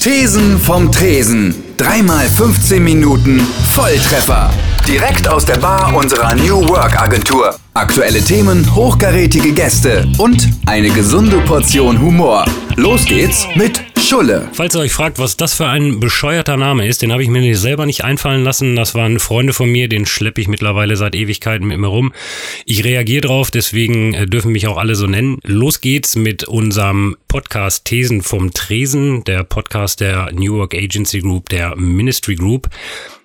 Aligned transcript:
Thesen 0.00 0.58
vom 0.58 0.90
Tresen. 0.90 1.54
Dreimal 1.76 2.26
15 2.26 2.82
Minuten 2.82 3.38
Volltreffer. 3.74 4.50
Direkt 4.88 5.28
aus 5.28 5.44
der 5.44 5.58
Bar 5.58 5.94
unserer 5.94 6.34
New 6.36 6.66
Work 6.70 6.98
Agentur. 6.98 7.54
Aktuelle 7.74 8.22
Themen, 8.24 8.74
hochkarätige 8.74 9.52
Gäste 9.52 10.08
und 10.16 10.48
eine 10.64 10.88
gesunde 10.88 11.42
Portion 11.42 12.00
Humor. 12.00 12.46
Los 12.76 13.04
geht's 13.04 13.46
mit 13.56 13.89
Schulle. 14.10 14.48
Falls 14.52 14.74
ihr 14.74 14.80
euch 14.80 14.92
fragt, 14.92 15.20
was 15.20 15.36
das 15.36 15.54
für 15.54 15.68
ein 15.68 16.00
bescheuerter 16.00 16.56
Name 16.56 16.84
ist, 16.88 17.00
den 17.00 17.12
habe 17.12 17.22
ich 17.22 17.28
mir 17.28 17.56
selber 17.56 17.86
nicht 17.86 18.02
einfallen 18.02 18.42
lassen. 18.42 18.74
Das 18.74 18.96
waren 18.96 19.20
Freunde 19.20 19.52
von 19.52 19.70
mir, 19.70 19.88
den 19.88 20.04
schleppe 20.04 20.40
ich 20.40 20.48
mittlerweile 20.48 20.96
seit 20.96 21.14
Ewigkeiten 21.14 21.64
mit 21.68 21.78
mir 21.78 21.86
rum. 21.86 22.12
Ich 22.66 22.82
reagiere 22.82 23.20
drauf, 23.20 23.52
deswegen 23.52 24.12
äh, 24.14 24.26
dürfen 24.26 24.50
mich 24.50 24.66
auch 24.66 24.78
alle 24.78 24.96
so 24.96 25.06
nennen. 25.06 25.38
Los 25.44 25.80
geht's 25.80 26.16
mit 26.16 26.42
unserem 26.42 27.18
Podcast 27.28 27.84
Thesen 27.84 28.22
vom 28.22 28.52
Tresen, 28.52 29.22
der 29.22 29.44
Podcast 29.44 30.00
der 30.00 30.32
New 30.32 30.56
York 30.56 30.74
Agency 30.74 31.20
Group, 31.20 31.48
der 31.48 31.76
Ministry 31.76 32.34
Group. 32.34 32.68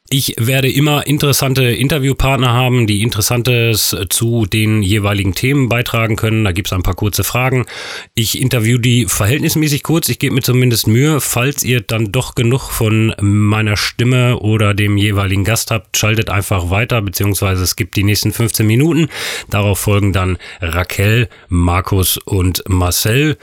Ich 0.07 0.35
werde 0.37 0.69
immer 0.69 1.07
interessante 1.07 1.63
Interviewpartner 1.63 2.53
haben, 2.53 2.85
die 2.85 3.01
Interessantes 3.01 3.95
zu 4.09 4.45
den 4.45 4.83
jeweiligen 4.83 5.33
Themen 5.33 5.67
beitragen 5.67 6.15
können. 6.15 6.43
Da 6.43 6.51
gibt 6.51 6.67
es 6.67 6.73
ein 6.73 6.83
paar 6.83 6.93
kurze 6.93 7.23
Fragen. 7.23 7.65
Ich 8.13 8.39
interview 8.39 8.77
die 8.77 9.07
verhältnismäßig 9.07 9.81
kurz. 9.81 10.07
Ich 10.09 10.19
gebe 10.19 10.35
mir 10.35 10.43
zumindest 10.43 10.85
Mühe. 10.85 11.21
Falls 11.21 11.63
ihr 11.63 11.81
dann 11.81 12.11
doch 12.11 12.35
genug 12.35 12.69
von 12.69 13.15
meiner 13.19 13.77
Stimme 13.77 14.37
oder 14.37 14.75
dem 14.75 14.95
jeweiligen 14.95 15.43
Gast 15.43 15.71
habt, 15.71 15.97
schaltet 15.97 16.29
einfach 16.29 16.69
weiter, 16.69 17.01
beziehungsweise 17.01 17.63
es 17.63 17.75
gibt 17.75 17.95
die 17.95 18.03
nächsten 18.03 18.31
15 18.31 18.67
Minuten. 18.67 19.07
Darauf 19.49 19.79
folgen 19.79 20.13
dann 20.13 20.37
Raquel, 20.61 21.29
Markus 21.49 22.19
und 22.19 22.61
Marcel 22.67 23.37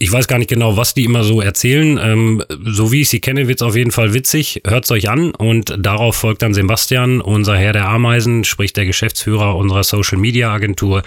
ich 0.00 0.12
weiß 0.12 0.28
gar 0.28 0.38
nicht 0.38 0.48
genau, 0.48 0.76
was 0.76 0.94
die 0.94 1.04
immer 1.04 1.24
so 1.24 1.40
erzählen. 1.40 1.98
Ähm, 2.00 2.44
so 2.48 2.92
wie 2.92 3.00
ich 3.00 3.08
sie 3.08 3.20
kenne, 3.20 3.48
wird's 3.48 3.62
auf 3.62 3.74
jeden 3.74 3.90
Fall 3.90 4.14
witzig. 4.14 4.62
Hört's 4.64 4.90
euch 4.92 5.10
an 5.10 5.32
und 5.32 5.74
darauf 5.76 6.14
folgt 6.14 6.42
dann 6.42 6.54
Sebastian, 6.54 7.20
unser 7.20 7.56
Herr 7.56 7.72
der 7.72 7.88
Ameisen, 7.88 8.44
sprich 8.44 8.72
der 8.72 8.86
Geschäftsführer 8.86 9.56
unserer 9.56 9.82
Social 9.82 10.18
Media 10.18 10.52
Agentur, 10.52 11.02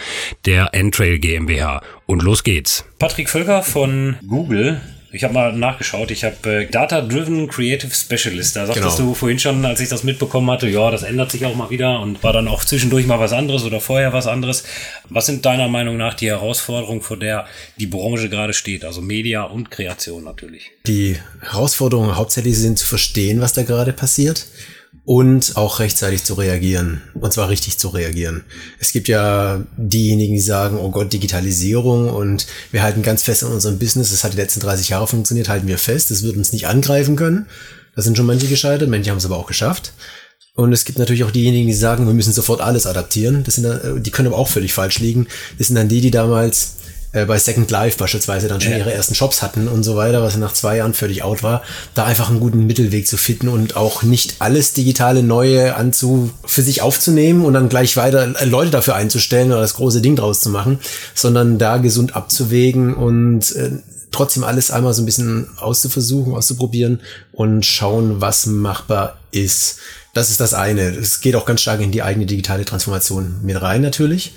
der 0.46 0.74
Entrail 0.74 1.20
GmbH. 1.20 1.82
Und 2.06 2.22
los 2.22 2.44
geht's. 2.44 2.84
Patrick 3.00 3.30
Völker 3.30 3.64
von 3.64 4.18
Google 4.28 4.82
ich 5.14 5.24
habe 5.24 5.34
mal 5.34 5.52
nachgeschaut. 5.52 6.10
Ich 6.12 6.24
habe 6.24 6.36
äh, 6.50 6.66
Data 6.68 7.02
Driven 7.02 7.48
Creative 7.48 7.94
Specialist. 7.94 8.56
Da 8.56 8.66
sagtest 8.66 8.98
genau. 8.98 9.10
du 9.10 9.16
vorhin 9.16 9.40
schon, 9.40 9.66
als 9.66 9.82
ich 9.82 9.90
das 9.90 10.04
mitbekommen 10.04 10.50
hatte, 10.50 10.68
ja, 10.68 10.90
das 10.90 11.04
ändert 11.04 11.32
sich 11.32 11.46
auch 11.46 11.56
mal 11.56 11.70
wieder 11.70 12.00
und 12.00 12.24
war 12.24 12.32
dann 12.32 12.48
auch 12.48 12.64
zwischendurch 12.64 13.06
mal 13.06 13.20
was 13.20 13.34
anderes 13.34 13.64
oder 13.64 13.82
vorher 13.82 14.14
was 14.14 14.28
anderes. 14.28 14.64
Was 15.10 15.26
sind 15.26 15.46
deiner 15.46 15.68
Meinung 15.68 15.98
nach 15.98 16.14
die 16.14 16.28
Herausforderungen, 16.28 17.02
vor 17.02 17.18
der 17.18 17.46
die 17.78 17.88
Branche 17.88 18.30
gerade 18.30 18.54
steht? 18.54 18.86
Also 18.86 19.02
Media 19.02 19.44
und 19.44 19.70
Kreation 19.70 20.24
natürlich. 20.24 20.72
Die 20.88 21.18
Herausforderungen 21.42 22.16
hauptsächlich 22.16 22.58
sind 22.58 22.80
zu 22.80 22.88
verstehen, 22.88 23.42
was 23.42 23.54
da 23.54 23.64
gerade 23.64 23.94
passiert 23.94 24.46
und 25.04 25.58
auch 25.58 25.80
rechtzeitig 25.80 26.24
zu 26.24 26.36
reagieren. 26.36 27.02
Und 27.14 27.34
zwar 27.34 27.50
richtig 27.50 27.78
zu 27.78 27.90
reagieren. 27.90 28.44
Es 28.80 28.92
gibt 28.92 29.08
ja 29.08 29.64
diejenigen, 29.78 30.36
die 30.36 30.42
sagen, 30.42 30.78
oh 30.78 30.92
Gott, 30.92 31.12
Digitalisierung 31.12 32.10
und 32.10 32.46
wir 32.72 32.84
halten 32.84 33.02
ganz 33.02 33.24
fest 33.24 33.44
an 33.44 33.52
unserem 33.52 33.80
Business. 33.80 34.12
Das 34.12 34.24
hat 34.24 34.34
die 34.34 34.38
letzten 34.38 34.60
30 34.60 34.90
Jahre 34.90 35.08
funktioniert, 35.08 35.50
halten 35.50 35.68
wir 35.68 35.78
fest. 35.78 36.12
Das 36.12 36.24
wird 36.24 36.38
uns 36.38 36.54
nicht 36.54 36.68
angreifen 36.68 37.16
können. 37.16 37.48
Da 37.96 38.02
sind 38.02 38.16
schon 38.16 38.26
manche 38.26 38.48
gescheitert, 38.48 38.90
manche 38.90 39.10
haben 39.10 39.18
es 39.18 39.26
aber 39.26 39.38
auch 39.38 39.48
geschafft. 39.48 39.94
Und 40.54 40.74
es 40.74 40.86
gibt 40.86 41.00
natürlich 41.00 41.24
auch 41.24 41.32
diejenigen, 41.32 41.68
die 41.68 41.74
sagen, 41.74 42.06
wir 42.06 42.14
müssen 42.14 42.34
sofort 42.34 42.62
alles 42.62 42.86
adaptieren. 42.86 43.44
Das 43.44 43.56
sind, 43.56 43.64
dann, 43.64 44.04
die 44.04 44.12
können 44.12 44.28
aber 44.28 44.38
auch 44.38 44.50
völlig 44.50 44.74
falsch 44.74 45.00
liegen. 45.00 45.28
Das 45.58 45.68
sind 45.68 45.76
dann 45.76 45.88
die, 45.88 46.02
die 46.02 46.12
damals 46.12 46.76
äh, 47.14 47.26
bei 47.26 47.38
Second 47.38 47.70
Life 47.72 47.98
beispielsweise 47.98 48.48
dann 48.48 48.62
schon 48.62 48.72
ja. 48.72 48.80
ihre 48.80 48.94
ersten 48.94 49.16
Shops 49.16 49.42
hatten 49.42 49.68
und 49.68 49.84
so 49.84 49.96
weiter, 49.96 50.22
was 50.22 50.38
nach 50.38 50.54
zwei 50.54 50.78
Jahren 50.78 50.94
völlig 50.94 51.24
out 51.24 51.44
war, 51.44 51.62
da 51.94 52.06
einfach 52.06 52.30
einen 52.30 52.40
guten 52.40 52.66
Mittelweg 52.66 53.08
zu 53.08 53.18
finden 53.18 53.48
und 53.50 53.76
auch 53.76 54.04
nicht 54.04 54.36
alles 54.40 54.74
digitale 54.74 55.24
Neue 55.24 55.76
anzu 55.76 56.32
für 56.46 56.62
sich 56.62 56.82
aufzunehmen 56.82 57.44
und 57.44 57.54
dann 57.54 57.70
gleich 57.70 57.98
weiter 57.98 58.34
äh, 58.40 58.46
Leute 58.46 58.72
dafür 58.72 58.96
einzustellen 58.96 59.52
oder 59.52 59.62
das 59.62 59.76
große 59.76 60.02
Ding 60.02 60.16
draus 60.16 60.42
zu 60.42 60.50
machen, 60.50 60.80
sondern 61.14 61.58
da 61.58 61.78
gesund 61.78 62.16
abzuwägen 62.16 62.94
und 62.94 63.56
äh, 63.56 63.72
trotzdem 64.12 64.44
alles 64.44 64.72
einmal 64.72 64.94
so 64.94 65.02
ein 65.02 65.06
bisschen 65.06 65.48
auszuversuchen, 65.58 66.36
auszuprobieren 66.36 67.02
und 67.32 67.66
schauen, 67.66 68.22
was 68.22 68.46
machbar 68.46 69.18
ist. 69.32 69.80
Das 70.14 70.30
ist 70.30 70.42
das 70.42 70.54
eine. 70.54 70.82
Es 70.82 71.22
geht 71.22 71.36
auch 71.36 71.46
ganz 71.46 71.62
stark 71.62 71.80
in 71.80 71.92
die 71.92 72.04
eigene 72.04 72.26
digitale 72.26 72.66
Transformation 72.66 73.40
mit 73.44 73.62
rein 73.62 73.82
natürlich. 73.82 74.34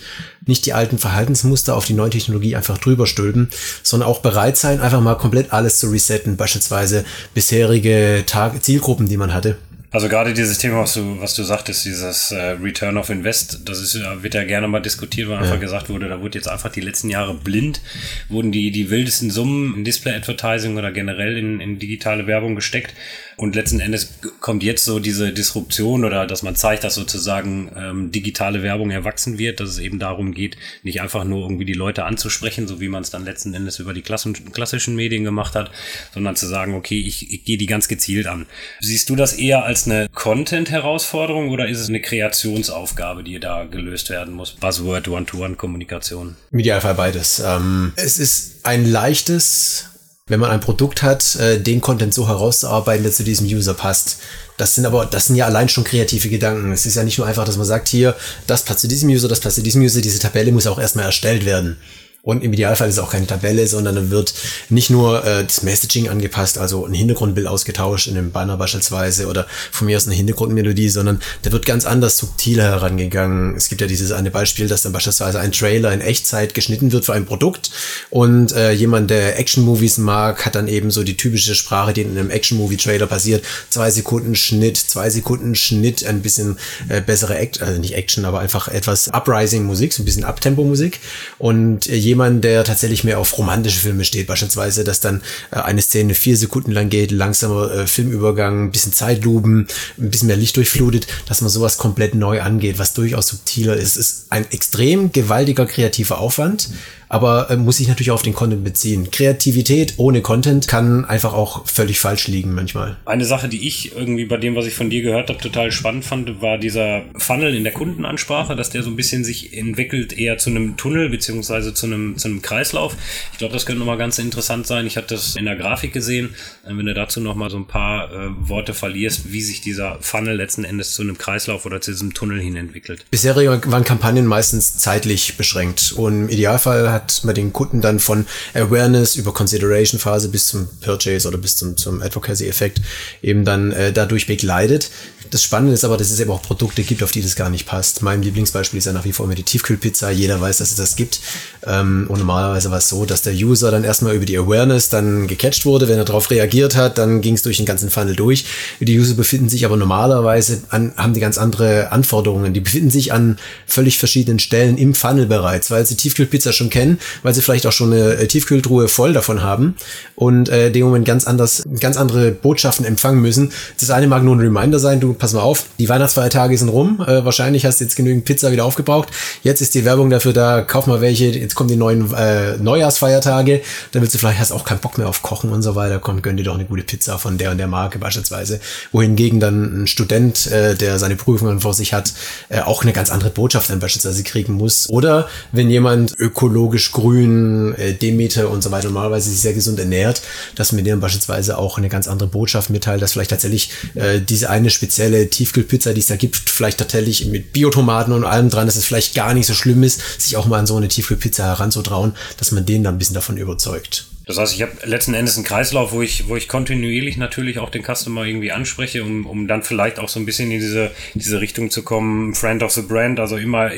Nicht 0.47 0.67
die 0.67 0.73
alten 0.73 0.99
Verhaltensmuster 0.99 1.75
auf 1.75 1.85
die 1.85 1.95
neue 1.95 2.11
Technologie 2.11 2.55
einfach 2.55 2.79
drüber 2.79 3.07
stülpen, 3.07 3.51
sondern 3.83 4.09
auch 4.09 4.21
bereit 4.21 4.57
sein, 4.57 4.81
einfach 4.81 5.01
mal 5.01 5.17
komplett 5.17 5.53
alles 5.53 5.79
zu 5.79 5.89
resetten, 5.91 6.37
beispielsweise 6.37 7.05
bisherige 7.35 8.23
Tag 8.27 8.63
Zielgruppen, 8.63 9.09
die 9.09 9.17
man 9.17 9.35
hatte 9.35 9.57
also 9.95 10.09
gerade 10.09 10.35
dieses 10.35 10.59
Thema, 10.59 10.81
was 10.81 10.95
du, 10.95 11.21
was 11.21 11.37
du 11.37 11.45
sagtest, 11.45 11.85
dieses 11.85 12.33
äh, 12.33 12.57
Return 12.61 12.97
of 12.97 13.11
Invest, 13.11 13.61
das 13.65 13.81
ist, 13.81 13.95
wird 13.95 14.35
ja 14.35 14.43
gerne 14.43 14.67
mal 14.67 14.81
diskutiert, 14.81 15.29
weil 15.29 15.37
ja. 15.37 15.43
einfach 15.43 15.61
gesagt 15.61 15.89
wurde, 15.89 16.09
da 16.09 16.21
wurde 16.21 16.37
jetzt 16.37 16.49
einfach 16.49 16.73
die 16.73 16.81
letzten 16.81 17.11
Jahre 17.11 17.33
blind, 17.33 17.81
wurden 18.29 18.51
die, 18.51 18.73
die 18.73 18.91
wildesten 18.91 19.31
Summen 19.31 19.73
in 19.77 19.85
Display-Advertising 19.85 20.77
oder 20.77 20.91
generell 20.91 21.39
in, 21.39 21.61
in 21.61 21.79
digitale 21.79 22.27
Werbung 22.27 22.57
gesteckt. 22.57 22.93
Und 23.37 23.55
letzten 23.55 23.81
Endes 23.81 24.15
kommt 24.41 24.63
jetzt 24.63 24.85
so 24.85 24.99
diese 24.99 25.33
Disruption 25.33 26.05
oder 26.05 26.27
dass 26.27 26.43
man 26.43 26.57
zeigt, 26.57 26.85
dass 26.85 26.95
sozusagen 26.95 27.71
ähm, 27.77 28.13
digitale 28.13 28.63
Werbung 28.63 28.91
erwachsen 28.91 29.39
wird, 29.39 29.61
dass 29.61 29.71
es 29.71 29.79
eben 29.79 29.99
darum 29.99 30.33
geht, 30.33 30.57
nicht 30.83 31.01
einfach 31.01 31.25
nur 31.25 31.43
irgendwie 31.43 31.65
die 31.65 31.73
Leute 31.73 32.05
anzusprechen, 32.05 32.69
so 32.69 32.81
wie 32.81 32.89
man 32.89 33.03
es 33.03 33.11
dann 33.11 33.25
letzten 33.25 33.55
Endes 33.55 33.79
über 33.79 33.93
die 33.93 34.03
klassischen 34.03 34.95
Medien 34.95 35.25
gemacht 35.25 35.55
hat, 35.55 35.71
sondern 36.13 36.37
zu 36.37 36.47
sagen, 36.47 36.75
okay, 36.75 37.01
ich, 37.01 37.33
ich 37.33 37.45
gehe 37.45 37.59
die 37.59 37.67
ganz 37.67 37.89
gezielt 37.89 38.27
an. 38.27 38.47
Siehst 38.81 39.11
du 39.11 39.17
das 39.17 39.35
eher 39.35 39.65
als 39.65 39.87
eine 39.87 40.09
Content-Herausforderung 40.13 41.51
oder 41.51 41.69
ist 41.69 41.81
es 41.81 41.89
eine 41.89 42.01
Kreationsaufgabe, 42.01 43.25
die 43.25 43.41
da 43.41 43.65
gelöst 43.65 44.11
werden 44.11 44.35
muss? 44.35 44.53
Buzzword, 44.53 45.09
One-to-One-Kommunikation. 45.09 46.37
Im 46.51 46.59
Idealfall 46.59 46.95
beides. 46.95 47.43
Ähm, 47.45 47.93
es 47.97 48.19
ist 48.19 48.65
ein 48.65 48.91
leichtes 48.91 49.91
wenn 50.27 50.41
man 50.41 50.51
ein 50.51 50.61
Produkt 50.61 51.03
hat, 51.03 51.37
äh, 51.37 51.61
den 51.61 51.83
Content 51.83 52.15
so 52.15 52.27
herauszuarbeiten, 52.27 53.03
der 53.03 53.13
zu 53.13 53.25
diesem 53.25 53.47
User 53.47 53.75
passt. 53.75 54.21
Das 54.57 54.75
sind 54.75 54.87
aber, 54.87 55.05
das 55.05 55.27
sind 55.27 55.37
ja 55.37 55.45
allein 55.45 55.69
schon 55.69 55.85
kreative 55.85 56.31
Gedanken. 56.31 56.73
Es 56.73 56.87
ist 56.87 56.95
ja 56.95 57.05
nicht 57.05 57.19
nur 57.19 57.27
einfach, 57.27 57.45
dass 57.45 57.59
man 57.59 57.67
sagt, 57.67 57.89
hier, 57.89 58.17
das 58.47 58.63
passt 58.63 58.81
zu 58.81 58.89
diesem 58.89 59.11
User, 59.11 59.29
das 59.29 59.41
passt 59.41 59.57
zu 59.57 59.63
diesem 59.63 59.83
User, 59.83 60.01
diese 60.01 60.19
Tabelle 60.19 60.51
muss 60.51 60.67
auch 60.67 60.79
erstmal 60.79 61.05
erstellt 61.05 61.45
werden. 61.45 61.77
Und 62.25 62.43
im 62.43 62.55
Idealfall 62.55 62.89
ist 62.89 62.95
es 62.95 63.01
auch 63.01 63.11
keine 63.11 63.27
Tabelle, 63.27 63.67
sondern 63.67 63.97
dann 63.97 64.11
wird 64.11 64.33
nicht 64.71 64.89
nur 64.89 65.25
äh, 65.27 65.45
das 65.45 65.63
Messaging 65.63 66.09
angepasst, 66.09 66.57
also 66.57 66.87
ein 66.87 66.95
Hintergrundbild 66.95 67.47
ausgetauscht 67.47 68.07
in 68.07 68.17
einem 68.17 68.33
Banner 68.33 68.57
beispielsweise 68.57 69.27
oder 69.27 69.47
von 69.71 69.87
mir 69.87 69.99
aus 69.99 70.07
eine 70.07 70.17
Hintergrundmelodie, 70.17 70.89
sondern 70.89 71.21
da 71.43 71.53
wird 71.53 71.67
ganz 71.67 71.85
anders 71.85 72.17
subtiler 72.17 72.65
herangegangen. 72.65 73.55
Es 73.57 73.69
gibt 73.69 73.83
ja 73.83 73.87
dieses 73.87 74.11
eine 74.11 74.31
Beispiel, 74.31 74.69
dass 74.69 74.81
dann 74.81 74.93
beispielsweise 74.93 75.39
ein 75.39 75.53
Trailer 75.53 75.93
in 75.93 76.01
Echtzeit 76.01 76.55
geschnitten 76.55 76.93
wird 76.93 77.05
für 77.05 77.13
ein 77.13 77.27
Produkt 77.27 77.71
und 78.09 78.53
äh, 78.53 78.73
jemand, 78.73 79.11
der 79.11 79.39
Action-Movies 79.39 79.99
mag, 79.99 80.47
hat 80.47 80.55
dann 80.55 80.67
eben 80.67 80.91
so 80.91 81.03
die 81.03 81.19
typische 81.19 81.55
Sprache, 81.55 81.93
die 81.93 82.03
in 82.03 82.17
einem 82.17 82.31
Action-Movie-Trailer 82.31 83.07
passiert. 83.07 83.45
Zwei 83.69 83.91
Sekunden 83.91 84.35
Schnitt, 84.35 84.79
zwei 84.79 85.11
Sekunden 85.11 85.55
Schnitt, 85.55 86.07
ein 86.07 86.23
bisschen 86.23 86.57
äh, 86.89 87.03
bessere 87.03 87.37
Action, 87.37 87.69
also 87.69 87.79
nicht 87.79 87.95
Action, 87.95 88.25
aber 88.25 88.39
einfach 88.41 88.69
etwas 88.69 89.09
Uprising-Musik, 89.09 89.93
so 89.93 90.03
ein 90.03 90.07
bisschen 90.07 90.25
Uptempo-Musik 90.25 91.01
und 91.39 91.87
äh, 91.87 92.14
jemand, 92.15 92.45
der 92.45 92.65
tatsächlich 92.65 93.05
mehr 93.05 93.19
auf 93.19 93.37
romantische 93.37 93.81
Filme 93.81 94.05
steht, 94.05 94.27
beispielsweise, 94.29 94.85
dass 94.85 95.01
dann 95.01 95.21
äh, 95.51 95.57
eine 95.57 95.83
Szene 95.83 96.15
vier 96.15 96.37
Sekunden 96.37 96.71
lang 96.71 96.89
geht, 96.89 97.11
langsamer 97.11 97.71
äh, 97.73 97.87
Filmübergang, 97.87 98.65
ein 98.65 98.71
bisschen 98.71 98.93
Zeitluben, 98.93 99.67
ein 99.99 100.11
bisschen 100.11 100.29
mehr 100.29 100.37
Licht 100.37 100.57
durchflutet, 100.57 101.07
dass 101.27 101.41
man 101.41 101.51
sowas 101.51 101.77
komplett 101.77 102.15
neu 102.15 102.41
angeht, 102.41 102.79
was 102.79 102.95
durchaus 102.95 103.27
subtiler 103.29 103.77
ist. 103.77 103.97
Es 103.97 103.97
ist 103.97 104.27
ein 104.31 104.51
extrem 104.51 105.13
gewaltiger 105.13 105.67
kreativer 105.67 106.19
Aufwand, 106.19 106.71
aber 107.09 107.51
äh, 107.51 107.57
muss 107.57 107.79
sich 107.79 107.89
natürlich 107.89 108.11
auf 108.11 108.23
den 108.23 108.35
Content 108.35 108.65
beziehen. 108.65 109.11
Kreativität 109.11 109.95
ohne 109.97 110.23
Content 110.23 110.69
kann 110.69 111.05
einfach 111.05 111.33
auch 111.33 111.67
völlig 111.67 112.01
falsch 112.01 112.29
liegen 112.29 112.55
manchmal. 112.55 112.97
Eine 113.05 113.25
Sache, 113.25 113.49
die 113.49 113.67
ich 113.67 113.95
irgendwie 113.95 114.25
bei 114.25 114.37
dem, 114.37 114.57
was 114.57 114.67
ich 114.67 114.75
von 114.75 114.91
dir 114.91 115.03
gehört 115.03 115.29
habe, 115.29 115.39
total 115.39 115.73
spannend 115.73 116.05
fand, 116.05 116.43
war 116.43 116.59
dieser 116.59 117.03
Funnel 117.17 117.55
in 117.55 117.65
der 117.65 117.73
Kundenansprache, 117.73 118.57
dass 118.57 118.71
der 118.71 118.83
so 118.83 118.91
ein 118.91 118.97
bisschen 118.97 119.25
sich 119.25 119.57
entwickelt 119.57 120.17
eher 120.17 120.39
zu 120.39 120.51
einem 120.51 120.77
Tunnel 120.77 121.09
beziehungsweise 121.09 121.75
zu 121.75 121.87
einem, 121.87 122.17
zu 122.17 122.29
einem 122.29 122.43
Kreislauf. 122.43 122.97
Ich 123.33 123.39
glaube, 123.39 123.55
das 123.55 123.67
könnte 123.67 123.79
nochmal 123.79 123.99
ganz 123.99 124.19
interessant 124.19 124.67
sein. 124.67 124.87
Ich 124.87 124.97
hatte 124.97 125.15
das 125.15 125.37
in 125.37 125.45
der 125.45 125.57
Grafik 125.57 125.93
gesehen. 125.93 126.35
Wenn 126.65 126.87
du 126.87 126.95
dazu 126.95 127.21
nochmal 127.21 127.51
so 127.51 127.57
ein 127.57 127.67
paar 127.67 128.11
äh, 128.11 128.29
Worte 128.39 128.75
verlierst, 128.75 129.33
wie 129.33 129.43
sich 129.43 129.61
dieser 129.61 129.99
Funnel 130.01 130.37
letzten 130.37 130.65
Endes 130.65 130.93
zu 130.95 131.03
einem 131.03 131.19
Kreislauf 131.19 131.67
oder 131.67 131.81
zu 131.81 131.93
diesem 131.93 132.15
Tunnel 132.15 132.41
hin 132.41 132.57
entwickelt. 132.57 133.05
Bisher 133.11 133.37
waren 133.37 133.85
Kampagnen 133.85 134.27
meistens 134.27 134.79
zeitlich 134.79 135.37
beschränkt 135.37 135.93
und 135.93 136.25
im 136.25 136.29
Idealfall 136.29 136.91
hat 136.95 137.21
man 137.25 137.35
den 137.35 137.53
Kunden 137.53 137.83
dann 137.83 138.01
von 138.01 138.27
Awareness 138.55 139.17
über 139.17 139.35
Consideration 139.35 140.01
Phase 140.01 140.29
bis 140.29 140.47
zum 140.49 140.69
Purchase 140.81 141.29
oder 141.29 141.37
bis 141.37 141.57
zum, 141.57 141.77
zum 141.77 142.01
Advocacy-Effekt 142.01 142.81
eben 143.23 143.45
dann 143.45 143.73
äh, 143.73 143.93
dadurch 143.93 144.27
begleitet. 144.27 144.91
Das 145.31 145.43
Spannende 145.43 145.75
ist 145.75 145.85
aber, 145.85 145.97
dass 145.97 146.11
es 146.11 146.21
eben 146.21 146.31
auch 146.31 146.43
Produkte 146.43 146.83
gibt, 146.83 147.03
auf 147.03 147.13
die 147.13 147.23
das 147.23 147.37
gar 147.37 147.51
nicht 147.51 147.67
passt. 147.67 148.03
Mein 148.03 148.23
Lieblingsbeispiel 148.23 148.79
ist 148.79 148.85
ja 148.85 148.93
nach 148.93 149.05
wie 149.05 149.13
vor 149.13 149.27
immer 149.27 149.35
die 149.35 149.43
Tiefkühlpizza. 149.43 150.11
Jeder 150.11 150.41
weiß, 150.41 150.59
dass 150.59 150.71
es 150.71 150.77
das 150.77 150.97
gibt. 150.97 151.21
Ähm, 151.67 152.07
und 152.09 152.19
normalerweise 152.19 152.71
war 152.71 152.79
es 152.79 152.89
so, 152.89 153.05
dass 153.05 153.23
der 153.23 153.33
User 153.33 153.71
dann 153.71 153.85
erstmal 153.85 154.15
über 154.15 154.27
die 154.27 154.37
Awareness 154.37 154.89
dann 154.89 155.27
gecatcht 155.27 155.67
wurde. 155.67 155.89
Wenn 155.89 155.99
er 155.99 156.05
darauf 156.05 156.31
reagiert 156.31 156.77
hat, 156.77 156.99
dann 156.99 157.21
ging 157.21 157.35
es 157.35 157.43
durch 157.43 157.57
den 157.57 157.67
ganzen 157.67 157.91
Funnel 157.91 158.17
durch. 158.17 158.45
Die 158.81 158.99
User 158.99 159.15
befinden 159.15 159.49
sich 159.49 159.65
aber 159.65 159.77
normalerweise 159.77 160.63
an, 160.69 160.93
haben 160.97 161.15
die 161.15 161.21
ganz 161.21 161.39
andere 161.39 161.91
Anforderungen. 161.91 162.55
Die 162.55 162.61
befinden 162.61 162.91
sich 162.91 163.13
an 163.13 163.39
völlig 163.67 163.99
verschiedenen 163.99 164.39
Stellen 164.39 164.77
im 164.77 164.95
Funnel 164.95 165.27
bereits, 165.27 165.71
weil 165.71 165.87
sie 165.87 165.97
Tiefkühlpizza 165.97 166.53
schon 166.53 166.71
kennen, 166.71 166.99
weil 167.23 167.35
sie 167.35 167.43
vielleicht 167.43 167.67
auch 167.67 167.73
schon 167.73 167.93
eine 167.93 168.15
äh, 168.15 168.27
Tiefkühltruhe 168.27 168.89
voll 168.89 169.13
davon 169.13 169.43
haben 169.43 169.77
und 170.15 170.49
äh, 170.49 170.71
dem 170.71 170.85
Moment 170.85 171.07
ganz 171.07 171.27
anders, 171.27 171.63
ganz 171.81 171.97
andere 171.97 172.31
Botschaften 172.31 172.85
empfangen 172.85 173.21
müssen. 173.21 173.53
Das 173.81 173.91
eine 173.91 174.07
mag 174.07 174.23
nur 174.23 174.37
ein 174.37 174.41
Reminder 174.41 174.79
sein, 174.79 175.01
du 175.01 175.15
pass 175.25 175.33
mal 175.33 175.41
auf, 175.41 175.65
die 175.79 175.89
Weihnachtsfeiertage 175.89 176.59
sind 176.59 176.69
rum, 176.69 177.01
äh, 177.01 177.25
wahrscheinlich 177.25 177.65
hast 177.65 177.81
du 177.81 177.85
jetzt 177.85 177.97
genügend 177.97 178.27
Pizza 178.27 178.53
wieder 178.53 178.67
aufgebraucht. 178.67 179.09
Jetzt 179.43 179.63
ist 179.63 179.75
die 179.75 179.87
Werbung 179.87 180.11
dafür 180.11 180.35
da, 180.35 180.61
kauf 180.61 180.87
mal 180.87 181.01
welche, 181.01 181.29
jetzt 181.29 181.55
kommen 181.55 181.71
die 181.71 181.77
neuen 181.77 182.13
äh, 182.13 182.59
Neujahrsfeiertage, 182.59 183.63
dann 183.93 184.03
willst 184.03 184.15
du 184.15 184.19
vielleicht, 184.19 184.39
hast 184.39 184.53
auch 184.53 184.67
keinen 184.67 184.81
Bock 184.81 184.99
mehr 184.99 185.09
auf 185.09 185.23
Kochen 185.23 185.51
und 185.51 185.63
so 185.63 185.77
weiter, 185.77 185.99
komm, 185.99 186.21
gönn 186.21 186.37
dir 186.37 186.43
doch 186.43 186.57
eine 186.57 186.67
gute 186.67 186.83
Pizza 186.83 187.19
von 187.19 187.39
der 187.39 187.53
und 187.53 187.57
der 187.57 187.69
Marke 187.69 187.99
beispielsweise. 187.99 188.61
Wohingegen 188.93 189.41
dann 189.41 189.85
ein 189.85 189.87
Student, 189.87 190.47
äh, 190.49 190.75
der 190.75 190.99
seine 190.99 191.17
Prüfungen 191.17 191.61
vor 191.61 191.73
sich 191.73 191.95
hat, 191.95 192.13
äh, 192.51 192.61
auch 192.61 192.83
eine 192.83 192.93
ganz 192.93 193.11
andere 193.11 193.31
Botschaft 193.31 193.71
dann 193.71 193.81
beispielsweise 193.81 194.25
kriegen 194.25 194.53
muss. 194.53 194.91
Oder 194.91 195.27
wenn 195.53 195.71
jemand 195.71 196.13
ökologisch 196.19 196.93
grün, 196.93 197.75
äh, 197.79 197.95
Demeter 197.95 198.51
und 198.51 198.63
so 198.63 198.71
weiter 198.71 198.89
normalerweise 198.89 199.31
sich 199.31 199.41
sehr 199.41 199.55
gesund 199.55 199.79
ernährt, 199.79 200.21
dass 200.55 200.73
man 200.73 200.85
denen 200.85 201.01
beispielsweise 201.01 201.57
auch 201.57 201.79
eine 201.79 201.89
ganz 201.89 202.09
andere 202.09 202.29
Botschaft 202.29 202.69
mitteilt, 202.69 203.01
dass 203.01 203.13
vielleicht 203.13 203.31
tatsächlich 203.31 203.71
äh, 203.95 204.21
diese 204.21 204.51
eine 204.51 204.69
spezielle 204.69 205.04
Tiefkühlpizza, 205.11 205.93
die 205.93 206.01
es 206.01 206.07
da 206.07 206.17
gibt, 206.17 206.37
vielleicht 206.37 206.79
tatsächlich 206.79 207.27
mit 207.27 207.53
Biotomaten 207.53 208.13
und 208.13 208.25
allem 208.25 208.51
dran, 208.51 208.67
dass 208.67 208.77
es 208.77 208.85
vielleicht 208.85 209.15
gar 209.15 209.35
nicht 209.35 209.47
so 209.47 209.55
schlimm 209.55 209.83
ist, 209.83 210.01
sich 210.21 210.37
auch 210.37 210.47
mal 210.47 210.59
an 210.59 210.67
so 210.67 210.77
eine 210.77 210.89
Tiefkühlpizza 210.89 211.45
heranzutrauen, 211.45 212.15
dass 212.39 212.53
man 212.53 212.67
den 212.67 212.85
dann 212.85 212.95
ein 212.95 212.99
bisschen 212.99 213.15
davon 213.15 213.37
überzeugt. 213.37 214.07
Das 214.27 214.39
heißt, 214.39 214.55
ich 214.55 214.63
habe 214.63 214.73
letzten 214.85 215.13
Endes 215.13 215.37
einen 215.37 215.45
Kreislauf, 215.45 215.93
wo 215.93 216.01
ich, 216.01 216.29
wo 216.29 216.37
ich 216.37 216.49
kontinuierlich 216.49 217.19
natürlich 217.19 217.59
auch 217.59 217.69
den 217.69 217.83
Customer 217.83 218.25
irgendwie 218.25 218.53
anspreche, 218.53 219.03
um, 219.03 219.27
um 219.27 219.47
dann 219.47 219.63
vielleicht 219.63 219.99
auch 219.99 220.09
so 220.09 220.19
ein 220.19 220.25
bisschen 220.25 220.51
in 220.51 220.61
diese, 220.61 220.91
diese 221.13 221.41
Richtung 221.41 221.71
zu 221.71 221.83
kommen, 221.83 222.35
Friend 222.35 222.63
of 222.63 222.73
the 222.73 222.81
Brand, 222.81 223.21
also 223.21 223.37
immer 223.37 223.71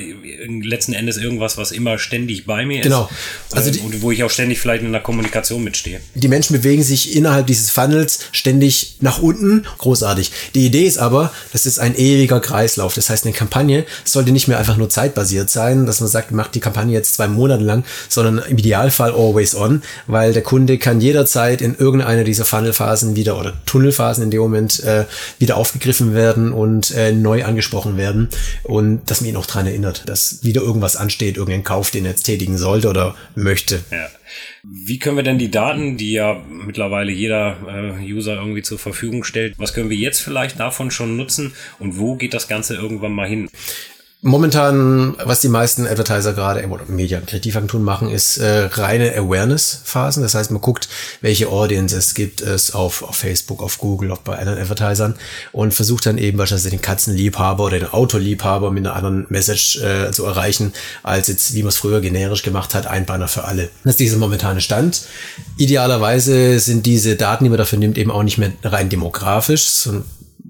letzten 0.47 0.93
Endes 0.93 1.17
irgendwas, 1.17 1.57
was 1.57 1.73
immer 1.73 1.99
ständig 1.99 2.47
bei 2.47 2.65
mir 2.65 2.79
ist. 2.79 2.85
Genau. 2.85 3.11
Also 3.51 3.73
die, 3.73 3.81
und 3.81 4.03
wo 4.03 4.13
ich 4.13 4.23
auch 4.23 4.31
ständig 4.31 4.61
vielleicht 4.61 4.85
in 4.85 4.93
der 4.93 5.01
Kommunikation 5.01 5.65
mitstehe. 5.65 6.01
Die 6.15 6.29
Menschen 6.29 6.57
bewegen 6.57 6.85
sich 6.85 7.17
innerhalb 7.17 7.49
dieses 7.49 7.71
Funnels 7.71 8.21
ständig 8.31 8.97
nach 9.01 9.21
unten. 9.21 9.67
Großartig. 9.79 10.31
Die 10.55 10.67
Idee 10.67 10.87
ist 10.87 10.99
aber, 10.99 11.33
das 11.53 11.67
ist 11.67 11.81
ein 11.81 11.97
ewiger 11.97 12.41
Kreislauf. 12.41 12.95
Das 12.95 13.11
heißt, 13.11 13.25
eine 13.25 13.35
Kampagne 13.35 13.85
sollte 14.05 14.31
nicht 14.31 14.47
mehr 14.47 14.59
einfach 14.59 14.77
nur 14.77 14.89
zeitbasiert 14.89 15.51
sein, 15.51 15.87
dass 15.87 16.01
man 16.01 16.09
sagt, 16.09 16.31
macht 16.31 16.55
die 16.55 16.61
Kampagne 16.61 16.93
jetzt 16.93 17.15
zwei 17.15 17.27
Monate 17.27 17.65
lang, 17.65 17.85
sondern 18.09 18.39
im 18.49 18.59
Idealfall 18.59 19.11
always 19.11 19.57
on, 19.57 19.83
weil 20.07 20.36
der 20.37 20.43
Kunde 20.43 20.77
kann 20.77 21.01
jederzeit 21.01 21.63
in 21.63 21.75
irgendeiner 21.75 22.23
dieser 22.23 22.45
Funnelphasen 22.45 23.17
wieder 23.17 23.41
oder 23.41 23.55
Tunnelphasen 23.65 24.23
in 24.23 24.31
dem 24.31 24.41
Moment 24.41 24.85
äh, 24.85 25.07
wieder 25.39 25.57
aufgegriffen 25.57 26.15
werden 26.15 26.53
und 26.53 26.91
äh, 26.95 27.11
neu 27.11 27.45
angesprochen 27.45 27.97
werden 27.97 28.29
und 28.63 29.11
dass 29.11 29.23
man 29.23 29.31
ihn 29.31 29.37
auch 29.37 29.47
daran 29.47 29.67
erinnert, 29.67 30.09
dass 30.09 30.45
wieder 30.45 30.61
irgendwas 30.61 30.97
ansteht, 30.97 31.39
irgendein 31.39 31.65
Kauf, 31.65 31.91
den 31.91 32.05
er 32.05 32.11
jetzt 32.11 32.25
tätigen 32.25 32.59
sollte 32.59 32.89
oder 32.89 33.17
möchte. 33.35 33.81
Ja. 33.91 34.09
Wie 34.63 34.99
können 34.99 35.17
wir 35.17 35.23
denn 35.23 35.39
die 35.39 35.51
Daten, 35.51 35.97
die 35.97 36.13
ja 36.13 36.43
mittlerweile 36.49 37.13
jeder 37.13 37.57
äh, 37.67 38.13
User 38.13 38.35
irgendwie 38.35 38.63
zur 38.63 38.79
Verfügung 38.79 39.25
stellt, 39.25 39.55
was 39.59 39.73
können 39.73 39.89
wir 39.89 39.97
jetzt 39.97 40.21
vielleicht 40.21 40.61
davon 40.61 40.91
schon 40.91 41.17
nutzen 41.17 41.55
und 41.79 41.99
wo 41.99 42.17
geht 42.17 42.35
das 42.35 42.47
Ganze 42.47 42.75
irgendwann 42.75 43.13
mal 43.13 43.29
hin? 43.29 43.49
Momentan, 44.23 45.15
was 45.23 45.43
die 45.43 45.49
meisten 45.49 45.87
Advertiser 45.87 46.33
gerade 46.33 46.67
oder 46.67 46.87
Media 46.87 47.21
Kreativagenturen 47.21 47.85
machen, 47.85 48.11
ist 48.11 48.39
äh, 48.39 48.65
reine 48.73 49.15
Awareness-Phasen. 49.15 50.23
Das 50.23 50.35
heißt, 50.35 50.51
man 50.51 50.63
guckt, 50.63 50.89
welche 51.21 51.49
Audiences 51.49 52.15
gibt 52.15 52.41
es 52.41 52.73
auf, 52.75 53.03
auf 53.03 53.15
Facebook, 53.15 53.63
auf 53.63 53.77
Google, 53.77 54.11
auch 54.11 54.19
bei 54.19 54.39
anderen 54.39 54.59
Advertisern 54.59 55.17
und 55.53 55.75
versucht 55.75 56.07
dann 56.07 56.17
eben 56.17 56.39
beispielsweise 56.39 56.71
den 56.71 56.81
Katzenliebhaber 56.81 57.65
oder 57.65 57.79
den 57.79 57.89
Autoliebhaber 57.89 58.71
mit 58.71 58.87
einer 58.87 58.97
anderen 58.97 59.27
Message 59.29 59.83
äh, 59.83 60.11
zu 60.13 60.25
erreichen, 60.25 60.73
als 61.03 61.29
jetzt, 61.29 61.55
wie 61.55 61.63
man 61.63 61.69
es 61.69 61.77
früher 61.77 62.01
generisch 62.01 62.43
gemacht 62.43 62.75
hat, 62.75 62.87
ein 62.87 63.05
Banner 63.05 63.29
für 63.29 63.45
alle. 63.45 63.69
Das 63.85 63.93
ist 63.93 64.01
dieser 64.01 64.17
momentane 64.17 64.63
Stand. 64.63 65.03
Idealerweise 65.59 66.59
sind 66.59 66.87
diese 66.87 67.17
Daten, 67.17 67.45
die 67.45 67.51
man 67.51 67.59
dafür 67.59 67.79
nimmt, 67.79 67.99
eben 67.99 68.11
auch 68.11 68.23
nicht 68.23 68.39
mehr 68.39 68.53
rein 68.65 68.89
demografisch, 68.89 69.67
sondern 69.67 70.05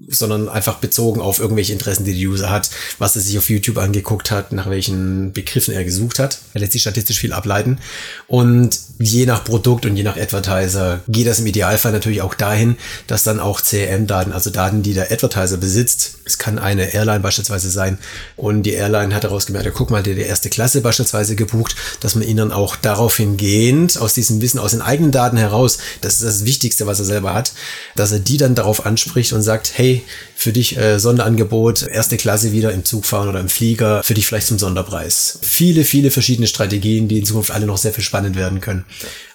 sondern 0.07 0.47
einfach 0.47 0.77
bezogen 0.77 1.19
auf 1.19 1.39
irgendwelche 1.39 1.73
Interessen, 1.73 2.05
die 2.05 2.13
der 2.13 2.29
User 2.29 2.49
hat, 2.49 2.69
was 2.97 3.15
er 3.15 3.21
sich 3.21 3.37
auf 3.37 3.49
YouTube 3.49 3.77
angeguckt 3.77 4.31
hat, 4.31 4.51
nach 4.53 4.69
welchen 4.69 5.33
Begriffen 5.33 5.73
er 5.73 5.83
gesucht 5.83 6.19
hat. 6.19 6.39
Er 6.53 6.61
lässt 6.61 6.71
sich 6.71 6.81
statistisch 6.81 7.19
viel 7.19 7.33
ableiten. 7.33 7.79
Und 8.27 8.79
je 8.99 9.25
nach 9.25 9.43
Produkt 9.43 9.85
und 9.85 9.95
je 9.95 10.03
nach 10.03 10.17
Advertiser 10.17 11.01
geht 11.07 11.27
das 11.27 11.39
im 11.39 11.45
Idealfall 11.45 11.91
natürlich 11.91 12.21
auch 12.21 12.33
dahin, 12.33 12.77
dass 13.07 13.23
dann 13.23 13.39
auch 13.39 13.61
CRM-Daten, 13.61 14.31
also 14.31 14.49
Daten, 14.49 14.81
die 14.81 14.93
der 14.93 15.11
Advertiser 15.11 15.57
besitzt, 15.57 16.17
es 16.25 16.37
kann 16.37 16.57
eine 16.57 16.93
Airline 16.93 17.19
beispielsweise 17.19 17.69
sein 17.69 17.97
und 18.35 18.63
die 18.63 18.73
Airline 18.73 19.13
hat 19.13 19.23
daraus 19.23 19.45
gemerkt, 19.45 19.65
ja, 19.65 19.71
guck 19.71 19.91
mal, 19.91 20.03
der 20.03 20.15
die 20.15 20.21
erste 20.21 20.49
Klasse 20.49 20.81
beispielsweise 20.81 21.35
gebucht, 21.35 21.75
dass 21.99 22.15
man 22.15 22.27
ihn 22.27 22.37
dann 22.37 22.51
auch 22.51 22.75
daraufhin 22.75 23.37
gehend 23.37 23.97
aus 23.97 24.13
diesem 24.13 24.41
Wissen, 24.41 24.59
aus 24.59 24.71
den 24.71 24.81
eigenen 24.81 25.11
Daten 25.11 25.37
heraus, 25.37 25.77
das 26.01 26.15
ist 26.15 26.23
das 26.23 26.45
Wichtigste, 26.45 26.87
was 26.87 26.99
er 26.99 27.05
selber 27.05 27.33
hat, 27.33 27.53
dass 27.95 28.11
er 28.11 28.19
die 28.19 28.37
dann 28.37 28.55
darauf 28.55 28.85
anspricht 28.85 29.33
und 29.33 29.41
sagt, 29.41 29.71
hey, 29.75 29.96
für 30.35 30.53
dich 30.53 30.77
äh, 30.77 30.99
Sonderangebot, 30.99 31.83
erste 31.83 32.17
Klasse 32.17 32.51
wieder 32.51 32.71
im 32.71 32.85
Zug 32.85 33.05
fahren 33.05 33.29
oder 33.29 33.39
im 33.39 33.49
Flieger, 33.49 34.03
für 34.03 34.13
dich 34.13 34.27
vielleicht 34.27 34.47
zum 34.47 34.59
Sonderpreis. 34.59 35.39
Viele, 35.41 35.83
viele 35.83 36.11
verschiedene 36.11 36.47
Strategien, 36.47 37.07
die 37.07 37.19
in 37.19 37.25
Zukunft 37.25 37.51
alle 37.51 37.65
noch 37.65 37.77
sehr 37.77 37.93
viel 37.93 38.03
spannend 38.03 38.35
werden 38.35 38.61
können. 38.61 38.85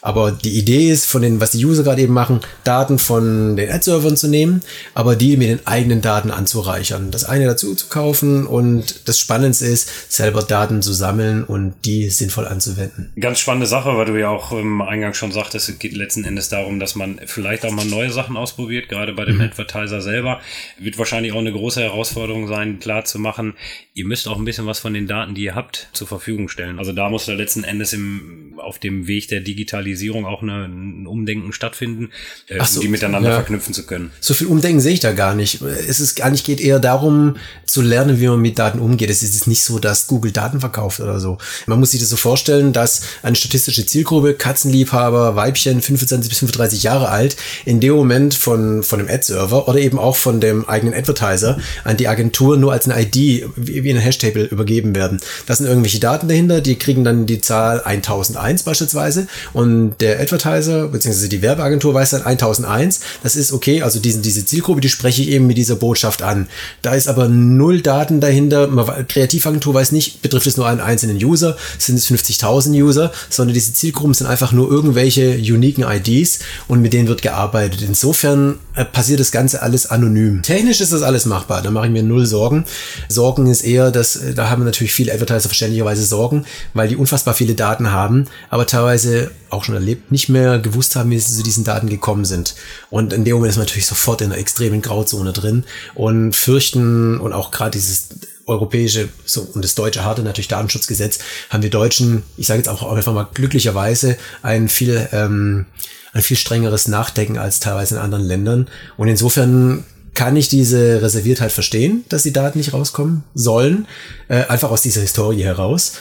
Aber 0.05 0.33
die 0.33 0.59
Idee 0.59 0.91
ist, 0.91 1.07
von 1.07 1.23
den, 1.23 1.41
was 1.41 1.53
die 1.53 1.65
User 1.65 1.85
gerade 1.85 2.03
eben 2.03 2.13
machen, 2.13 2.41
Daten 2.65 2.99
von 2.99 3.55
den 3.57 3.71
Ad-Servern 3.71 4.17
zu 4.17 4.27
nehmen, 4.27 4.61
aber 4.95 5.15
die 5.15 5.37
mit 5.37 5.49
den 5.49 5.65
eigenen 5.65 6.01
Daten 6.01 6.33
anzureichern. 6.33 7.13
Das 7.13 7.23
eine 7.23 7.47
dazu 7.47 7.77
zu 7.77 7.87
kaufen 7.89 8.45
und 8.45 9.09
das 9.09 9.21
Spannendste 9.21 9.67
ist, 9.67 10.13
selber 10.13 10.43
Daten 10.43 10.83
zu 10.83 10.93
sammeln 10.93 11.45
und 11.45 11.75
die 11.85 12.11
sinnvoll 12.11 12.49
anzuwenden. 12.49 13.13
Ganz 13.19 13.39
spannende 13.39 13.69
Sache, 13.69 13.97
weil 13.97 14.07
du 14.07 14.19
ja 14.19 14.29
auch 14.29 14.51
im 14.51 14.83
Eingang 14.83 15.15
schon 15.15 15.31
sagtest, 15.31 15.69
es 15.69 15.79
geht 15.79 15.93
letzten 15.93 16.25
Endes 16.25 16.49
darum, 16.49 16.81
dass 16.81 16.97
man 16.97 17.21
vielleicht 17.27 17.65
auch 17.65 17.71
mal 17.71 17.87
neue 17.87 18.11
Sachen 18.11 18.37
ausprobiert, 18.37 18.89
gerade 18.89 19.13
bei 19.13 19.25
dem 19.25 19.37
mhm. 19.37 19.43
Advertiser 19.43 20.03
selber. 20.03 20.41
Wird 20.81 20.99
wahrscheinlich 20.99 21.33
auch 21.33 21.39
eine 21.39 21.53
große 21.53 21.81
Herausforderung 21.81 22.49
sein, 22.49 22.81
klar 22.81 23.05
zu 23.05 23.21
machen, 23.21 23.55
ihr 23.95 24.05
müsst 24.05 24.27
auch 24.27 24.37
ein 24.37 24.45
bisschen 24.45 24.67
was 24.67 24.81
von 24.81 24.95
den 24.95 25.07
Daten, 25.07 25.37
die 25.37 25.45
ihr 25.45 25.55
habt, 25.55 25.89
zur 25.93 26.09
Verfügung 26.09 26.49
stellen. 26.49 26.81
Also 26.81 26.93
da 26.93 27.09
muss 27.09 27.27
da 27.27 27.35
letzten 27.35 27.63
Endes 27.63 27.93
im, 27.93 28.55
auf 28.59 28.81
dem 28.81 29.07
Weg 29.07 29.29
der 29.29 29.41
Digitalisierung 29.41 29.92
auch 30.27 30.43
eine, 30.43 30.65
ein 30.65 31.07
Umdenken 31.07 31.53
stattfinden, 31.53 32.11
äh, 32.49 32.63
so, 32.65 32.79
um 32.79 32.83
die 32.83 32.89
miteinander 32.89 33.31
ja. 33.31 33.35
verknüpfen 33.37 33.75
zu 33.75 33.85
können. 33.85 34.11
So 34.21 34.35
viel 34.35 34.47
Umdenken 34.47 34.81
sehe 34.81 34.93
ich 34.93 35.01
da 35.01 35.13
gar 35.13 35.35
nicht. 35.35 35.63
Es 35.63 36.01
ist 36.01 36.21
eigentlich 36.21 36.45
geht 36.45 36.61
eher 36.61 36.79
darum, 36.79 37.37
zu 37.67 37.83
lernen, 37.83 38.21
wie 38.21 38.29
man 38.29 38.41
mit 38.41 38.59
Daten 38.59 38.79
umgeht. 38.79 39.11
Es 39.11 39.23
ist 39.23 39.47
nicht 39.47 39.63
so, 39.63 39.79
dass 39.79 40.07
Google 40.07 40.33
Daten 40.33 40.61
verkauft 40.61 41.01
oder 41.01 41.21
so. 41.21 41.39
Man 41.67 41.79
muss 41.81 41.93
sich 41.93 42.01
das 42.01 42.11
so 42.11 42.17
vorstellen, 42.17 42.73
dass 42.73 43.03
eine 43.23 43.37
statistische 43.37 43.87
Zielgruppe, 43.87 44.35
Katzenliebhaber, 44.35 45.37
Weibchen, 45.37 45.81
25 45.81 46.29
bis 46.29 46.39
35 46.41 46.83
Jahre 46.83 47.09
alt, 47.09 47.37
in 47.65 47.81
dem 47.81 47.95
Moment 47.95 48.35
von, 48.35 48.83
von 48.83 48.99
dem 48.99 49.09
Ad-Server 49.09 49.69
oder 49.69 49.79
eben 49.79 49.99
auch 49.99 50.17
von 50.17 50.41
dem 50.41 50.69
eigenen 50.69 50.95
Advertiser 50.95 51.59
an 51.85 51.97
die 51.97 52.09
Agentur 52.09 52.57
nur 52.57 52.73
als 52.73 52.89
eine 52.89 53.03
ID, 53.03 53.49
wie 53.57 53.79
in 53.89 53.97
ein 53.97 54.03
Hashtable 54.03 54.45
übergeben 54.45 54.95
werden. 54.95 55.21
Das 55.47 55.59
sind 55.59 55.67
irgendwelche 55.67 56.01
Daten 56.01 56.29
dahinter, 56.29 56.61
die 56.61 56.77
kriegen 56.77 57.05
dann 57.05 57.27
die 57.27 57.41
Zahl 57.41 57.83
1001 57.83 58.63
beispielsweise 58.63 59.27
und 59.53 59.82
der 60.01 60.21
Advertiser 60.21 60.89
bzw. 60.89 61.29
die 61.29 61.43
Werbeagentur 61.43 61.95
weiß 61.95 62.11
dann 62.11 62.23
1001. 62.23 63.01
Das 63.23 63.37
ist 63.37 63.53
okay, 63.53 63.83
also 63.83 63.99
diesen, 63.99 64.23
diese 64.23 64.45
Zielgruppe, 64.45 64.81
die 64.81 64.89
spreche 64.89 65.23
ich 65.23 65.29
eben 65.29 65.47
mit 65.47 65.57
dieser 65.59 65.77
Botschaft 65.77 66.23
an. 66.23 66.49
Da 66.83 66.95
ist 66.95 67.09
aber 67.09 67.29
null 67.29 67.81
Daten 67.81 68.21
dahinter. 68.21 68.69
Kreativagentur 69.09 69.75
weiß 69.75 69.93
nicht, 69.93 70.23
betrifft 70.23 70.47
es 70.47 70.57
nur 70.57 70.67
einen 70.67 70.81
einzelnen 70.81 71.17
User, 71.17 71.57
sind 71.79 71.97
es 71.97 72.09
50.000 72.09 72.71
User, 72.83 73.13
sondern 73.31 73.55
diese 73.55 73.75
Zielgruppen 73.75 74.15
sind 74.15 74.27
einfach 74.27 74.53
nur 74.53 74.71
irgendwelche 74.71 75.33
uniken 75.37 75.85
IDs 75.85 76.41
und 76.69 76.81
mit 76.81 76.93
denen 76.93 77.09
wird 77.09 77.23
gearbeitet. 77.23 77.83
Insofern 77.83 78.59
äh, 78.75 78.85
passiert 78.85 79.21
das 79.21 79.33
Ganze 79.33 79.63
alles 79.63 79.87
anonym. 79.87 80.43
Technisch 80.43 80.81
ist 80.81 80.93
das 80.93 81.03
alles 81.03 81.27
machbar, 81.27 81.63
da 81.63 81.71
mache 81.71 81.87
ich 81.87 81.93
mir 81.93 82.03
null 82.03 82.27
Sorgen. 82.27 82.65
Sorgen 83.09 83.47
ist 83.47 83.63
eher, 83.63 83.91
dass 83.91 84.17
äh, 84.17 84.35
da 84.35 84.51
haben 84.51 84.65
natürlich 84.65 84.93
viele 84.93 85.13
Advertiser 85.13 85.49
verständlicherweise 85.49 86.05
Sorgen, 86.05 86.45
weil 86.75 86.89
die 86.89 86.97
unfassbar 86.97 87.35
viele 87.35 87.55
Daten 87.55 87.93
haben, 87.93 88.27
aber 88.51 88.67
teilweise 88.67 89.31
auch 89.51 89.65
schon 89.65 89.72
erlebt, 89.75 90.11
nicht 90.11 90.29
mehr 90.29 90.59
gewusst 90.59 90.97
haben, 90.97 91.11
wie 91.11 91.19
sie 91.19 91.37
zu 91.37 91.43
diesen 91.43 91.65
Daten 91.65 91.89
gekommen 91.89 92.25
sind. 92.25 92.55
Und 92.91 93.13
in 93.13 93.25
dem 93.25 93.35
Moment 93.35 93.51
ist 93.51 93.57
man 93.57 93.67
natürlich 93.67 93.87
sofort 93.87 94.21
in 94.21 94.33
einer 94.33 94.41
extremen 94.41 94.83
Grauzone 94.83 95.33
drin 95.33 95.65
und 95.95 96.35
fürchten 96.35 97.19
und 97.19 97.33
auch 97.33 97.51
gerade 97.51 97.73
dieses 97.73 98.09
europäische 98.47 99.09
so, 99.25 99.43
und 99.55 99.65
das 99.65 99.75
deutsche 99.75 100.05
harte 100.05 100.23
natürlich 100.23 100.49
Datenschutzgesetz 100.49 101.21
haben 101.51 101.63
wir 101.63 101.71
Deutschen, 101.71 102.25
ich 102.37 102.49
sage 102.49 102.59
jetzt 102.59 102.69
auch 102.69 102.83
einfach 102.93 103.15
mal 103.15 103.29
glücklicherweise, 103.33 104.17
ein 104.43 104.69
viel 104.69 105.09
ähm, 105.13 105.67
ein 106.13 106.23
viel 106.23 106.37
strengeres 106.37 106.89
Nachdenken 106.89 107.39
als 107.39 107.61
teilweise 107.61 107.95
in 107.95 108.01
anderen 108.01 108.25
Ländern. 108.25 108.69
Und 108.97 109.09
insofern 109.09 109.85
kann 110.15 110.37
ich 110.37 110.49
diese 110.49 111.01
Reserviertheit 111.01 111.53
verstehen, 111.53 112.05
dass 112.09 112.23
die 112.23 112.33
Daten 112.33 112.59
nicht 112.59 112.75
rauskommen 112.75 113.25
sollen, 113.35 113.87
äh, 114.29 114.45
einfach 114.45 114.71
aus 114.71 114.83
dieser 114.83 115.01
Historie 115.01 115.43
heraus. 115.43 115.95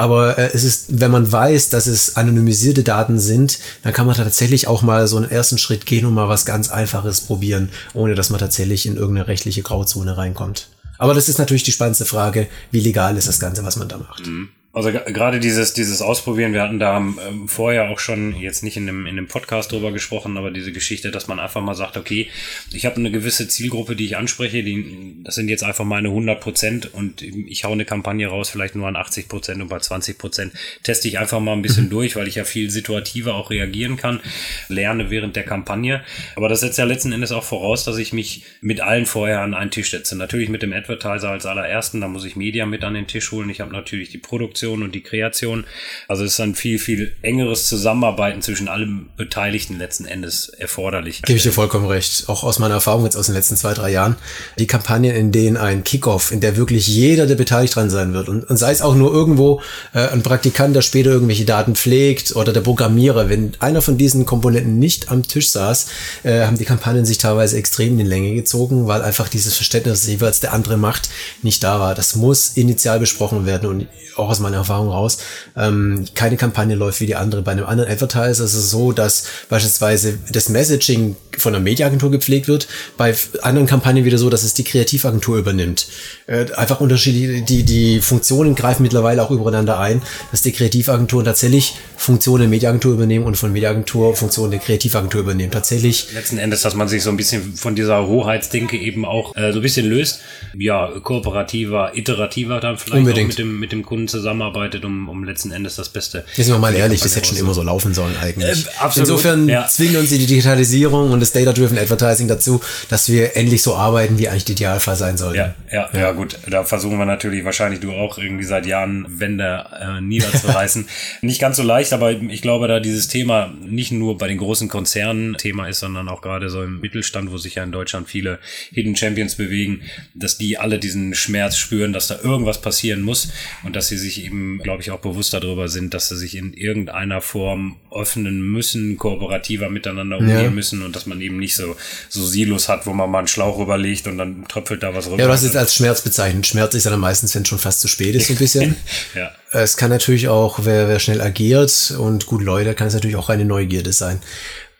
Aber 0.00 0.38
äh, 0.38 0.48
es 0.54 0.64
ist, 0.64 0.98
wenn 0.98 1.10
man 1.10 1.30
weiß, 1.30 1.68
dass 1.68 1.86
es 1.86 2.16
anonymisierte 2.16 2.82
Daten 2.82 3.20
sind, 3.20 3.58
dann 3.82 3.92
kann 3.92 4.06
man 4.06 4.16
tatsächlich 4.16 4.66
auch 4.66 4.80
mal 4.80 5.06
so 5.06 5.18
einen 5.18 5.30
ersten 5.30 5.58
Schritt 5.58 5.84
gehen 5.84 6.06
und 6.06 6.14
mal 6.14 6.26
was 6.26 6.46
ganz 6.46 6.70
Einfaches 6.70 7.20
probieren, 7.20 7.68
ohne 7.92 8.14
dass 8.14 8.30
man 8.30 8.40
tatsächlich 8.40 8.86
in 8.86 8.96
irgendeine 8.96 9.28
rechtliche 9.28 9.60
Grauzone 9.60 10.16
reinkommt. 10.16 10.70
Aber 10.96 11.12
das 11.12 11.28
ist 11.28 11.38
natürlich 11.38 11.64
die 11.64 11.72
spannendste 11.72 12.06
Frage, 12.06 12.48
wie 12.70 12.80
legal 12.80 13.18
ist 13.18 13.28
das 13.28 13.40
Ganze, 13.40 13.62
was 13.62 13.76
man 13.76 13.88
da 13.88 13.98
macht. 13.98 14.26
Mhm. 14.26 14.48
Also 14.72 14.92
gerade 14.92 15.40
dieses, 15.40 15.72
dieses 15.74 16.00
Ausprobieren, 16.00 16.52
wir 16.52 16.62
hatten 16.62 16.78
da 16.78 16.98
ähm, 16.98 17.48
vorher 17.48 17.90
auch 17.90 17.98
schon, 17.98 18.36
jetzt 18.36 18.62
nicht 18.62 18.76
in 18.76 18.86
dem, 18.86 19.04
in 19.04 19.16
dem 19.16 19.26
Podcast 19.26 19.72
drüber 19.72 19.90
gesprochen, 19.90 20.36
aber 20.36 20.52
diese 20.52 20.70
Geschichte, 20.70 21.10
dass 21.10 21.26
man 21.26 21.40
einfach 21.40 21.60
mal 21.60 21.74
sagt, 21.74 21.96
okay, 21.96 22.28
ich 22.72 22.86
habe 22.86 22.94
eine 22.94 23.10
gewisse 23.10 23.48
Zielgruppe, 23.48 23.96
die 23.96 24.04
ich 24.04 24.16
anspreche, 24.16 24.62
die, 24.62 25.16
das 25.24 25.34
sind 25.34 25.48
jetzt 25.48 25.64
einfach 25.64 25.84
meine 25.84 26.08
100 26.08 26.40
Prozent 26.40 26.94
und 26.94 27.20
ich 27.20 27.64
hau 27.64 27.72
eine 27.72 27.84
Kampagne 27.84 28.28
raus, 28.28 28.50
vielleicht 28.50 28.76
nur 28.76 28.86
an 28.86 28.94
80 28.94 29.26
Prozent 29.26 29.60
und 29.60 29.66
bei 29.66 29.80
20 29.80 30.16
Prozent 30.18 30.52
teste 30.84 31.08
ich 31.08 31.18
einfach 31.18 31.40
mal 31.40 31.54
ein 31.54 31.62
bisschen 31.62 31.90
durch, 31.90 32.14
weil 32.14 32.28
ich 32.28 32.36
ja 32.36 32.44
viel 32.44 32.70
situativer 32.70 33.34
auch 33.34 33.50
reagieren 33.50 33.96
kann, 33.96 34.20
lerne 34.68 35.10
während 35.10 35.34
der 35.34 35.44
Kampagne. 35.44 36.04
Aber 36.36 36.48
das 36.48 36.60
setzt 36.60 36.78
ja 36.78 36.84
letzten 36.84 37.10
Endes 37.10 37.32
auch 37.32 37.44
voraus, 37.44 37.84
dass 37.84 37.98
ich 37.98 38.12
mich 38.12 38.44
mit 38.60 38.80
allen 38.80 39.06
vorher 39.06 39.40
an 39.40 39.54
einen 39.54 39.72
Tisch 39.72 39.90
setze. 39.90 40.14
Natürlich 40.14 40.48
mit 40.48 40.62
dem 40.62 40.72
Advertiser 40.72 41.30
als 41.30 41.44
allerersten, 41.44 42.00
da 42.00 42.06
muss 42.06 42.24
ich 42.24 42.36
Media 42.36 42.66
mit 42.66 42.84
an 42.84 42.94
den 42.94 43.08
Tisch 43.08 43.32
holen. 43.32 43.50
Ich 43.50 43.60
habe 43.60 43.72
natürlich 43.72 44.10
die 44.10 44.18
Produktion 44.18 44.59
Produktion 44.60 44.82
und 44.82 44.94
die 44.94 45.02
Kreation. 45.02 45.64
Also 46.08 46.24
es 46.24 46.34
ist 46.34 46.40
ein 46.40 46.54
viel, 46.54 46.78
viel 46.78 47.12
engeres 47.22 47.66
Zusammenarbeiten 47.66 48.42
zwischen 48.42 48.68
allen 48.68 49.08
Beteiligten 49.16 49.78
letzten 49.78 50.04
Endes 50.04 50.48
erforderlich. 50.48 51.22
Gebe 51.22 51.36
ich 51.36 51.42
dir 51.42 51.52
vollkommen 51.52 51.86
recht. 51.86 52.28
Auch 52.28 52.44
aus 52.44 52.58
meiner 52.58 52.74
Erfahrung 52.74 53.04
jetzt 53.04 53.16
aus 53.16 53.26
den 53.26 53.34
letzten 53.34 53.56
zwei, 53.56 53.74
drei 53.74 53.90
Jahren. 53.90 54.16
Die 54.58 54.66
Kampagnen, 54.66 55.14
in 55.14 55.32
denen 55.32 55.56
ein 55.56 55.84
Kickoff, 55.84 56.32
in 56.32 56.40
der 56.40 56.56
wirklich 56.56 56.86
jeder, 56.86 57.26
der 57.26 57.36
beteiligt 57.36 57.74
dran 57.74 57.90
sein 57.90 58.12
wird 58.12 58.28
und, 58.28 58.44
und 58.44 58.56
sei 58.56 58.72
es 58.72 58.82
auch 58.82 58.94
nur 58.94 59.12
irgendwo 59.12 59.62
äh, 59.94 60.08
ein 60.08 60.22
Praktikant, 60.22 60.76
der 60.76 60.82
später 60.82 61.10
irgendwelche 61.10 61.44
Daten 61.44 61.74
pflegt 61.74 62.36
oder 62.36 62.52
der 62.52 62.60
Programmierer, 62.60 63.28
wenn 63.28 63.52
einer 63.60 63.82
von 63.82 63.96
diesen 63.96 64.26
Komponenten 64.26 64.78
nicht 64.78 65.10
am 65.10 65.22
Tisch 65.22 65.50
saß, 65.50 65.86
äh, 66.24 66.42
haben 66.42 66.58
die 66.58 66.64
Kampagnen 66.64 67.04
sich 67.04 67.18
teilweise 67.18 67.56
extrem 67.56 67.92
in 67.92 67.98
die 67.98 68.04
Länge 68.04 68.34
gezogen, 68.34 68.86
weil 68.86 69.02
einfach 69.02 69.28
dieses 69.28 69.54
Verständnis, 69.56 70.06
jeweils 70.06 70.40
der 70.40 70.52
andere 70.52 70.76
macht, 70.76 71.08
nicht 71.42 71.62
da 71.62 71.80
war. 71.80 71.94
Das 71.94 72.16
muss 72.16 72.50
initial 72.56 72.98
besprochen 72.98 73.46
werden 73.46 73.68
und 73.68 73.86
auch 74.16 74.28
aus 74.28 74.40
meiner 74.40 74.49
Erfahrung 74.56 74.88
raus, 74.88 75.18
ähm, 75.56 76.06
keine 76.14 76.36
Kampagne 76.36 76.74
läuft 76.74 77.00
wie 77.00 77.06
die 77.06 77.16
andere. 77.16 77.42
Bei 77.42 77.52
einem 77.52 77.66
anderen 77.66 77.90
Advertiser 77.90 78.44
ist 78.44 78.54
es 78.54 78.70
so, 78.70 78.92
dass 78.92 79.24
beispielsweise 79.48 80.18
das 80.30 80.48
Messaging 80.48 81.16
von 81.38 81.54
einer 81.54 81.62
Mediaagentur 81.62 82.10
gepflegt 82.10 82.48
wird, 82.48 82.68
bei 82.96 83.14
anderen 83.42 83.66
Kampagnen 83.66 84.04
wieder 84.04 84.18
so, 84.18 84.30
dass 84.30 84.42
es 84.42 84.54
die 84.54 84.64
Kreativagentur 84.64 85.38
übernimmt. 85.38 85.86
Äh, 86.26 86.46
einfach 86.56 86.80
unterschiedlich, 86.80 87.44
die, 87.44 87.64
die 87.64 88.00
Funktionen 88.00 88.54
greifen 88.54 88.82
mittlerweile 88.82 89.22
auch 89.22 89.30
übereinander 89.30 89.78
ein, 89.78 90.02
dass 90.30 90.42
die 90.42 90.52
Kreativagenturen 90.52 91.24
tatsächlich 91.24 91.74
Funktionen 91.96 92.42
der 92.42 92.48
Mediaagentur 92.48 92.94
übernehmen 92.94 93.24
und 93.26 93.36
von 93.36 93.52
Mediaagentur 93.52 94.16
Funktionen 94.16 94.50
der 94.50 94.60
Kreativagentur 94.60 95.20
übernehmen. 95.20 95.50
Tatsächlich. 95.50 96.12
Letzten 96.12 96.38
Endes, 96.38 96.62
dass 96.62 96.74
man 96.74 96.88
sich 96.88 97.02
so 97.02 97.10
ein 97.10 97.16
bisschen 97.16 97.54
von 97.54 97.74
dieser 97.74 98.06
Hoheitsdenke 98.06 98.76
eben 98.76 99.04
auch 99.04 99.34
äh, 99.36 99.52
so 99.52 99.58
ein 99.58 99.62
bisschen 99.62 99.86
löst. 99.86 100.20
Ja, 100.56 100.88
kooperativer, 101.02 101.92
iterativer 101.94 102.60
dann 102.60 102.78
vielleicht 102.78 103.00
Unbedingt. 103.00 103.26
auch 103.26 103.28
mit 103.28 103.38
dem, 103.38 103.60
mit 103.60 103.72
dem 103.72 103.84
Kunden 103.84 104.08
zusammenarbeitet, 104.40 104.84
um, 104.84 105.08
um 105.08 105.24
letzten 105.24 105.50
Endes 105.52 105.76
das 105.76 105.88
Beste. 105.88 106.24
Jetzt 106.36 106.46
sind 106.46 106.54
wir 106.54 106.58
mal 106.58 106.74
ehrlich, 106.74 107.00
das 107.00 107.14
hätte 107.16 107.28
schon 107.28 107.36
immer 107.36 107.54
so 107.54 107.62
laufen 107.62 107.94
sollen 107.94 108.16
eigentlich. 108.16 108.66
Äh, 108.66 108.70
absolut, 108.78 109.08
Insofern 109.08 109.48
ja. 109.48 109.66
zwingen 109.66 109.96
uns 109.96 110.08
die 110.08 110.18
Digitalisierung 110.18 111.12
und 111.12 111.20
das 111.20 111.32
Data-Driven 111.32 111.78
Advertising 111.78 112.28
dazu, 112.28 112.60
dass 112.88 113.08
wir 113.08 113.36
endlich 113.36 113.62
so 113.62 113.74
arbeiten, 113.74 114.18
wie 114.18 114.28
eigentlich 114.28 114.44
der 114.44 114.54
Idealfall 114.54 114.96
sein 114.96 115.16
soll. 115.16 115.36
Ja, 115.36 115.54
ja, 115.70 115.88
ja, 115.92 116.00
ja, 116.00 116.12
gut. 116.12 116.38
Da 116.48 116.64
versuchen 116.64 116.98
wir 116.98 117.06
natürlich, 117.06 117.44
wahrscheinlich 117.44 117.80
du 117.80 117.92
auch 117.92 118.18
irgendwie 118.18 118.44
seit 118.44 118.66
Jahren 118.66 119.06
Wände 119.08 119.66
äh, 119.80 120.00
niederzureißen. 120.00 120.86
nicht 121.22 121.40
ganz 121.40 121.56
so 121.56 121.62
leicht, 121.62 121.92
aber 121.92 122.10
ich 122.12 122.42
glaube, 122.42 122.68
da 122.68 122.80
dieses 122.80 123.08
Thema 123.08 123.52
nicht 123.60 123.92
nur 123.92 124.18
bei 124.18 124.28
den 124.28 124.38
großen 124.38 124.68
Konzernen 124.68 125.34
Thema 125.36 125.68
ist, 125.68 125.80
sondern 125.80 126.08
auch 126.08 126.22
gerade 126.22 126.50
so 126.50 126.62
im 126.62 126.80
Mittelstand, 126.80 127.30
wo 127.30 127.38
sich 127.38 127.56
ja 127.56 127.64
in 127.64 127.72
Deutschland 127.72 128.08
viele 128.08 128.38
Hidden 128.72 128.96
Champions 128.96 129.34
bewegen, 129.34 129.82
dass 130.14 130.38
die 130.38 130.58
alle 130.58 130.78
diesen 130.78 131.14
Schmerz 131.14 131.56
spüren, 131.56 131.92
dass 131.92 132.08
da 132.08 132.18
irgendwas 132.22 132.60
passieren 132.60 133.02
muss 133.02 133.32
und 133.64 133.76
dass 133.76 133.88
sie 133.88 133.98
sich 133.98 134.24
eben, 134.24 134.29
glaube 134.62 134.82
ich, 134.82 134.90
auch 134.90 135.00
bewusst 135.00 135.32
darüber 135.32 135.68
sind, 135.68 135.94
dass 135.94 136.08
sie 136.08 136.16
sich 136.16 136.36
in 136.36 136.52
irgendeiner 136.52 137.20
Form 137.20 137.76
öffnen 137.92 138.40
müssen, 138.40 138.96
kooperativer 138.96 139.70
miteinander 139.70 140.18
umgehen 140.18 140.44
ja. 140.44 140.50
müssen 140.50 140.82
und 140.82 140.94
dass 140.96 141.06
man 141.06 141.20
eben 141.20 141.38
nicht 141.38 141.56
so, 141.56 141.76
so 142.08 142.24
Silos 142.24 142.68
hat, 142.68 142.86
wo 142.86 142.92
man 142.92 143.10
mal 143.10 143.18
einen 143.18 143.28
Schlauch 143.28 143.58
rüberlegt 143.58 144.06
und 144.06 144.18
dann 144.18 144.46
tröpfelt 144.48 144.82
da 144.82 144.94
was 144.94 145.06
rüber. 145.06 145.22
Ja, 145.22 145.28
hast 145.28 145.42
es 145.42 145.56
als 145.56 145.74
Schmerz 145.74 146.02
bezeichnet. 146.02 146.46
Schmerz 146.46 146.74
ist 146.74 146.84
ja 146.84 146.90
dann 146.90 147.00
meistens, 147.00 147.34
wenn 147.34 147.42
es 147.42 147.48
schon 147.48 147.58
fast 147.58 147.80
zu 147.80 147.88
spät 147.88 148.14
ist, 148.14 148.28
so 148.28 148.34
ein 148.34 148.38
bisschen. 148.38 148.76
ja. 149.14 149.32
Es 149.52 149.76
kann 149.76 149.90
natürlich 149.90 150.28
auch, 150.28 150.60
wer, 150.64 150.88
wer 150.88 151.00
schnell 151.00 151.20
agiert 151.20 151.94
und 151.98 152.26
gut 152.26 152.42
Leute, 152.42 152.74
kann 152.74 152.86
es 152.86 152.94
natürlich 152.94 153.16
auch 153.16 153.28
eine 153.30 153.44
Neugierde 153.44 153.92
sein. 153.92 154.20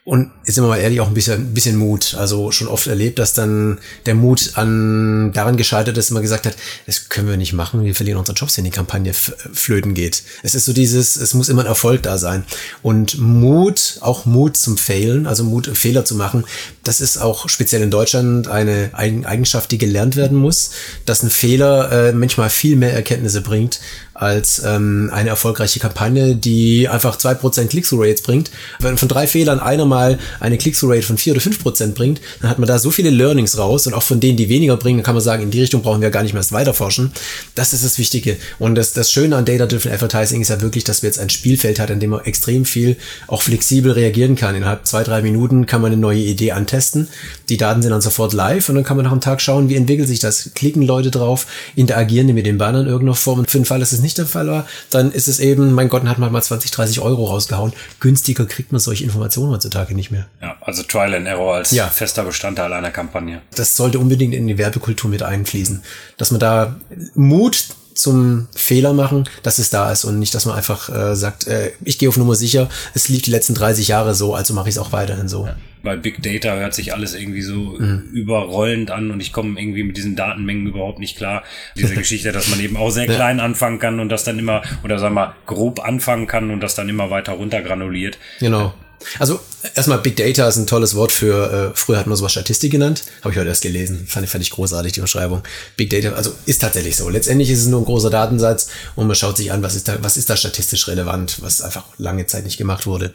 Und 0.03 0.31
jetzt 0.45 0.55
sind 0.55 0.63
wir 0.63 0.69
mal 0.69 0.79
ehrlich, 0.79 0.99
auch 0.99 1.07
ein 1.07 1.13
bisschen, 1.13 1.39
ein 1.39 1.53
bisschen 1.53 1.75
Mut. 1.75 2.15
Also 2.15 2.51
schon 2.51 2.67
oft 2.67 2.87
erlebt, 2.87 3.19
dass 3.19 3.33
dann 3.33 3.77
der 4.07 4.15
Mut 4.15 4.53
an 4.55 5.31
daran 5.31 5.57
gescheitert 5.57 5.95
ist, 5.95 6.09
man 6.09 6.23
gesagt 6.23 6.47
hat, 6.47 6.55
das 6.87 7.09
können 7.09 7.27
wir 7.27 7.37
nicht 7.37 7.53
machen, 7.53 7.83
wir 7.83 7.93
verlieren 7.93 8.17
unsere 8.17 8.35
Jobs, 8.35 8.57
wenn 8.57 8.63
die 8.63 8.71
Kampagne 8.71 9.13
flöten 9.13 9.93
geht. 9.93 10.23
Es 10.41 10.55
ist 10.55 10.65
so 10.65 10.73
dieses, 10.73 11.17
es 11.17 11.35
muss 11.35 11.49
immer 11.49 11.61
ein 11.61 11.67
Erfolg 11.67 12.01
da 12.01 12.17
sein. 12.17 12.45
Und 12.81 13.19
Mut, 13.19 13.99
auch 14.01 14.25
Mut 14.25 14.57
zum 14.57 14.75
Failen, 14.75 15.27
also 15.27 15.43
Mut, 15.43 15.69
Fehler 15.77 16.03
zu 16.03 16.15
machen, 16.15 16.45
das 16.83 16.99
ist 16.99 17.19
auch 17.19 17.47
speziell 17.47 17.83
in 17.83 17.91
Deutschland 17.91 18.47
eine 18.47 18.89
Eigenschaft, 18.93 19.69
die 19.69 19.77
gelernt 19.77 20.15
werden 20.15 20.37
muss, 20.37 20.71
dass 21.05 21.21
ein 21.21 21.29
Fehler 21.29 21.91
äh, 21.91 22.11
manchmal 22.11 22.49
viel 22.49 22.75
mehr 22.75 22.93
Erkenntnisse 22.93 23.41
bringt 23.41 23.79
als 24.21 24.61
ähm, 24.63 25.09
eine 25.11 25.29
erfolgreiche 25.29 25.79
Kampagne, 25.79 26.35
die 26.35 26.87
einfach 26.87 27.17
zwei 27.17 27.33
Prozent 27.33 27.71
Click-Through-Rates 27.71 28.21
bringt. 28.21 28.51
Wenn 28.79 28.95
von 28.95 29.07
drei 29.09 29.25
Fehlern 29.25 29.59
einer 29.59 29.85
mal 29.85 30.19
eine 30.39 30.59
Click-Through-Rate 30.59 31.01
von 31.01 31.17
vier 31.17 31.33
oder 31.33 31.41
fünf 31.41 31.59
Prozent 31.59 31.95
bringt, 31.95 32.21
dann 32.39 32.51
hat 32.51 32.59
man 32.59 32.67
da 32.67 32.77
so 32.77 32.91
viele 32.91 33.09
Learnings 33.09 33.57
raus 33.57 33.87
und 33.87 33.95
auch 33.95 34.03
von 34.03 34.19
denen, 34.19 34.37
die 34.37 34.47
weniger 34.47 34.77
bringen, 34.77 34.99
dann 34.99 35.05
kann 35.05 35.15
man 35.15 35.23
sagen, 35.23 35.41
in 35.41 35.49
die 35.49 35.61
Richtung 35.61 35.81
brauchen 35.81 36.01
wir 36.01 36.11
gar 36.11 36.21
nicht 36.21 36.33
mehr 36.33 36.43
weiterforschen. 36.51 37.11
Das 37.55 37.73
ist 37.73 37.83
das 37.83 37.97
Wichtige. 37.97 38.37
Und 38.59 38.75
das, 38.75 38.93
das 38.93 39.11
Schöne 39.11 39.35
an 39.35 39.45
Data-Driven 39.45 39.91
Advertising 39.91 40.41
ist 40.41 40.49
ja 40.49 40.61
wirklich, 40.61 40.83
dass 40.83 41.01
wir 41.01 41.09
jetzt 41.09 41.19
ein 41.19 41.31
Spielfeld 41.31 41.79
hat, 41.79 41.89
in 41.89 41.99
dem 41.99 42.11
man 42.11 42.23
extrem 42.23 42.65
viel 42.65 42.97
auch 43.25 43.41
flexibel 43.41 43.91
reagieren 43.91 44.35
kann. 44.35 44.53
Innerhalb 44.53 44.85
zwei, 44.85 45.03
drei 45.03 45.23
Minuten 45.23 45.65
kann 45.65 45.81
man 45.81 45.91
eine 45.91 45.99
neue 45.99 46.19
Idee 46.19 46.51
antesten. 46.51 47.07
Die 47.49 47.57
Daten 47.57 47.81
sind 47.81 47.89
dann 47.89 48.01
sofort 48.01 48.33
live 48.33 48.69
und 48.69 48.75
dann 48.75 48.83
kann 48.83 48.97
man 48.97 49.05
nach 49.05 49.11
einem 49.11 49.21
Tag 49.21 49.41
schauen, 49.41 49.67
wie 49.67 49.75
entwickelt 49.75 50.07
sich 50.07 50.19
das. 50.19 50.51
Klicken 50.53 50.83
Leute 50.83 51.09
drauf, 51.09 51.47
interagieren 51.75 52.27
die 52.27 52.33
mit 52.33 52.45
den 52.45 52.59
Bannern 52.59 52.83
in 52.83 52.91
irgendeiner 52.91 53.15
Form. 53.15 53.39
Und 53.39 53.49
für 53.49 53.57
den 53.57 53.65
Fall, 53.65 53.79
dass 53.79 53.91
es 53.91 53.99
nicht 54.01 54.10
Fall 54.25 54.47
war, 54.47 54.67
dann 54.89 55.11
ist 55.11 55.27
es 55.27 55.39
eben, 55.39 55.73
mein 55.73 55.89
Gott, 55.89 56.03
hat 56.03 56.17
man 56.17 56.31
mal 56.31 56.41
20, 56.41 56.71
30 56.71 56.99
Euro 56.99 57.25
rausgehauen. 57.25 57.73
Günstiger 57.99 58.45
kriegt 58.45 58.71
man 58.71 58.79
solche 58.79 59.03
Informationen 59.03 59.51
heutzutage 59.51 59.95
nicht 59.95 60.11
mehr. 60.11 60.27
Ja, 60.41 60.57
also 60.61 60.83
Trial 60.83 61.13
and 61.13 61.27
Error 61.27 61.55
als 61.55 61.71
ja. 61.71 61.87
fester 61.87 62.23
Bestandteil 62.23 62.73
einer 62.73 62.91
Kampagne. 62.91 63.41
Das 63.55 63.75
sollte 63.75 63.99
unbedingt 63.99 64.33
in 64.33 64.47
die 64.47 64.57
Werbekultur 64.57 65.09
mit 65.09 65.23
einfließen. 65.23 65.83
Dass 66.17 66.31
man 66.31 66.39
da 66.39 66.75
Mut 67.15 67.67
zum 67.93 68.47
Fehler 68.55 68.93
machen, 68.93 69.27
dass 69.43 69.59
es 69.59 69.69
da 69.69 69.91
ist 69.91 70.05
und 70.05 70.19
nicht, 70.19 70.33
dass 70.33 70.45
man 70.45 70.55
einfach 70.55 70.89
äh, 70.89 71.15
sagt, 71.15 71.47
äh, 71.47 71.71
ich 71.83 71.97
gehe 71.97 72.09
auf 72.09 72.17
Nummer 72.17 72.35
sicher, 72.35 72.69
es 72.93 73.09
lief 73.09 73.21
die 73.21 73.31
letzten 73.31 73.53
30 73.55 73.87
Jahre 73.87 74.13
so, 74.15 74.33
also 74.33 74.53
mache 74.53 74.69
ich 74.69 74.75
es 74.75 74.79
auch 74.79 74.91
weiterhin 74.91 75.27
so. 75.27 75.45
Ja. 75.45 75.55
Bei 75.83 75.95
Big 75.95 76.21
Data 76.21 76.53
hört 76.53 76.75
sich 76.75 76.93
alles 76.93 77.15
irgendwie 77.15 77.41
so 77.41 77.75
mhm. 77.79 78.09
überrollend 78.13 78.91
an 78.91 79.09
und 79.09 79.19
ich 79.19 79.33
komme 79.33 79.59
irgendwie 79.59 79.83
mit 79.83 79.97
diesen 79.97 80.15
Datenmengen 80.15 80.67
überhaupt 80.67 80.99
nicht 80.99 81.17
klar. 81.17 81.43
Diese 81.75 81.95
Geschichte, 81.95 82.31
dass 82.31 82.49
man 82.49 82.59
eben 82.59 82.77
auch 82.77 82.91
sehr 82.91 83.07
klein 83.07 83.39
anfangen 83.39 83.79
kann 83.79 83.99
und 83.99 84.09
das 84.09 84.23
dann 84.23 84.37
immer, 84.37 84.61
oder 84.83 84.99
sagen 84.99 85.15
wir 85.15 85.27
mal, 85.27 85.35
grob 85.47 85.83
anfangen 85.83 86.27
kann 86.27 86.51
und 86.51 86.59
das 86.59 86.75
dann 86.75 86.87
immer 86.87 87.09
weiter 87.09 87.33
runtergranuliert. 87.33 88.19
Genau. 88.39 88.75
Also 89.19 89.39
erstmal 89.75 89.99
Big 89.99 90.15
Data 90.15 90.47
ist 90.47 90.57
ein 90.57 90.67
tolles 90.67 90.95
Wort 90.95 91.11
für, 91.11 91.71
äh, 91.71 91.77
früher 91.77 91.97
hat 91.97 92.07
man 92.07 92.15
sowas 92.15 92.31
Statistik 92.31 92.71
genannt, 92.71 93.03
habe 93.21 93.31
ich 93.31 93.39
heute 93.39 93.49
erst 93.49 93.61
gelesen, 93.61 94.07
fand, 94.07 94.25
ich 94.41 94.49
großartig, 94.49 94.93
die 94.93 95.01
Beschreibung. 95.01 95.43
Big 95.77 95.89
Data, 95.89 96.13
also 96.13 96.33
ist 96.45 96.61
tatsächlich 96.61 96.95
so. 96.95 97.09
Letztendlich 97.09 97.49
ist 97.49 97.59
es 97.59 97.67
nur 97.67 97.81
ein 97.81 97.85
großer 97.85 98.09
Datensatz 98.09 98.67
und 98.95 99.07
man 99.07 99.15
schaut 99.15 99.37
sich 99.37 99.51
an, 99.51 99.63
was 99.63 99.75
ist 99.75 99.87
da, 99.87 99.97
was 100.01 100.17
ist 100.17 100.29
da 100.29 100.35
statistisch 100.35 100.87
relevant, 100.87 101.37
was 101.41 101.61
einfach 101.61 101.85
lange 101.97 102.25
Zeit 102.25 102.43
nicht 102.45 102.57
gemacht 102.57 102.85
wurde. 102.85 103.13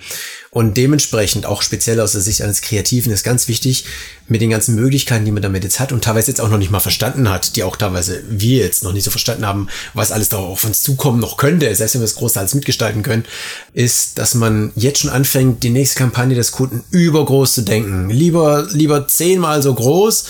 Und 0.51 0.77
dementsprechend, 0.77 1.45
auch 1.45 1.63
speziell 1.63 2.01
aus 2.01 2.13
der 2.13 2.23
Sicht 2.23 2.41
eines 2.43 2.63
Kreativen, 2.63 3.13
ist 3.13 3.25
ganz 3.25 3.49
wichtig, 3.49 3.85
mit 4.29 4.41
den 4.41 4.51
ganzen 4.51 4.75
Möglichkeiten, 4.75 5.25
die 5.25 5.31
man 5.31 5.43
damit 5.43 5.65
jetzt 5.65 5.79
hat 5.79 5.93
und 5.93 6.03
teilweise 6.03 6.31
jetzt 6.31 6.41
auch 6.41 6.49
noch 6.49 6.59
nicht 6.59 6.71
mal 6.71 6.81
verstanden 6.81 7.29
hat, 7.29 7.57
die 7.57 7.63
auch 7.63 7.77
teilweise 7.77 8.23
wir 8.29 8.65
jetzt 8.65 8.83
noch 8.83 8.93
nicht 8.93 9.05
so 9.05 9.11
verstanden 9.11 9.47
haben, 9.47 9.69
was 9.95 10.13
alles 10.13 10.31
da 10.31 10.39
auf 10.39 10.65
uns 10.65 10.83
zukommen 10.83 11.21
noch 11.21 11.37
könnte, 11.37 11.73
selbst 11.75 11.95
wenn 11.95 12.01
wir 12.01 12.07
es 12.07 12.17
großteils 12.17 12.55
mitgestalten 12.55 13.03
können, 13.03 13.25
ist, 13.73 14.19
dass 14.19 14.35
man 14.35 14.73
jetzt 14.75 15.01
schon 15.01 15.11
anfängt, 15.11 15.63
die 15.63 15.71
nächste 15.77 15.99
Kampagne 15.99 16.35
des 16.35 16.53
Kunden 16.53 16.85
übergroß 16.91 17.55
zu 17.55 17.63
denken. 17.63 18.11
Lieber, 18.11 18.67
lieber 18.71 19.07
zehnmal 19.07 19.63
so 19.63 19.75
groß, 19.75 20.25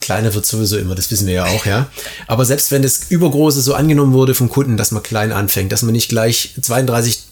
Kleiner 0.00 0.34
wird 0.34 0.44
sowieso 0.44 0.76
immer, 0.76 0.94
das 0.94 1.10
wissen 1.10 1.26
wir 1.26 1.34
ja 1.34 1.46
auch, 1.46 1.66
ja. 1.66 1.88
Aber 2.26 2.44
selbst 2.44 2.70
wenn 2.70 2.82
das 2.82 3.06
Übergroße 3.08 3.60
so 3.60 3.74
angenommen 3.74 4.12
wurde 4.12 4.34
vom 4.34 4.48
Kunden, 4.50 4.76
dass 4.76 4.92
man 4.92 5.02
klein 5.02 5.32
anfängt, 5.32 5.72
dass 5.72 5.82
man 5.82 5.92
nicht 5.92 6.10
gleich 6.10 6.54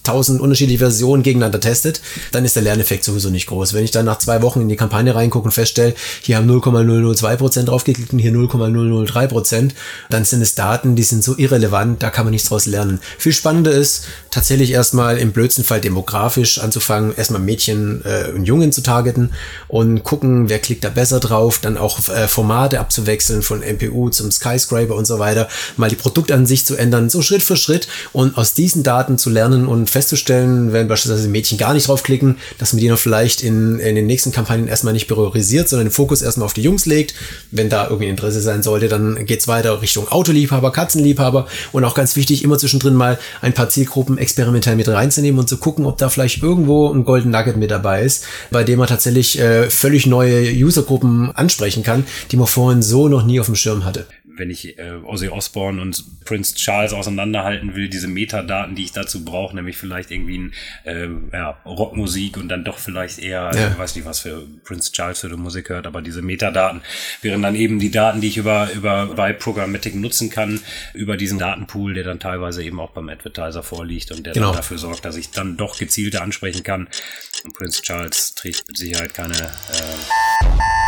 32.000 0.05 0.39
unterschiedliche 0.39 0.79
Versionen 0.79 1.23
gegeneinander 1.23 1.61
testet, 1.61 2.01
dann 2.33 2.45
ist 2.45 2.57
der 2.57 2.63
Lerneffekt 2.63 3.05
sowieso 3.05 3.31
nicht 3.31 3.47
groß. 3.47 3.73
Wenn 3.73 3.85
ich 3.85 3.91
dann 3.91 4.05
nach 4.05 4.19
zwei 4.19 4.43
Wochen 4.43 4.61
in 4.61 4.69
die 4.69 4.77
Kampagne 4.77 5.15
reingucke 5.15 5.47
und 5.47 5.53
feststelle, 5.53 5.95
hier 6.23 6.37
haben 6.37 6.51
0,002% 6.51 7.65
draufgeklickt 7.65 8.13
und 8.13 8.19
hier 8.19 8.33
0,003%, 8.33 9.71
dann 10.11 10.25
sind 10.25 10.43
es 10.43 10.55
Daten, 10.55 10.97
die 10.97 11.03
sind 11.03 11.25
so 11.25 11.37
irrelevant, 11.37 12.03
da 12.03 12.11
kann 12.11 12.25
man 12.25 12.33
nichts 12.33 12.49
draus 12.49 12.67
lernen. 12.67 13.01
Viel 13.19 13.33
spannender 13.33 13.73
ist, 13.73 14.07
tatsächlich 14.31 14.73
erstmal 14.73 15.19
im 15.19 15.33
blödsten 15.33 15.65
Fall 15.65 15.81
demografisch 15.81 16.59
anzufangen, 16.59 17.15
erstmal 17.17 17.41
Mädchen 17.41 18.03
äh, 18.05 18.31
und 18.33 18.45
Jungen 18.45 18.73
zu 18.73 18.83
targeten 18.83 19.33
und 19.69 20.03
gucken, 20.03 20.49
wer 20.49 20.59
klickt 20.59 20.85
da 20.85 20.91
besser 20.91 21.21
drauf, 21.21 21.59
dann 21.59 21.77
auch 21.77 22.09
äh, 22.09 22.29
Formate 22.29 22.81
abzuwechseln 22.81 23.43
von 23.43 23.61
MPU 23.61 24.11
zum 24.11 24.31
Skyscraper 24.31 24.95
und 24.95 25.07
so 25.07 25.19
weiter, 25.19 25.49
mal 25.77 25.91
die 25.91 25.97
Produktansicht 25.97 26.67
zu 26.67 26.77
ändern, 26.77 27.11
so 27.11 27.23
Schritt 27.23 27.43
für 27.43 27.57
Schritt 27.57 27.89
und 28.13 28.37
aus 28.37 28.55
diesen 28.55 28.83
Daten 28.83 29.19
zu 29.19 29.31
lernen 29.31 29.67
und 29.67 29.89
festzustellen, 29.95 30.73
wenn 30.73 30.87
beispielsweise 30.87 31.29
Mädchen 31.29 31.59
gar 31.59 31.75
nicht 31.75 31.89
draufklicken, 31.89 32.37
dass 32.59 32.73
man 32.73 32.81
die 32.81 32.89
noch 32.89 32.99
vielleicht 32.99 33.43
in, 33.43 33.81
in 33.81 33.97
den 33.97 34.07
nächsten 34.07 34.31
Kampagnen 34.31 34.69
erstmal 34.69 34.93
nicht 34.93 35.09
priorisiert, 35.09 35.69
sondern 35.69 35.89
den 35.89 35.93
Fokus 35.93 36.23
erstmal 36.23 36.47
auf 36.47 36.55
die 36.55 36.63
Jungs 36.63 36.87
legt. 36.87 37.15
Wenn 37.51 37.69
da 37.69 37.85
irgendwie 37.85 38.09
Interesse 38.09 38.41
sein 38.41 38.63
sollte, 38.63 38.89
dann 38.89 39.27
geht's 39.27 39.49
weiter 39.49 39.83
Richtung 39.83 40.09
Autoliebhaber, 40.09 40.71
Katzenliebhaber 40.71 41.49
und 41.73 41.85
auch 41.85 41.95
ganz 41.95 42.15
wichtig, 42.15 42.45
immer 42.45 42.59
zwischendrin 42.59 42.95
mal 42.95 43.19
ein 43.41 43.55
paar 43.55 43.69
Zielgruppen 43.69 44.17
experimentell 44.19 44.77
mit 44.77 44.89
reinzunehmen 44.89 45.41
und 45.41 45.49
zu 45.49 45.57
gucken, 45.57 45.87
ob 45.87 45.99
da 45.99 46.09
vielleicht 46.09 46.41
irgendwo 46.43 46.93
ein 46.93 47.05
Golden 47.05 47.31
Nugget 47.31 47.57
mit 47.57 47.73
dabei 47.73 48.03
ist, 48.03 48.25
bei 48.53 48.63
dem 48.63 48.79
man 48.79 48.87
tatsächlich 48.87 49.41
äh, 49.41 49.71
völlig 49.71 50.07
neue 50.07 50.53
Usergruppen 50.53 51.35
ansprechen 51.35 51.83
kann, 51.83 52.05
die 52.31 52.37
man 52.37 52.45
man 52.45 52.49
vorhin 52.49 52.83
so 52.83 53.09
noch 53.09 53.25
nie 53.25 53.41
auf 53.41 53.47
dem 53.47 53.55
Schirm 53.55 53.85
hatte. 53.85 54.07
Wenn 54.37 54.51
ich 54.51 54.79
äh, 54.79 54.93
Ozzy 55.05 55.29
Osbourne 55.29 55.81
und 55.81 56.25
Prince 56.25 56.55
Charles 56.55 56.93
auseinanderhalten 56.93 57.75
will, 57.75 57.89
diese 57.89 58.09
Metadaten, 58.09 58.75
die 58.75 58.85
ich 58.85 58.93
dazu 58.93 59.25
brauche, 59.25 59.55
nämlich 59.55 59.77
vielleicht 59.77 60.11
irgendwie 60.11 60.39
ein, 60.39 60.53
äh, 60.85 61.09
ja, 61.33 61.59
Rockmusik 61.65 62.37
und 62.37 62.49
dann 62.49 62.65
doch 62.65 62.79
vielleicht 62.79 63.19
eher, 63.19 63.51
ja. 63.55 63.69
ich 63.69 63.79
weiß 63.79 63.97
nicht, 63.97 64.05
was 64.05 64.21
für 64.21 64.47
Prince 64.65 64.93
Charles 64.93 65.21
für 65.21 65.29
die 65.29 65.37
Musik 65.37 65.69
hört, 65.69 65.87
aber 65.87 66.03
diese 66.03 66.23
Metadaten 66.23 66.83
wären 67.23 67.43
dann 67.43 67.55
eben 67.55 67.79
die 67.79 67.91
Daten, 67.91 68.21
die 68.21 68.29
ich 68.29 68.37
über, 68.37 68.71
über 68.73 69.07
bei 69.15 69.33
Programmatic 69.33 69.95
nutzen 69.95 70.31
kann, 70.31 70.61
über 70.95 71.17
diesen 71.17 71.39
Datenpool, 71.39 71.95
der 71.95 72.05
dann 72.05 72.21
teilweise 72.21 72.63
eben 72.63 72.81
auch 72.81 72.91
beim 72.91 73.09
Advertiser 73.09 73.63
vorliegt 73.63 74.11
und 74.11 74.27
der 74.27 74.33
genau. 74.33 74.49
dann 74.49 74.57
dafür 74.57 74.79
sorgt, 74.79 75.05
dass 75.05 75.17
ich 75.17 75.31
dann 75.31 75.57
doch 75.57 75.79
gezielter 75.79 76.23
ansprechen 76.23 76.63
kann. 76.63 76.89
Und 77.45 77.55
Prince 77.55 77.83
Charles 77.83 78.35
trägt 78.35 78.67
mit 78.69 78.77
Sicherheit 78.77 79.15
keine 79.15 79.35
äh, 79.35 80.45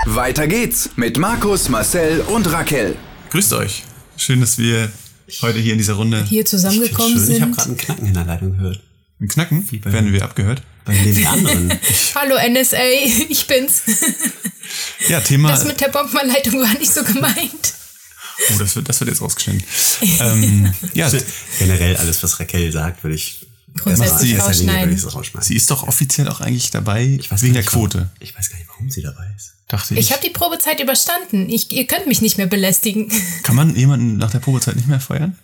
weiter 0.06 0.46
geht's 0.46 0.90
mit 0.96 1.18
Markus, 1.18 1.68
Marcel 1.68 2.20
und 2.20 2.52
Raquel. 2.52 2.96
Grüßt 3.36 3.52
euch. 3.52 3.82
Schön, 4.16 4.40
dass 4.40 4.56
wir 4.56 4.90
heute 5.42 5.58
hier 5.58 5.72
in 5.72 5.78
dieser 5.78 5.92
Runde 5.92 6.24
hier 6.24 6.46
zusammengekommen 6.46 7.18
sind. 7.18 7.36
Ich 7.36 7.42
habe 7.42 7.52
gerade 7.52 7.68
einen 7.68 7.76
Knacken 7.76 8.06
in 8.06 8.14
der 8.14 8.24
Leitung 8.24 8.56
gehört. 8.56 8.80
Ein 9.20 9.28
Knacken? 9.28 9.70
Wie 9.70 9.84
Werden 9.84 10.10
wir 10.10 10.24
abgehört? 10.24 10.62
Bei 10.86 10.94
den 10.94 11.26
anderen. 11.26 11.78
Hallo 12.14 12.36
NSA, 12.36 12.78
ich 13.28 13.46
bin's. 13.46 13.82
Ja, 15.10 15.20
Thema. 15.20 15.50
Das 15.50 15.66
mit 15.66 15.78
der 15.82 15.88
Bombenleitung 15.88 16.62
war 16.62 16.78
nicht 16.78 16.90
so 16.90 17.04
gemeint. 17.04 17.74
Oh, 18.54 18.58
das 18.58 18.74
wird, 18.74 18.88
das 18.88 19.00
wird 19.00 19.10
jetzt 19.10 19.20
rausgeschnitten. 19.20 19.62
ähm, 20.20 20.72
ja. 20.94 21.10
Generell 21.58 21.94
alles, 21.98 22.22
was 22.22 22.40
Raquel 22.40 22.72
sagt, 22.72 23.04
würde 23.04 23.16
ich 23.16 23.45
grundsätzlich 23.76 24.30
sie, 24.30 24.36
rausschneiden. 24.36 24.98
Sie 25.40 25.56
ist 25.56 25.70
doch 25.70 25.86
offiziell 25.86 26.28
auch 26.28 26.40
eigentlich 26.40 26.70
dabei 26.70 27.04
ich 27.04 27.30
weiß 27.30 27.42
wegen 27.42 27.54
der 27.54 27.64
Quote. 27.64 28.10
Ich 28.20 28.36
weiß 28.36 28.50
gar 28.50 28.58
nicht, 28.58 28.68
warum 28.68 28.90
sie 28.90 29.02
dabei 29.02 29.26
ist. 29.36 29.52
Dachte 29.68 29.94
ich. 29.94 30.00
Ich 30.00 30.12
habe 30.12 30.22
die 30.22 30.30
Probezeit 30.30 30.80
überstanden. 30.80 31.48
Ich, 31.48 31.72
ihr 31.72 31.86
könnt 31.86 32.06
mich 32.06 32.22
nicht 32.22 32.38
mehr 32.38 32.46
belästigen. 32.46 33.10
Kann 33.42 33.56
man 33.56 33.74
jemanden 33.74 34.16
nach 34.16 34.30
der 34.30 34.38
Probezeit 34.38 34.76
nicht 34.76 34.88
mehr 34.88 35.00
feuern? 35.00 35.36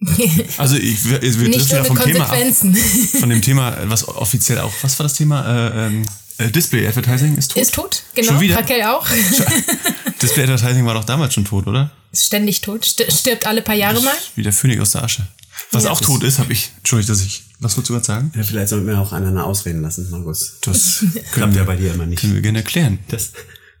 Also 0.58 0.76
ich, 0.76 1.08
wir, 1.08 1.22
wir 1.22 1.48
nicht 1.48 1.70
ja 1.70 1.84
vom 1.84 1.98
Thema 1.98 2.24
ab, 2.24 2.36
von 3.20 3.28
dem 3.28 3.40
Thema, 3.40 3.76
was 3.84 4.06
offiziell 4.08 4.58
auch, 4.58 4.72
was 4.82 4.98
war 4.98 5.04
das 5.04 5.14
Thema? 5.14 5.46
Äh, 5.46 5.86
ähm, 5.86 6.06
äh, 6.38 6.50
Display 6.50 6.86
Advertising 6.86 7.36
ist 7.36 7.52
tot. 7.52 7.62
Ist 7.62 7.74
tot, 7.74 8.02
genau. 8.14 8.32
Raquel 8.32 8.82
auch. 8.82 9.06
Display 10.20 10.42
Advertising 10.42 10.84
war 10.86 10.94
doch 10.94 11.04
damals 11.04 11.34
schon 11.34 11.44
tot, 11.44 11.68
oder? 11.68 11.92
Ist 12.10 12.26
ständig 12.26 12.60
tot, 12.60 12.84
stirbt 12.84 13.46
alle 13.46 13.62
paar 13.62 13.76
Jahre 13.76 14.00
mal. 14.02 14.14
Wie 14.34 14.42
der 14.42 14.52
Phönix 14.52 14.82
aus 14.82 14.90
der 14.92 15.04
Asche. 15.04 15.26
Was 15.70 15.84
ja. 15.84 15.90
auch 15.90 16.00
tot 16.00 16.22
ist, 16.22 16.38
habe 16.38 16.52
ich. 16.52 16.72
Entschuldigung, 16.78 17.14
dass 17.14 17.24
ich. 17.24 17.44
Was 17.60 17.76
wolltest 17.76 17.90
du 17.90 17.92
gerade 17.94 18.04
sagen? 18.04 18.32
Ja, 18.34 18.42
vielleicht 18.42 18.68
sollten 18.68 18.86
wir 18.86 18.98
auch 18.98 19.12
einander 19.12 19.46
ausreden 19.46 19.82
lassen, 19.82 20.10
Markus. 20.10 20.58
Das 20.62 21.04
klappt 21.32 21.54
ja 21.54 21.64
bei 21.64 21.76
dir 21.76 21.94
immer 21.94 22.06
nicht. 22.06 22.20
Können 22.20 22.34
wir 22.34 22.42
gerne 22.42 22.58
erklären. 22.58 22.98
Das. 23.08 23.32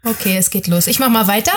Okay, 0.04 0.36
es 0.36 0.50
geht 0.50 0.66
los. 0.66 0.86
Ich 0.88 0.98
mach 0.98 1.10
mal 1.10 1.26
weiter. 1.28 1.52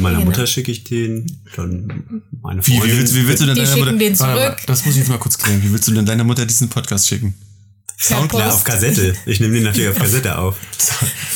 Meiner 0.00 0.18
genau. 0.18 0.30
Mutter 0.30 0.46
schicke 0.46 0.70
ich 0.72 0.84
den, 0.84 1.26
dann 1.56 2.22
meine 2.42 2.62
Freundin. 2.62 2.82
Wie, 2.82 2.92
wie, 2.92 2.98
willst, 2.98 3.14
wie 3.14 3.28
willst 3.28 3.42
du 3.42 3.46
denn 3.46 3.54
Die 3.54 3.62
deiner 3.62 3.72
schicken 3.72 3.86
Mutter? 3.86 3.98
den 3.98 4.14
zurück. 4.14 4.56
das 4.66 4.84
muss 4.84 4.94
ich 4.94 5.00
jetzt 5.00 5.08
mal 5.08 5.18
kurz 5.18 5.38
klären. 5.38 5.62
Wie 5.62 5.72
willst 5.72 5.88
du 5.88 5.92
denn 5.92 6.04
deiner 6.04 6.24
Mutter 6.24 6.44
diesen 6.44 6.68
Podcast 6.68 7.08
schicken? 7.08 7.34
Soundcloud 7.98 8.52
auf 8.52 8.64
Kassette. 8.64 9.14
Ich 9.24 9.40
nehme 9.40 9.54
den 9.54 9.62
natürlich 9.64 9.88
auf 9.88 9.98
Kassette 9.98 10.38
auf. 10.38 10.56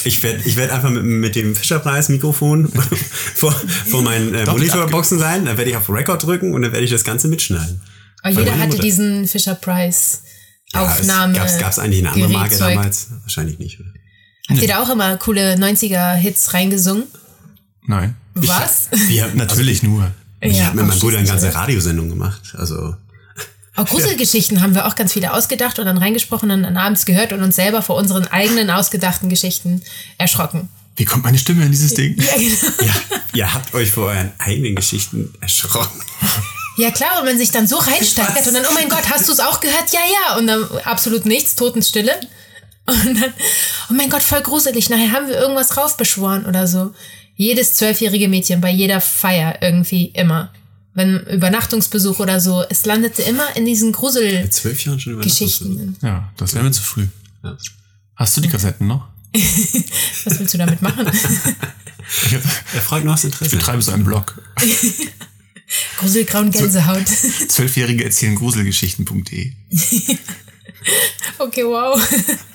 Ich 0.02 0.22
werde 0.22 0.40
ich 0.46 0.56
werd 0.56 0.70
einfach 0.70 0.88
mit, 0.88 1.04
mit 1.04 1.36
dem 1.36 1.54
Fischerpreis-Mikrofon 1.54 2.72
vor, 3.34 3.52
vor 3.52 4.00
meinen 4.00 4.34
äh, 4.34 4.46
Monitorboxen 4.46 5.18
sein, 5.18 5.44
dann 5.44 5.58
werde 5.58 5.70
ich 5.70 5.76
auf 5.76 5.90
Record 5.90 6.22
drücken 6.22 6.54
und 6.54 6.62
dann 6.62 6.72
werde 6.72 6.84
ich 6.86 6.90
das 6.90 7.04
Ganze 7.04 7.28
mitschneiden. 7.28 7.82
Aber 8.22 8.38
jeder 8.38 8.58
hatte 8.58 8.68
Mutter. 8.68 8.82
diesen 8.82 9.26
Fisher 9.26 9.54
Price 9.54 10.22
Aufnahme. 10.72 11.36
Ja, 11.36 11.44
Gab 11.58 11.72
es 11.72 11.78
eigentlich 11.78 12.00
eine 12.00 12.12
andere 12.12 12.28
Marke 12.28 12.56
damals? 12.56 13.08
Wahrscheinlich 13.22 13.58
nicht. 13.58 13.80
Oder? 13.80 13.88
Habt 14.48 14.58
nee. 14.58 14.62
ihr 14.62 14.68
da 14.68 14.82
auch 14.82 14.90
immer 14.90 15.16
coole 15.16 15.54
90er-Hits 15.54 16.54
reingesungen? 16.54 17.04
Nein. 17.86 18.16
Was? 18.34 18.88
Wir 19.08 19.24
haben 19.24 19.36
natürlich 19.36 19.82
nur. 19.82 20.10
Ich 20.40 20.58
ja, 20.58 20.66
habe 20.66 20.76
mit 20.76 20.86
meinem 20.86 20.98
Bruder 20.98 21.18
eine 21.18 21.26
ganze 21.26 21.54
Radiosendung 21.54 22.08
gemacht. 22.08 22.54
Also. 22.56 22.94
Auch 23.76 23.86
Gruselgeschichten 23.86 24.56
ja. 24.56 24.62
haben 24.62 24.74
wir 24.74 24.86
auch 24.86 24.94
ganz 24.94 25.12
viele 25.12 25.32
ausgedacht 25.32 25.78
und 25.78 25.86
dann 25.86 25.98
reingesprochen 25.98 26.50
und 26.50 26.62
dann 26.62 26.76
abends 26.76 27.04
gehört 27.04 27.32
und 27.32 27.42
uns 27.42 27.56
selber 27.56 27.82
vor 27.82 27.96
unseren 27.96 28.26
eigenen 28.26 28.70
ausgedachten 28.70 29.28
Geschichten 29.28 29.82
erschrocken. 30.18 30.68
Wie 30.96 31.04
kommt 31.04 31.24
meine 31.24 31.38
Stimme 31.38 31.64
in 31.64 31.70
dieses 31.70 31.94
Ding? 31.94 32.20
Ja, 32.20 32.34
genau. 32.36 32.86
ja, 32.86 32.94
ihr 33.34 33.54
habt 33.54 33.74
euch 33.74 33.90
vor 33.90 34.06
euren 34.06 34.32
eigenen 34.38 34.74
Geschichten 34.74 35.32
erschrocken. 35.40 36.00
Ja 36.80 36.90
klar, 36.90 37.18
und 37.18 37.26
man 37.26 37.36
sich 37.36 37.50
dann 37.50 37.66
so 37.66 37.76
reinsteigert 37.76 38.46
und 38.46 38.54
dann, 38.54 38.64
oh 38.66 38.72
mein 38.72 38.88
Gott, 38.88 39.10
hast 39.10 39.28
du 39.28 39.32
es 39.32 39.40
auch 39.40 39.60
gehört? 39.60 39.92
Ja, 39.92 40.00
ja. 40.00 40.38
Und 40.38 40.46
dann 40.46 40.64
absolut 40.84 41.26
nichts, 41.26 41.54
Totenstille. 41.54 42.18
Und 42.86 43.20
dann, 43.20 43.34
oh 43.90 43.94
mein 43.94 44.08
Gott, 44.08 44.22
voll 44.22 44.40
gruselig. 44.40 44.88
Nachher 44.88 45.12
haben 45.12 45.28
wir 45.28 45.38
irgendwas 45.38 45.76
raufbeschworen 45.76 46.46
oder 46.46 46.66
so. 46.66 46.94
Jedes 47.36 47.74
zwölfjährige 47.74 48.28
Mädchen 48.28 48.62
bei 48.62 48.70
jeder 48.70 49.02
Feier 49.02 49.58
irgendwie 49.60 50.06
immer. 50.06 50.52
Wenn 50.94 51.20
Übernachtungsbesuch 51.26 52.18
oder 52.18 52.40
so, 52.40 52.64
es 52.68 52.86
landete 52.86 53.22
immer 53.22 53.56
in 53.56 53.66
diesen 53.66 53.92
Grusel 53.92 54.48
zwölf 54.48 54.82
Jahren 54.84 54.98
schon 54.98 55.20
Geschichten. 55.20 55.96
Ja, 56.02 56.32
das 56.38 56.54
wäre 56.54 56.64
mir 56.64 56.72
zu 56.72 56.82
früh. 56.82 57.06
Ja. 57.44 57.58
Hast 58.16 58.36
du 58.36 58.40
die 58.40 58.48
Kassetten 58.48 58.86
noch? 58.86 59.06
Was 60.24 60.38
willst 60.38 60.54
du 60.54 60.58
damit 60.58 60.80
machen? 60.80 61.06
er 62.74 62.80
fragt 62.80 63.04
noch 63.04 63.14
das 63.14 63.24
Interesse. 63.24 63.44
Ich 63.44 63.60
betreibe 63.60 63.82
so 63.82 63.92
einen 63.92 64.04
Blog. 64.04 64.42
Gruselgrauen 65.98 66.50
Gänsehaut. 66.50 67.06
Zwölfjährige 67.48 68.04
erzählen 68.04 68.34
Gruselgeschichten.de. 68.34 69.52
okay, 71.38 71.64
wow. 71.64 72.00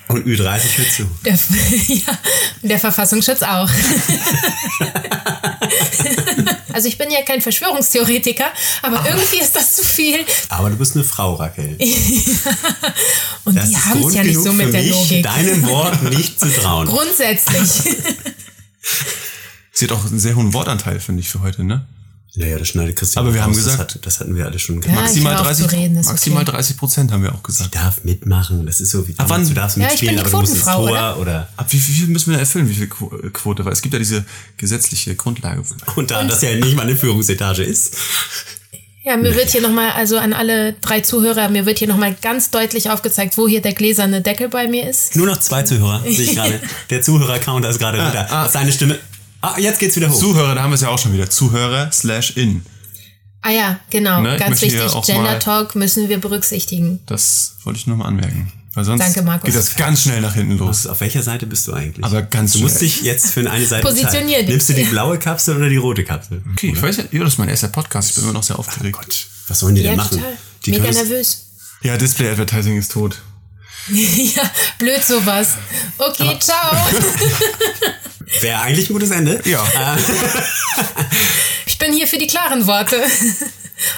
Und 0.08 0.26
Ü30 0.26 0.78
hört 0.78 0.92
zu. 0.92 1.10
Der, 1.24 1.40
ja, 1.88 2.18
der 2.62 2.80
Verfassungsschutz 2.80 3.42
auch. 3.42 3.70
also 6.74 6.88
ich 6.88 6.98
bin 6.98 7.10
ja 7.10 7.24
kein 7.24 7.42
Verschwörungstheoretiker, 7.42 8.46
aber, 8.84 9.00
aber, 9.00 9.10
irgendwie 9.10 9.40
ist 9.40 9.56
das 9.56 9.74
zu 9.74 9.84
viel. 9.84 10.20
Aber 10.50 10.70
du 10.70 10.76
bist 10.76 10.96
eine 10.96 11.04
Frau, 11.04 11.34
Raquel. 11.36 11.78
Und 13.46 13.56
das 13.56 13.70
die 13.70 13.78
haben 13.78 14.04
es 14.04 14.14
ja 14.14 14.24
nicht 14.24 14.40
so 14.40 14.54
mit 14.54 14.72
der 14.74 14.82
mich, 14.84 14.92
Logik. 14.92 15.24
deinem 15.24 15.66
Wort 15.66 16.04
nicht 16.04 16.40
zu 16.40 16.54
trauen. 16.54 16.88
Grundsätzlich. 16.88 17.96
Sie 19.72 19.86
hat 19.86 19.92
auch 19.92 20.06
einen 20.06 20.20
sehr 20.20 20.36
hohen 20.36 20.54
Wortanteil, 20.54 21.00
finde 21.00 21.22
ich, 21.22 21.30
für 21.30 21.42
heute, 21.42 21.64
ne? 21.64 21.88
Naja, 22.38 22.58
das 22.60 22.68
schneidet 22.68 22.98
Christian 22.98 23.26
Aber 23.26 23.34
wir 23.34 23.42
haben 23.42 23.52
raus. 23.54 23.64
gesagt, 23.64 23.80
das, 23.80 23.96
hat, 23.96 24.06
das, 24.06 24.20
hatten 24.20 24.36
wir 24.36 24.46
alle 24.46 24.60
schon 24.60 24.82
gemacht. 24.82 24.98
Ja, 24.98 25.02
maximal 25.04 25.36
30, 25.36 25.72
reden, 25.72 26.02
maximal 26.02 26.44
okay. 26.44 26.52
30 26.52 26.78
Prozent 26.78 27.12
haben 27.12 27.24
wir 27.24 27.34
auch 27.34 27.44
gesagt. 27.44 27.74
Sie 27.74 27.80
darf 27.80 28.04
mitmachen. 28.04 28.66
Das 28.66 28.82
ist 28.82 28.92
so 28.92 29.08
wie 29.08 29.18
Ab 29.18 29.30
wann? 29.30 29.48
du 29.48 29.54
darfst 29.54 29.78
mitspielen, 29.78 30.16
ja, 30.16 30.22
aber 30.22 30.30
du 30.30 30.38
musst 30.38 30.54
ins 30.54 30.66
Tor 30.66 30.80
oder? 30.80 31.18
oder 31.18 31.50
Ab 31.56 31.68
wie, 31.70 31.78
wie 31.78 31.80
viel 31.80 32.08
müssen 32.08 32.32
wir 32.32 32.34
da 32.34 32.42
erfüllen? 32.42 32.70
Wie 32.70 32.74
viel 32.74 32.90
äh, 32.90 33.30
Quote? 33.30 33.64
Weil 33.64 33.72
es 33.72 33.82
gibt 33.82 33.94
ja 33.94 34.00
diese 34.00 34.26
gesetzliche 34.58 35.16
Grundlage. 35.16 35.64
Und 35.96 36.12
da 36.12 36.24
das 36.26 36.42
ja 36.42 36.54
nicht 36.56 36.76
mal 36.76 36.84
eine 36.84 36.98
Führungsetage 36.98 37.64
ist. 37.64 37.96
Ja, 39.06 39.18
mir 39.18 39.36
wird 39.36 39.52
hier 39.52 39.62
nochmal, 39.62 39.92
also 39.92 40.18
an 40.18 40.34
alle 40.34 40.74
drei 40.74 41.00
Zuhörer, 41.00 41.48
mir 41.50 41.68
wird 41.68 41.78
hier 41.78 41.88
nochmal 41.88 42.16
ganz 42.24 42.50
deutlich 42.50 42.90
aufgezeigt, 42.90 43.38
wo 43.38 43.48
hier 43.48 43.62
der 43.62 43.74
gläserne 43.74 44.22
Deckel 44.22 44.50
bei 44.50 44.68
mir 44.68 44.90
ist. 44.90 45.16
Nur 45.16 45.28
noch 45.28 45.40
zwei 45.40 45.62
Zuhörer, 45.62 46.02
sehe 46.02 46.26
ich 46.26 46.36
gerade. 46.36 46.60
Der 46.90 47.04
Zuhörer-Counter 47.04 47.70
ist 47.70 47.78
gerade 47.78 48.02
ah, 48.02 48.10
wieder. 48.10 48.32
Ah, 48.32 48.50
Seine 48.50 48.72
Stimme. 48.72 48.98
Ah, 49.54 49.60
jetzt 49.60 49.80
geht's 49.80 49.96
wieder 49.96 50.10
hoch. 50.10 50.20
Zuhörer, 50.20 50.56
da 50.56 50.64
haben 50.64 50.72
wir 50.72 50.76
es 50.76 50.82
ja 50.82 50.90
auch 50.90 51.00
schon 51.00 51.14
wieder. 51.14 51.30
Zuhörer 51.30 51.92
slash 51.92 52.36
in. 52.38 52.64
Ah 53.42 53.52
ja, 53.52 53.80
genau. 53.92 54.22
Ne? 54.22 54.38
Ganz 54.38 54.62
wichtig. 54.62 54.82
Gender 55.06 55.38
Talk 55.40 55.76
müssen 55.76 56.10
wir 56.10 56.20
berücksichtigen. 56.20 57.00
Das 57.06 57.58
wollte 57.64 57.78
ich 57.80 57.88
nochmal 57.88 58.08
anmerken. 58.08 58.52
Weil 58.74 58.84
sonst 58.84 59.00
Danke, 59.02 59.22
Markus. 59.22 59.46
geht 59.46 59.56
das 59.56 59.76
ganz 59.76 60.02
schnell 60.02 60.20
nach 60.20 60.34
hinten 60.34 60.58
los. 60.58 60.86
Auf 60.88 61.00
welcher 61.00 61.22
Seite 61.24 61.46
bist 61.46 61.66
du 61.68 61.74
eigentlich? 61.74 62.04
Aber 62.04 62.24
ganz 62.24 62.54
Du 62.54 62.60
musst 62.60 62.78
schnell. 62.80 62.90
dich 62.90 63.04
jetzt 63.04 63.32
für 63.32 63.50
eine 63.50 63.66
Seite 63.66 63.84
Positionier 63.88 64.20
entscheiden. 64.40 64.46
dich. 64.48 64.50
Nimmst 64.50 64.70
du 64.70 64.74
die 64.74 64.84
blaue 64.84 65.18
Kapsel 65.20 65.56
oder 65.58 65.70
die 65.70 65.78
rote 65.78 66.04
Kapsel? 66.04 66.42
Okay, 66.52 66.74
ich 66.76 66.82
weiß 66.82 66.98
ja, 66.98 67.04
ja, 67.10 67.24
das 67.24 67.34
ist 67.34 67.40
mein 67.40 67.48
erster 67.48 67.70
Podcast. 67.70 68.10
Ich 68.10 68.16
bin 68.16 68.26
immer 68.26 68.34
noch 68.34 68.44
sehr 68.44 68.60
aufgeregt. 68.60 69.28
Was 69.48 69.60
sollen 69.60 69.76
die 69.76 69.82
Ja, 69.84 69.92
denn 69.92 69.98
machen? 69.98 70.18
total. 70.18 70.34
Die 70.66 70.72
Mega 70.72 70.84
können 70.86 70.96
nervös. 70.98 71.46
Ja, 71.84 71.96
Display 71.98 72.30
Advertising 72.32 72.78
ist 72.78 72.92
tot. 72.92 73.22
ja, 74.36 74.52
blöd 74.80 75.04
sowas. 75.04 75.50
Okay, 75.98 76.38
ciao. 76.40 76.76
Wäre 78.42 78.60
eigentlich 78.62 78.90
ein 78.90 78.94
gutes 78.94 79.12
Ende. 79.12 79.42
Ja. 79.46 79.64
Ich 81.68 81.80
bin 81.80 81.92
hier 81.92 82.08
für 82.08 82.18
die 82.18 82.28
klaren 82.28 82.66
Worte. 82.68 82.96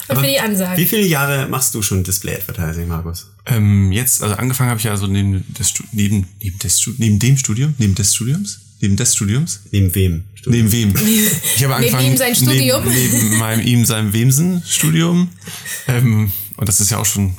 Und 0.08 0.16
für 0.16 0.22
die 0.26 0.32
Wie 0.32 0.38
Ansagen. 0.40 0.86
viele 0.86 1.06
Jahre 1.06 1.46
machst 1.48 1.72
du 1.74 1.80
schon 1.80 2.02
Display 2.02 2.34
Advertising, 2.34 2.88
Markus? 2.88 3.28
Ähm, 3.46 3.92
jetzt, 3.92 4.20
also 4.20 4.34
angefangen 4.34 4.70
habe 4.70 4.78
ich 4.78 4.84
ja 4.84 4.96
so 4.96 5.06
neben, 5.06 5.44
des, 5.54 5.72
neben, 5.92 6.26
neben, 6.42 6.58
des, 6.58 6.90
neben 6.98 7.18
dem 7.20 7.36
Studium, 7.38 7.74
neben 7.78 7.94
des 7.94 8.14
Studiums, 8.16 8.58
neben 8.80 8.96
des 8.96 9.14
Studiums, 9.14 9.60
Neben 9.70 9.94
wem? 9.94 10.24
neben 10.46 10.72
wem? 10.72 10.88
Ich 10.96 10.98
habe 10.98 11.40
Neben 11.56 11.72
angefangen 11.74 12.06
ihm 12.06 12.16
sein 12.16 12.34
Studium? 12.34 12.84
Neben, 12.84 13.12
neben 13.12 13.38
meinem 13.38 13.64
ihm 13.64 13.84
seinem 13.84 14.12
Wemsen 14.12 14.62
Studium. 14.66 15.30
Ähm, 15.86 16.32
und 16.56 16.68
das 16.68 16.80
ist 16.80 16.90
ja 16.90 16.98
auch 16.98 17.06
schon 17.06 17.36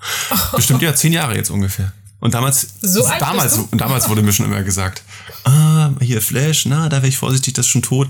bestimmt 0.56 0.82
ja 0.82 0.94
zehn 0.94 1.12
Jahre 1.12 1.36
jetzt 1.36 1.50
ungefähr. 1.50 1.92
Und 2.20 2.34
damals, 2.34 2.66
So 2.80 3.04
alt 3.04 3.20
damals, 3.22 3.54
bist 3.54 3.66
du? 3.66 3.68
und 3.70 3.80
damals 3.80 4.08
wurde 4.08 4.22
mir 4.22 4.32
schon 4.32 4.46
immer 4.46 4.62
gesagt, 4.62 5.02
ah, 5.44 5.90
hier 6.00 6.20
Flash, 6.20 6.66
na, 6.66 6.88
da 6.88 6.96
wäre 6.96 7.08
ich 7.08 7.16
vorsichtig, 7.16 7.54
das 7.54 7.66
ist 7.66 7.70
schon 7.72 7.82
tot. 7.82 8.08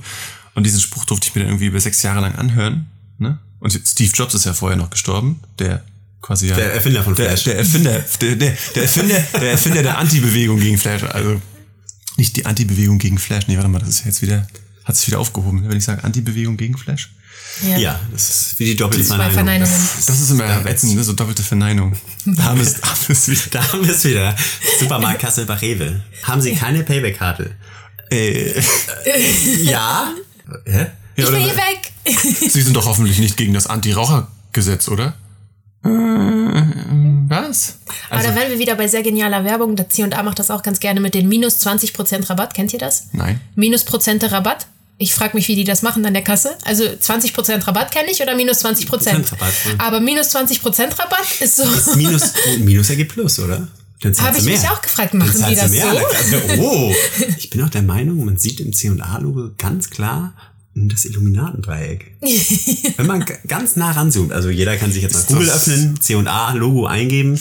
Und 0.54 0.64
diesen 0.64 0.80
Spruch 0.80 1.04
durfte 1.04 1.28
ich 1.28 1.34
mir 1.34 1.42
dann 1.42 1.50
irgendwie 1.50 1.66
über 1.66 1.78
sechs 1.80 2.02
Jahre 2.02 2.20
lang 2.20 2.34
anhören. 2.36 2.86
Ne? 3.18 3.38
Und 3.60 3.72
Steve 3.86 4.10
Jobs 4.14 4.34
ist 4.34 4.46
ja 4.46 4.54
vorher 4.54 4.78
noch 4.78 4.88
gestorben, 4.90 5.40
der 5.58 5.84
quasi 6.22 6.48
ja 6.48 6.56
Der 6.56 6.72
Erfinder 6.74 7.04
von 7.04 7.14
der, 7.14 7.26
Flash. 7.26 7.44
der 7.44 7.58
Erfinder, 7.58 8.00
der, 8.20 8.36
der, 8.36 8.56
der 8.74 8.82
Erfinder, 8.82 9.20
der 9.34 9.50
Erfinder 9.52 9.82
der 9.82 9.98
Anti-Bewegung 9.98 10.58
gegen 10.58 10.78
Flash. 10.78 11.02
Also 11.04 11.40
nicht 12.16 12.34
die 12.36 12.46
Anti-Bewegung 12.46 12.98
gegen 12.98 13.18
Flash. 13.18 13.46
Nee, 13.46 13.56
warte 13.56 13.68
mal, 13.68 13.78
das 13.78 13.90
ist 13.90 14.04
jetzt 14.06 14.22
wieder, 14.22 14.46
hat 14.88 14.96
sich 14.96 15.06
wieder 15.08 15.20
aufgehoben, 15.20 15.68
wenn 15.68 15.76
ich 15.76 15.84
sage 15.84 16.02
Anti-Bewegung 16.02 16.56
gegen 16.56 16.78
Flash. 16.78 17.10
Ja, 17.76 18.00
das 18.12 18.30
ist 18.30 18.58
wie 18.58 18.64
die 18.64 18.76
doppelte 18.76 19.04
Verneinung. 19.04 19.34
Verneinungen. 19.34 19.88
Das 20.06 20.20
ist 20.20 20.30
immer 20.30 20.66
ätzend, 20.66 20.94
ne? 20.94 21.04
so 21.04 21.12
doppelte 21.12 21.42
Verneinung. 21.42 21.94
Da 22.24 22.44
haben 22.44 22.58
wir 22.58 22.66
es 22.66 23.28
wieder. 23.28 23.40
Da 23.50 23.72
haben 23.72 23.84
wir 23.86 23.94
es 23.94 24.04
wieder. 24.04 24.36
Supermarkt 24.80 25.20
Kassel 25.20 25.44
bei 25.46 25.54
Rewe. 25.54 26.00
Haben 26.22 26.40
Sie 26.40 26.54
keine 26.54 26.82
Payback-Karte? 26.84 27.50
Äh, 28.10 28.54
Ja. 29.62 30.12
Hä? 30.64 30.86
Ich 31.16 31.26
will 31.26 31.38
hier 31.38 31.56
weg. 31.56 31.92
Sie 32.50 32.62
sind 32.62 32.76
doch 32.76 32.86
hoffentlich 32.86 33.18
nicht 33.18 33.36
gegen 33.36 33.52
das 33.54 33.66
Anti-Raucher-Gesetz, 33.66 34.88
oder? 34.88 35.14
Äh, 35.84 35.88
was? 37.28 37.78
Aber 38.10 38.22
da 38.22 38.34
wären 38.34 38.50
wir 38.50 38.58
wieder 38.58 38.76
bei 38.76 38.88
sehr 38.88 39.02
genialer 39.02 39.44
Werbung. 39.44 39.76
Der 39.76 39.88
C&A 39.88 40.22
macht 40.22 40.38
das 40.38 40.50
auch 40.50 40.62
ganz 40.62 40.80
gerne 40.80 41.00
mit 41.00 41.14
den 41.14 41.28
minus 41.28 41.66
20% 41.66 42.30
Rabatt. 42.30 42.54
Kennt 42.54 42.72
ihr 42.72 42.78
das? 42.78 43.08
Nein. 43.12 43.40
Minus 43.54 43.84
Prozente 43.84 44.30
Rabatt. 44.32 44.66
Ich 45.00 45.14
frage 45.14 45.36
mich, 45.36 45.46
wie 45.46 45.54
die 45.54 45.64
das 45.64 45.82
machen 45.82 46.04
an 46.04 46.12
der 46.12 46.24
Kasse. 46.24 46.56
Also 46.64 46.84
20% 46.84 47.66
Rabatt 47.66 47.92
kenne 47.92 48.10
ich 48.10 48.20
oder 48.20 48.34
minus 48.34 48.64
20%? 48.64 48.90
Rabatt, 48.90 49.52
ja. 49.64 49.74
Aber 49.78 50.00
minus 50.00 50.34
20% 50.34 50.98
Rabatt 50.98 51.40
ist 51.40 51.56
so. 51.56 51.64
Minus, 51.96 52.32
Minus 52.58 52.90
ergibt 52.90 53.12
Plus, 53.12 53.38
oder? 53.38 53.68
Habe 54.18 54.38
ich 54.38 54.44
mich 54.44 54.60
mehr. 54.60 54.72
auch 54.72 54.82
gefragt, 54.82 55.14
machen 55.14 55.44
die 55.48 55.54
das 55.54 55.70
mehr. 55.70 55.92
so? 55.92 56.36
Oh, 56.62 56.94
ich 57.36 57.50
bin 57.50 57.62
auch 57.62 57.68
der 57.68 57.82
Meinung, 57.82 58.24
man 58.24 58.36
sieht 58.36 58.60
im 58.60 58.72
C&A-Logo 58.72 59.50
ganz 59.56 59.90
klar 59.90 60.34
das 60.74 61.04
Illuminatendreieck. 61.04 62.16
Wenn 62.96 63.06
man 63.06 63.24
ganz 63.48 63.74
nah 63.74 63.90
ranzoomt, 63.90 64.32
also 64.32 64.48
jeder 64.50 64.76
kann 64.76 64.92
sich 64.92 65.02
jetzt 65.02 65.14
mal 65.14 65.24
Google 65.24 65.50
öffnen, 65.50 66.00
C&A-Logo 66.00 66.86
eingeben. 66.86 67.34
Ich 67.34 67.40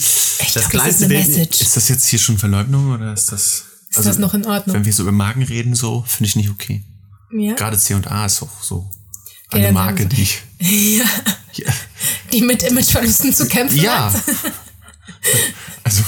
das 0.52 0.52
glaub, 0.52 0.54
das 0.54 0.64
ist 0.64 0.70
kleinste 0.70 1.04
eine 1.04 1.14
Bild. 1.14 1.28
Message. 1.28 1.60
Ist 1.60 1.76
das 1.76 1.88
jetzt 1.88 2.06
hier 2.08 2.18
schon 2.18 2.38
Verleugnung 2.38 2.92
oder 2.92 3.12
ist 3.12 3.30
das. 3.30 3.64
also, 3.90 4.00
Ist 4.00 4.06
das 4.06 4.18
noch 4.18 4.34
in 4.34 4.44
Ordnung? 4.46 4.74
Wenn 4.74 4.84
wir 4.84 4.92
so 4.92 5.02
über 5.04 5.12
Marken 5.12 5.42
reden, 5.42 5.74
so, 5.74 6.04
finde 6.08 6.28
ich 6.28 6.36
nicht 6.36 6.50
okay. 6.50 6.82
Ja. 7.32 7.54
Gerade 7.54 7.76
C&A 7.78 8.26
ist 8.26 8.42
auch 8.42 8.62
so 8.62 8.88
Ja, 9.52 9.56
eine 9.56 9.64
dann 9.66 9.74
Marke, 9.74 10.06
die 10.06 10.22
ich. 10.22 10.42
ja. 10.60 11.04
Ja. 11.54 11.72
Die 12.32 12.42
mit 12.42 12.62
Imageverlusten 12.62 13.34
zu 13.34 13.46
kämpfen 13.48 13.78
ja. 13.80 14.12
hat. 14.12 14.22
Also, 15.84 16.02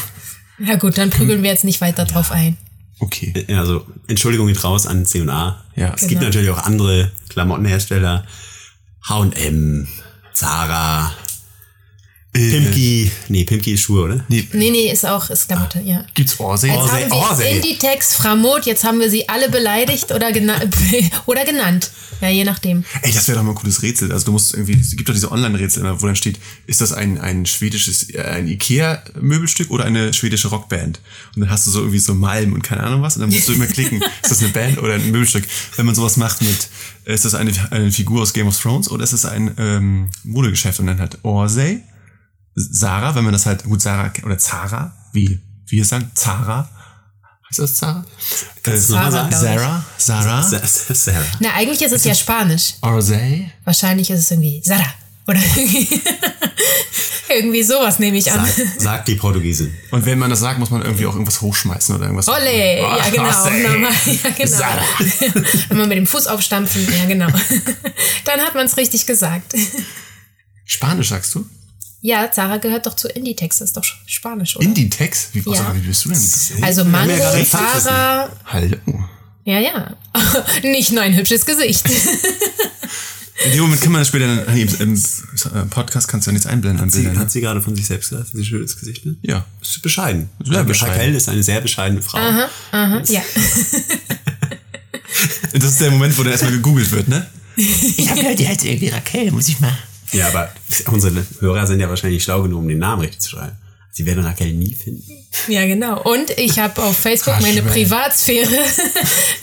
Ja 0.59 0.77
gut, 0.77 0.97
dann 0.99 1.11
prügeln 1.11 1.43
wir 1.43 1.51
jetzt 1.51 1.65
nicht 1.65 1.81
weiter 1.81 2.05
drauf 2.05 2.31
ein. 2.31 2.57
okay. 3.01 3.47
Also, 3.49 3.87
Entschuldigung 4.07 4.47
geht 4.47 4.63
raus 4.63 4.87
an 4.87 5.05
C&A. 5.07 5.63
Ja. 5.75 5.93
Es 5.95 6.01
gibt 6.03 6.11
Genau. 6.21 6.25
natürlich 6.25 6.51
auch 6.51 6.59
andere 6.65 7.11
Klamottenhersteller. 7.29 8.27
H&M, 9.09 9.89
Zara. 10.33 11.13
Nee, 13.31 13.45
Pimki 13.45 13.73
ist 13.75 13.83
Schuhe, 13.83 14.05
oder? 14.05 14.25
Nee, 14.29 14.47
Nee, 14.53 14.71
nee, 14.71 14.91
ist 14.91 15.07
auch, 15.07 15.31
ist 15.31 15.47
Klamotte, 15.47 15.81
ja. 15.85 16.05
gibt's 16.15 16.41
Orsay? 16.41 16.69
Jetzt 16.69 16.79
Orsay, 16.79 17.03
haben 17.03 17.11
wir 17.11 17.17
Orsay. 17.17 17.57
Inditex, 17.57 18.15
Framot, 18.17 18.67
jetzt 18.67 18.83
haben 18.83 18.99
wir 18.99 19.09
sie 19.09 19.29
alle 19.29 19.49
beleidigt 19.49 20.11
oder, 20.11 20.33
gena 20.33 20.61
oder 21.27 21.45
genannt. 21.45 21.91
Ja, 22.21 22.29
je 22.29 22.45
nachdem. 22.45 22.85
Ey, 23.03 23.13
das 23.13 23.29
wäre 23.29 23.39
doch 23.39 23.45
mal 23.45 23.53
ein 23.53 23.55
cooles 23.55 23.83
Rätsel. 23.83 24.13
Also 24.13 24.27
du 24.27 24.33
musst 24.33 24.53
irgendwie, 24.53 24.79
es 24.79 24.95
gibt 24.95 25.09
doch 25.09 25.15
diese 25.15 25.31
Online-Rätsel 25.33 25.83
immer, 25.83 26.03
wo 26.03 26.07
dann 26.07 26.17
steht, 26.17 26.39
ist 26.67 26.81
das 26.81 26.93
ein, 26.93 27.19
ein 27.19 27.47
schwedisches, 27.47 28.11
äh, 28.11 28.21
ein 28.21 28.47
Ikea-Möbelstück 28.49 29.71
oder 29.71 29.85
eine 29.85 30.13
schwedische 30.13 30.49
Rockband? 30.49 31.01
Und 31.35 31.43
dann 31.43 31.51
hast 31.51 31.67
du 31.67 31.71
so 31.71 31.79
irgendwie 31.79 31.99
so 31.99 32.15
Malm 32.15 32.53
und 32.53 32.63
keine 32.63 32.83
Ahnung 32.83 33.01
was 33.01 33.17
und 33.17 33.23
dann 33.23 33.31
musst 33.31 33.49
du 33.49 33.53
immer 33.53 33.67
klicken, 33.67 34.03
ist 34.23 34.31
das 34.31 34.41
eine 34.43 34.51
Band 34.51 34.79
oder 34.79 34.95
ein 34.95 35.11
Möbelstück? 35.11 35.45
Wenn 35.77 35.87
man 35.87 35.95
sowas 35.95 36.17
macht 36.17 36.43
mit, 36.43 36.69
ist 37.05 37.25
das 37.25 37.35
eine, 37.35 37.53
eine 37.71 37.91
Figur 37.91 38.21
aus 38.23 38.33
Game 38.33 38.49
of 38.49 38.61
Thrones 38.61 38.91
oder 38.91 39.05
ist 39.05 39.13
es 39.13 39.25
ein 39.25 39.55
ähm, 39.57 40.11
Modegeschäft? 40.25 40.81
Und 40.81 40.89
dann 40.89 40.99
halt 40.99 41.19
Orsay, 41.23 41.81
Sarah, 42.61 43.15
wenn 43.15 43.25
man 43.25 43.33
das 43.33 43.47
halt, 43.47 43.65
gut, 43.65 43.81
Sarah, 43.83 44.13
oder 44.25 44.39
Zara, 44.39 44.93
wie 45.13 45.41
wie 45.67 45.77
wir 45.77 45.85
sagen, 45.85 46.11
Zara. 46.15 46.69
Heißt 47.49 47.59
das 47.61 47.77
Zara? 47.77 48.05
Kannst 48.63 48.91
nochmal 48.91 49.11
Zara, 49.11 49.31
sagen? 49.31 49.33
Sarah? 49.59 49.85
Sarah? 49.99 50.43
Sa- 50.43 50.95
Sarah. 50.95 51.25
Na, 51.41 51.55
eigentlich 51.55 51.81
ist 51.83 51.93
es 51.93 52.05
ja 52.05 52.15
Spanisch. 52.15 52.75
Orsay? 52.83 53.51
Wahrscheinlich 53.65 54.11
ist 54.11 54.21
es 54.21 54.31
irgendwie 54.31 54.61
Sara. 54.65 54.85
Oder 55.27 55.39
irgendwie, 55.39 56.01
irgendwie 57.29 57.63
sowas 57.63 57.99
nehme 58.01 58.17
ich 58.19 58.31
an. 58.33 58.45
Sagt, 58.45 58.81
sagt 58.81 59.09
die 59.09 59.15
Portugiesin. 59.15 59.73
Und 59.93 60.05
wenn 60.07 60.19
man 60.19 60.31
das 60.31 60.41
sagt, 60.41 60.59
muss 60.59 60.71
man 60.71 60.83
irgendwie 60.83 61.07
auch 61.07 61.13
irgendwas 61.13 61.41
hochschmeißen 61.41 61.95
oder 61.95 62.05
irgendwas. 62.07 62.29
Olle, 62.29 62.81
ja 62.81 63.09
genau. 63.11 63.25
Orsay. 63.27 63.63
Nochmal, 63.63 63.93
ja, 64.07 64.31
genau. 64.37 64.51
Sarah. 64.59 64.85
Immer 65.71 65.87
mit 65.87 65.99
dem 65.99 66.07
Fuß 66.07 66.27
aufstampfen, 66.27 66.87
ja 66.99 67.05
genau. 67.07 67.29
Dann 68.25 68.41
hat 68.41 68.55
man 68.57 68.67
es 68.67 68.77
richtig 68.77 69.07
gesagt. 69.07 69.55
Spanisch 70.65 71.11
sagst 71.11 71.35
du? 71.35 71.47
Ja, 72.03 72.31
Zara 72.33 72.57
gehört 72.57 72.87
doch 72.87 72.97
zu 72.97 73.09
Inditex, 73.09 73.59
das 73.59 73.71
ist 73.71 73.77
doch 73.77 73.85
Spanisch, 74.07 74.57
oder? 74.57 74.65
Inditex? 74.65 75.29
Wie, 75.33 75.41
Ja. 75.41 75.55
ja. 75.55 75.75
wie 75.75 75.81
bist 75.81 76.05
du 76.07 76.09
denn? 76.11 76.65
also 76.65 76.81
haben 76.83 76.91
Mango, 76.91 77.13
ja. 77.13 77.45
Zara, 77.45 78.31
Hallo. 78.47 78.77
ja, 79.45 79.59
ja. 79.59 79.97
Nicht 80.63 80.93
nur 80.93 81.03
ein 81.03 81.15
hübsches 81.17 81.45
Gesicht. 81.45 81.85
In 83.45 83.53
dem 83.53 83.61
Moment 83.63 83.81
kann 83.81 83.93
man 83.93 84.03
das 84.03 84.09
später 84.09 84.27
dann, 84.45 84.55
im, 84.55 84.69
im 84.81 84.95
äh, 84.95 85.65
Podcast 85.71 86.09
kannst 86.09 86.27
du 86.27 86.31
ja 86.31 86.35
nichts 86.35 86.47
einblenden 86.47 86.83
an 86.83 86.91
Sie, 86.91 86.99
Bildern. 86.99 87.17
hat 87.21 87.25
Ne? 87.25 87.31
sie 87.31 87.41
gerade 87.41 87.63
von 87.63 87.75
sich 87.75 87.87
selbst 87.87 88.11
gesagt, 88.11 88.29
sie 88.35 88.45
schönes 88.45 88.79
Gesicht, 88.79 89.07
ne? 89.07 89.17
Ja. 89.23 89.47
Ist 89.63 89.81
bescheiden. 89.81 90.29
Sehr 90.45 90.63
bescheiden. 90.63 90.95
Raquel 90.95 91.15
ist 91.15 91.27
eine 91.31 91.43
sehr 91.43 91.63
bescheidene 91.63 92.03
Frau. 92.03 92.19
Aha, 92.19 93.03
ja. 93.09 93.23
Das 95.55 95.65
ist 95.65 95.81
der 95.81 95.91
Moment, 95.91 96.17
wo 96.19 96.23
dann 96.23 96.33
erstmal 96.33 96.53
gegoogelt 96.53 96.91
wird, 96.93 97.09
ne? 97.09 97.27
Ich 97.57 98.09
habe 98.11 98.21
gehört, 98.21 98.39
die 98.39 98.47
heißt 98.47 98.65
irgendwie 98.65 98.89
Raquel, 98.89 99.31
muss 99.33 99.49
ich 99.49 99.59
mal. 99.59 99.77
Ja, 100.13 100.29
aber 100.29 100.53
unsere 100.87 101.25
Hörer 101.41 101.67
sind 101.67 101.81
ja 101.81 101.89
wahrscheinlich 101.89 102.23
schlau 102.23 102.43
genug, 102.43 102.61
um 102.61 102.69
den 102.69 102.79
Namen 102.79 103.03
richtig 103.03 103.21
zu 103.21 103.31
schreiben. 103.31 103.57
Sie 103.93 104.07
werden 104.07 104.25
Raquel 104.25 104.53
nie 104.53 104.73
finden. 104.73 105.27
Ja, 105.49 105.67
genau. 105.67 106.01
Und 106.03 106.31
ich 106.39 106.59
habe 106.59 106.83
auf 106.83 106.97
Facebook 106.97 107.41
meine 107.41 107.65
Raschwell. 107.65 107.85
Privatsphäre 107.85 108.59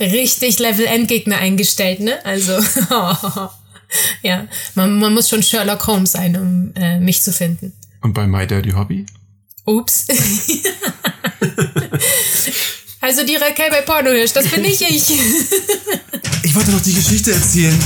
richtig 0.00 0.58
Level-Endgegner 0.58 1.36
eingestellt, 1.36 2.00
ne? 2.00 2.24
Also, 2.24 2.52
ja, 4.22 4.48
man, 4.74 4.98
man 4.98 5.12
muss 5.14 5.28
schon 5.28 5.42
Sherlock 5.42 5.86
Holmes 5.86 6.12
sein, 6.12 6.36
um 6.36 6.72
äh, 6.74 6.98
mich 6.98 7.22
zu 7.22 7.32
finden. 7.32 7.74
Und 8.00 8.14
bei 8.14 8.26
My 8.26 8.46
Dirty 8.46 8.70
Hobby? 8.70 9.04
Ups. 9.64 10.06
also 13.00 13.26
die 13.26 13.36
Raquel 13.36 13.70
bei 13.70 13.82
Pornohirsch, 13.82 14.32
das 14.32 14.48
bin 14.48 14.62
nicht 14.62 14.80
ich. 14.80 15.10
Ich 16.42 16.54
wollte 16.54 16.70
noch 16.70 16.80
die 16.80 16.94
Geschichte 16.94 17.32
erzählen. 17.32 17.78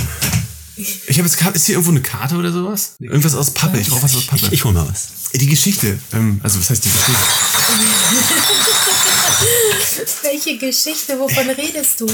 Ich 1.07 1.19
habe 1.19 1.29
jetzt 1.29 1.39
Karte, 1.39 1.57
ist 1.57 1.67
hier 1.67 1.75
irgendwo 1.75 1.91
eine 1.91 2.03
Karte 2.03 2.37
oder 2.37 2.53
sowas? 2.53 2.95
Irgendwas 2.99 3.35
aus 3.35 3.53
Pappe, 3.53 3.79
ich 3.79 3.89
brauche 3.89 4.03
was 4.03 4.15
aus 4.15 4.27
Pappe. 4.27 4.47
Ich, 4.47 4.53
ich 4.53 4.65
hol 4.65 4.73
mal 4.73 4.89
was. 4.89 5.09
die 5.35 5.47
Geschichte, 5.47 5.99
ähm, 6.13 6.41
also 6.43 6.59
was 6.59 6.71
heißt 6.71 6.85
die 6.85 6.91
Geschichte? 6.91 7.13
Welche 10.23 10.59
Geschichte, 10.59 11.19
wovon 11.19 11.51
redest 11.51 12.01
du? 12.01 12.07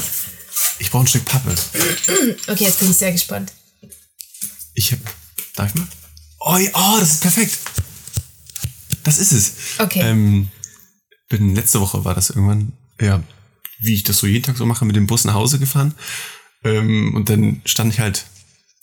Ich 0.78 0.90
brauche 0.90 1.04
ein 1.04 1.06
Stück 1.06 1.24
Pappe. 1.24 1.54
Okay, 2.46 2.64
jetzt 2.64 2.80
bin 2.80 2.90
ich 2.90 2.96
sehr 2.96 3.12
gespannt. 3.12 3.52
Ich 4.74 4.92
hab, 4.92 4.98
darf 5.56 5.68
ich 5.68 5.74
mal? 5.74 5.88
Oh, 6.40 6.58
oh, 6.74 6.96
das 7.00 7.14
ist 7.14 7.20
perfekt. 7.20 7.58
Das 9.04 9.18
ist 9.18 9.32
es. 9.32 9.52
Okay. 9.78 10.00
Ähm, 10.00 10.48
bin 11.28 11.54
letzte 11.54 11.80
Woche 11.80 12.04
war 12.04 12.14
das 12.14 12.30
irgendwann, 12.30 12.72
ja, 13.00 13.22
wie 13.80 13.94
ich 13.94 14.02
das 14.02 14.18
so 14.18 14.26
jeden 14.26 14.44
Tag 14.44 14.56
so 14.56 14.66
mache, 14.66 14.84
mit 14.84 14.96
dem 14.96 15.06
Bus 15.06 15.24
nach 15.24 15.34
Hause 15.34 15.58
gefahren. 15.58 15.94
Ähm, 16.64 17.14
und 17.14 17.28
dann 17.28 17.62
stand 17.64 17.92
ich 17.92 18.00
halt, 18.00 18.26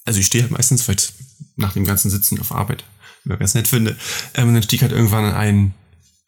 also 0.05 0.19
ich 0.19 0.27
stehe 0.27 0.43
halt 0.43 0.51
meistens 0.51 0.83
vielleicht 0.83 1.13
nach 1.55 1.73
dem 1.73 1.85
ganzen 1.85 2.09
Sitzen 2.09 2.39
auf 2.39 2.51
Arbeit, 2.51 2.83
ich 3.23 3.39
ganz 3.39 3.55
nett 3.55 3.67
finde. 3.67 3.97
Ähm, 4.35 4.53
dann 4.53 4.63
stieg 4.63 4.81
halt 4.81 4.91
irgendwann 4.91 5.33
ein 5.33 5.73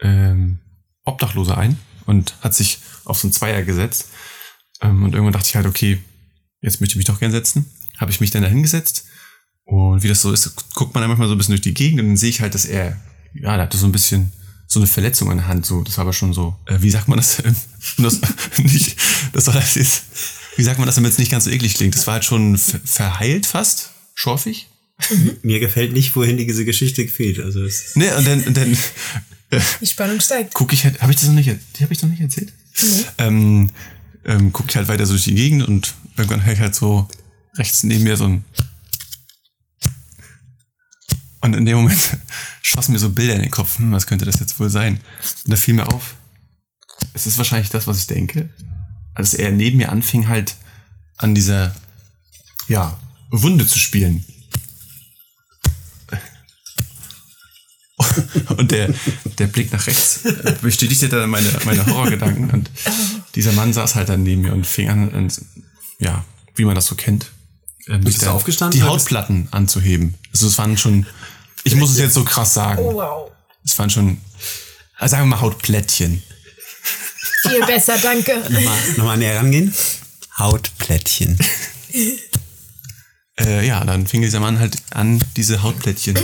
ähm, 0.02 0.58
Obdachlose 1.06 1.58
ein 1.58 1.78
und 2.06 2.36
hat 2.42 2.56
sich 2.56 2.80
auf 3.06 3.20
so 3.20 3.28
einen 3.28 3.34
Zweier 3.34 3.64
gesetzt. 3.64 4.10
Ähm, 4.82 5.04
und 5.04 5.14
irgendwann 5.14 5.34
dachte 5.34 5.48
ich 5.48 5.56
halt, 5.56 5.68
okay, 5.68 6.00
jetzt 6.62 6.82
möchte 6.82 6.94
ich 6.94 6.98
mich 6.98 7.06
doch 7.06 7.20
gern 7.20 7.32
setzen. 7.32 7.66
Habe 7.98 8.12
ich 8.12 8.20
mich 8.20 8.32
dann 8.32 8.42
da 8.42 8.48
hingesetzt. 8.48 9.06
Und 9.64 10.02
wie 10.02 10.08
das 10.08 10.22
so 10.22 10.32
ist, 10.32 10.74
guckt 10.76 10.94
man 10.94 11.02
dann 11.02 11.10
manchmal 11.10 11.28
so 11.28 11.36
ein 11.36 11.38
bisschen 11.38 11.54
durch 11.54 11.62
die 11.62 11.74
Gegend 11.74 12.00
und 12.00 12.08
dann 12.08 12.18
sehe 12.18 12.30
ich 12.30 12.42
halt, 12.42 12.56
dass 12.56 12.66
er, 12.66 12.98
ja, 13.34 13.54
der 13.56 13.64
hatte 13.64 13.78
so 13.78 13.86
ein 13.86 13.92
bisschen 13.92 14.32
so 14.66 14.80
eine 14.80 14.88
Verletzung 14.88 15.30
an 15.30 15.38
der 15.38 15.48
Hand. 15.48 15.66
So, 15.66 15.84
das 15.84 15.98
war 15.98 16.04
aber 16.04 16.14
schon 16.14 16.34
so, 16.34 16.56
äh, 16.66 16.82
wie 16.82 16.90
sagt 16.90 17.08
man 17.08 17.18
das? 17.18 17.38
das 17.98 18.22
nicht, 18.58 18.98
das 19.34 19.46
soll 19.46 19.54
das 19.54 19.76
jetzt, 19.76 20.04
wie 20.58 20.64
sagt 20.64 20.80
man 20.80 20.86
das, 20.88 20.96
damit 20.96 21.12
es 21.12 21.18
nicht 21.18 21.32
ganz 21.32 21.46
so 21.46 21.50
eklig 21.50 21.76
klingt? 21.76 21.96
Das 21.96 22.08
war 22.08 22.16
halt 22.16 22.26
schon 22.26 22.58
ver 22.58 22.80
verheilt 22.84 23.46
fast, 23.46 23.92
schorfig. 24.16 24.68
Mir 25.44 25.60
gefällt 25.60 25.94
nicht, 25.94 26.16
wohin 26.16 26.38
diese 26.38 26.66
Geschichte 26.66 27.08
fehlt. 27.08 27.40
Also 27.40 27.64
es 27.64 27.96
Ne, 27.96 28.16
und 28.18 28.26
dann, 28.28 28.44
und 28.44 28.58
dann 28.58 28.76
Die 29.80 29.86
Spannung 29.86 30.20
steigt. 30.20 30.54
gucke 30.56 30.74
ich 30.74 30.84
halt, 30.84 31.00
habe 31.02 31.12
ich 31.12 31.20
das 31.20 31.28
noch 31.30 31.36
nicht, 31.36 31.50
die 31.78 31.84
habe 31.84 31.94
ich 31.94 32.02
noch 32.02 32.10
nicht 32.10 32.22
erzählt? 32.22 32.52
Ähm, 33.20 33.70
ähm, 34.26 34.52
gucke 34.52 34.70
ich 34.72 34.76
halt 34.76 34.88
weiter 34.88 35.06
so 35.06 35.14
durch 35.14 35.24
die 35.26 35.36
Gegend 35.36 35.68
und 35.68 35.94
irgendwann 36.18 36.44
höre 36.44 36.54
ich 36.54 36.60
halt 36.60 36.76
so 36.76 37.08
rechts 37.56 37.84
neben 37.84 38.04
mir 38.04 38.18
so 38.18 38.26
ein 38.26 38.44
und 41.42 41.56
in 41.56 41.66
dem 41.66 41.78
Moment 41.78 42.18
schossen 42.62 42.94
mir 42.94 43.00
so 43.00 43.10
Bilder 43.12 43.36
in 43.36 43.42
den 43.42 43.52
Kopf, 43.52 43.78
hm, 43.78 43.92
was 43.92 44.08
könnte 44.08 44.26
das 44.26 44.40
jetzt 44.40 44.60
wohl 44.60 44.70
sein? 44.70 45.00
Und 45.46 45.52
da 45.52 45.56
fiel 45.56 45.76
mir 45.76 45.88
auf, 45.88 46.16
es 47.14 47.28
ist 47.28 47.38
wahrscheinlich 47.38 47.70
das, 47.70 47.88
was 47.88 48.00
ich 48.00 48.08
denke, 48.08 48.50
als 49.18 49.34
er 49.34 49.52
neben 49.52 49.78
mir 49.78 49.92
anfing 49.92 50.28
halt 50.28 50.56
an 51.18 51.34
dieser, 51.34 51.76
ja, 52.68 53.00
Wunde 53.32 53.66
zu 53.66 53.80
spielen. 53.80 54.24
Und 58.58 58.70
der, 58.72 58.94
der 59.40 59.48
Blick 59.48 59.74
nach 59.74 59.88
rechts 59.88 60.20
bestätigte 60.62 61.10
dann 61.10 61.30
meine, 61.32 61.50
meine 61.66 61.84
Horrorgedanken. 61.88 62.52
Und 62.52 62.70
dieser 63.34 63.54
Mann 63.54 63.74
saß 63.74 63.96
halt 63.96 64.10
dann 64.10 64.22
neben 64.22 64.44
mir 64.44 64.54
und 64.54 64.68
fing 64.68 64.88
an, 64.90 65.12
an 65.14 65.32
ja, 66.00 66.24
wie 66.56 66.66
man 66.66 66.76
das 66.76 66.86
so 66.86 66.94
kennt, 66.96 67.32
ähm, 67.88 68.02
bist 68.02 68.22
du 68.22 68.30
aufgestanden 68.32 68.80
die 68.80 68.86
Hautplatten 68.86 69.48
anzuheben. 69.52 70.14
Also 70.32 70.46
es 70.48 70.58
waren 70.60 70.78
schon, 70.78 71.08
ich 71.64 71.76
muss 71.76 71.90
es 71.92 71.98
jetzt 71.98 72.14
so 72.14 72.24
krass 72.24 72.54
sagen, 72.54 72.84
Wow. 72.84 73.32
es 73.66 73.78
waren 73.80 73.90
schon, 73.90 74.20
also 74.96 75.12
sagen 75.14 75.24
wir 75.24 75.36
mal 75.36 75.42
Hautplättchen. 75.42 76.22
Viel 77.42 77.66
besser, 77.66 77.98
danke. 78.02 78.38
nochmal, 78.50 78.78
nochmal 78.98 79.18
näher 79.18 79.38
rangehen. 79.38 79.74
Hautplättchen. 80.38 81.38
Äh, 83.40 83.68
ja, 83.68 83.84
dann 83.84 84.08
fing 84.08 84.22
dieser 84.22 84.40
Mann 84.40 84.60
halt 84.60 84.78
an, 84.92 85.24
diese 85.36 85.62
Hautplättchen 85.64 86.18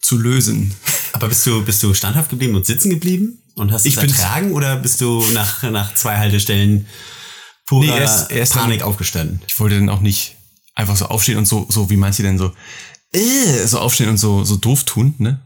zu 0.00 0.16
lösen. 0.18 0.74
Aber 1.12 1.28
bist 1.28 1.46
du, 1.46 1.64
bist 1.64 1.82
du 1.82 1.94
standhaft 1.94 2.30
geblieben 2.30 2.54
und 2.54 2.66
sitzen 2.66 2.90
geblieben? 2.90 3.40
Und 3.56 3.72
hast 3.72 3.86
Ich 3.86 3.96
es 3.96 4.02
ertragen 4.02 4.52
oder 4.52 4.76
bist 4.76 5.00
du 5.00 5.24
nach, 5.32 5.62
nach 5.64 5.94
zwei 5.94 6.16
Haltestellen 6.18 6.86
purer 7.66 7.84
Nee, 7.86 7.90
er 7.98 8.04
ist- 8.04 8.30
er 8.30 8.42
ist 8.42 8.54
dann- 8.54 8.62
Panik 8.64 8.82
aufgestanden? 8.82 9.40
Ich 9.46 9.58
wollte 9.60 9.76
dann 9.76 9.88
auch 9.88 10.00
nicht 10.00 10.36
einfach 10.74 10.96
so 10.96 11.06
aufstehen 11.06 11.38
und 11.38 11.46
so, 11.46 11.66
so 11.70 11.88
wie 11.90 11.96
manche 11.96 12.22
denn 12.24 12.36
so, 12.38 12.52
äh, 13.12 13.66
so 13.66 13.78
aufstehen 13.78 14.08
und 14.08 14.18
so, 14.18 14.42
so 14.44 14.56
doof 14.56 14.84
tun, 14.84 15.14
ne? 15.18 15.40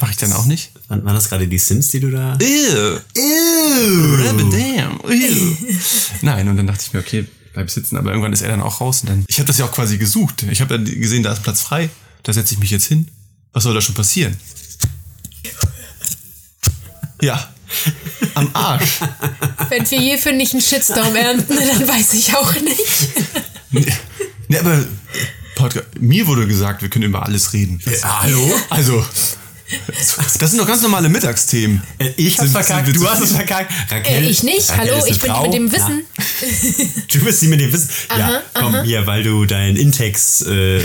Mach 0.00 0.10
ich 0.10 0.16
dann 0.16 0.32
auch 0.32 0.46
nicht. 0.46 0.70
Waren, 0.94 1.04
waren 1.04 1.14
das 1.14 1.28
gerade 1.28 1.48
die 1.48 1.58
Sims, 1.58 1.88
die 1.88 1.98
du 1.98 2.10
da... 2.10 2.38
Ew. 2.40 3.00
Ew. 3.16 4.50
Damn. 4.50 5.00
Ew. 5.10 5.56
Nein, 6.22 6.48
und 6.48 6.56
dann 6.56 6.68
dachte 6.68 6.84
ich 6.86 6.92
mir, 6.92 7.00
okay, 7.00 7.26
bleib 7.52 7.68
sitzen. 7.68 7.96
Aber 7.96 8.10
irgendwann 8.10 8.32
ist 8.32 8.42
er 8.42 8.48
dann 8.48 8.62
auch 8.62 8.80
raus. 8.80 9.00
Und 9.02 9.08
dann, 9.08 9.24
ich 9.26 9.38
habe 9.38 9.46
das 9.48 9.58
ja 9.58 9.64
auch 9.64 9.72
quasi 9.72 9.98
gesucht. 9.98 10.44
Ich 10.44 10.60
habe 10.60 10.78
dann 10.78 10.84
gesehen, 10.84 11.24
da 11.24 11.32
ist 11.32 11.42
Platz 11.42 11.62
frei. 11.62 11.90
Da 12.22 12.32
setze 12.32 12.54
ich 12.54 12.60
mich 12.60 12.70
jetzt 12.70 12.86
hin. 12.86 13.08
Was 13.52 13.64
soll 13.64 13.74
da 13.74 13.80
schon 13.80 13.96
passieren? 13.96 14.36
Ja. 17.20 17.52
Am 18.34 18.50
Arsch. 18.52 19.00
Wenn 19.68 19.90
wir 19.90 20.00
hierfür 20.00 20.32
nicht 20.32 20.52
einen 20.52 20.62
Shitstorm 20.62 21.16
ernten, 21.16 21.56
dann 21.56 21.88
weiß 21.88 22.14
ich 22.14 22.34
auch 22.36 22.54
nicht. 22.54 23.08
Ne, 24.46 24.60
aber 24.60 24.84
Podcast, 25.56 25.86
mir 25.98 26.26
wurde 26.26 26.46
gesagt, 26.46 26.82
wir 26.82 26.88
können 26.88 27.06
über 27.06 27.24
alles 27.24 27.52
reden. 27.52 27.80
Ja, 27.84 28.22
hallo? 28.22 28.54
Also, 28.70 29.04
das 30.38 30.50
sind 30.50 30.58
doch 30.60 30.66
ganz 30.66 30.82
normale 30.82 31.08
Mittagsthemen. 31.08 31.82
Äh, 31.98 32.10
Ich 32.16 32.38
hab's 32.38 32.52
verkackt, 32.52 32.94
du 32.94 33.08
hast 33.08 33.20
es 33.20 33.32
verkackt. 33.32 33.70
Äh, 33.90 33.94
Raquel, 33.94 34.30
ich 34.30 34.42
nicht. 34.42 34.70
Raquel 34.70 34.92
Hallo, 34.94 35.04
ich 35.06 35.18
bin 35.18 35.30
die 35.30 35.36
Frau. 35.36 35.42
mit 35.44 35.54
dem 35.54 35.72
Wissen. 35.72 36.04
Du 37.12 37.20
bist 37.20 37.42
die 37.42 37.46
mit 37.48 37.60
dem 37.60 37.72
Wissen. 37.72 37.88
ja, 38.16 38.42
komm 38.54 38.82
hier, 38.82 39.06
weil 39.06 39.22
du 39.22 39.44
dein 39.44 39.76
Intex 39.76 40.42
äh, 40.46 40.80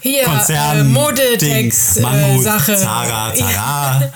Hier, 0.00 0.24
Konzern, 0.24 0.78
äh, 0.80 0.84
Modetext, 0.84 1.96
Ding, 1.96 2.02
Mango, 2.02 2.40
äh, 2.40 2.42
Sache. 2.44 2.76
Zara, 2.76 3.34
Zara, 3.34 4.12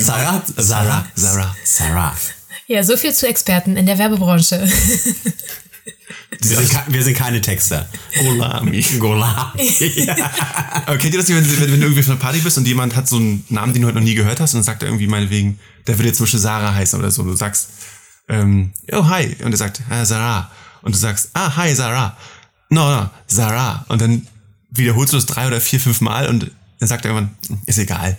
Zara, 0.00 0.42
Zara, 0.56 1.06
Zara, 1.16 1.56
Zara. 1.64 2.16
Ja, 2.66 2.82
so 2.82 2.96
viel 2.96 3.14
zu 3.14 3.26
Experten 3.26 3.76
in 3.76 3.86
der 3.86 3.98
Werbebranche. 3.98 4.68
Wir 6.40 6.56
sind, 6.56 6.70
wir 6.88 7.02
sind 7.02 7.16
keine 7.16 7.40
Texter. 7.40 7.88
Golami. 8.18 8.84
Gola. 8.98 9.52
Aber 10.86 10.98
kennt 10.98 11.14
ihr 11.14 11.20
das 11.20 11.28
nicht, 11.28 11.36
wenn, 11.36 11.60
wenn, 11.60 11.72
wenn 11.72 11.80
du 11.80 11.86
irgendwie 11.86 12.00
auf 12.00 12.08
einer 12.08 12.18
Party 12.18 12.40
bist 12.40 12.58
und 12.58 12.66
jemand 12.66 12.94
hat 12.94 13.08
so 13.08 13.16
einen 13.16 13.44
Namen, 13.48 13.72
den 13.72 13.82
du 13.82 13.88
heute 13.88 13.98
noch 13.98 14.04
nie 14.04 14.14
gehört 14.14 14.40
hast 14.40 14.54
und 14.54 14.58
dann 14.58 14.64
sagt 14.64 14.82
er 14.82 14.88
irgendwie 14.88 15.06
meinetwegen, 15.06 15.58
der 15.86 15.98
würde 15.98 16.08
jetzt 16.08 16.18
zum 16.18 16.24
Beispiel 16.24 16.40
Sarah 16.40 16.74
heißen 16.74 16.98
oder 16.98 17.10
so. 17.10 17.22
Und 17.22 17.28
du 17.28 17.36
sagst, 17.36 17.68
ähm, 18.28 18.72
oh, 18.92 19.08
hi. 19.08 19.36
Und 19.42 19.52
er 19.52 19.56
sagt, 19.56 19.82
ah, 19.88 20.04
Sarah. 20.04 20.50
Und 20.82 20.94
du 20.94 20.98
sagst, 20.98 21.30
ah, 21.34 21.56
hi, 21.56 21.74
Sarah. 21.74 22.16
No, 22.70 22.94
no, 22.94 23.10
Sarah. 23.26 23.84
Und 23.88 24.00
dann 24.00 24.26
wiederholst 24.70 25.12
du 25.12 25.16
das 25.16 25.26
drei 25.26 25.46
oder 25.46 25.60
vier, 25.60 25.80
fünf 25.80 26.00
Mal 26.00 26.28
und 26.28 26.50
dann 26.78 26.88
sagt 26.88 27.04
er 27.04 27.12
irgendwann, 27.12 27.36
ist 27.66 27.78
egal. 27.78 28.16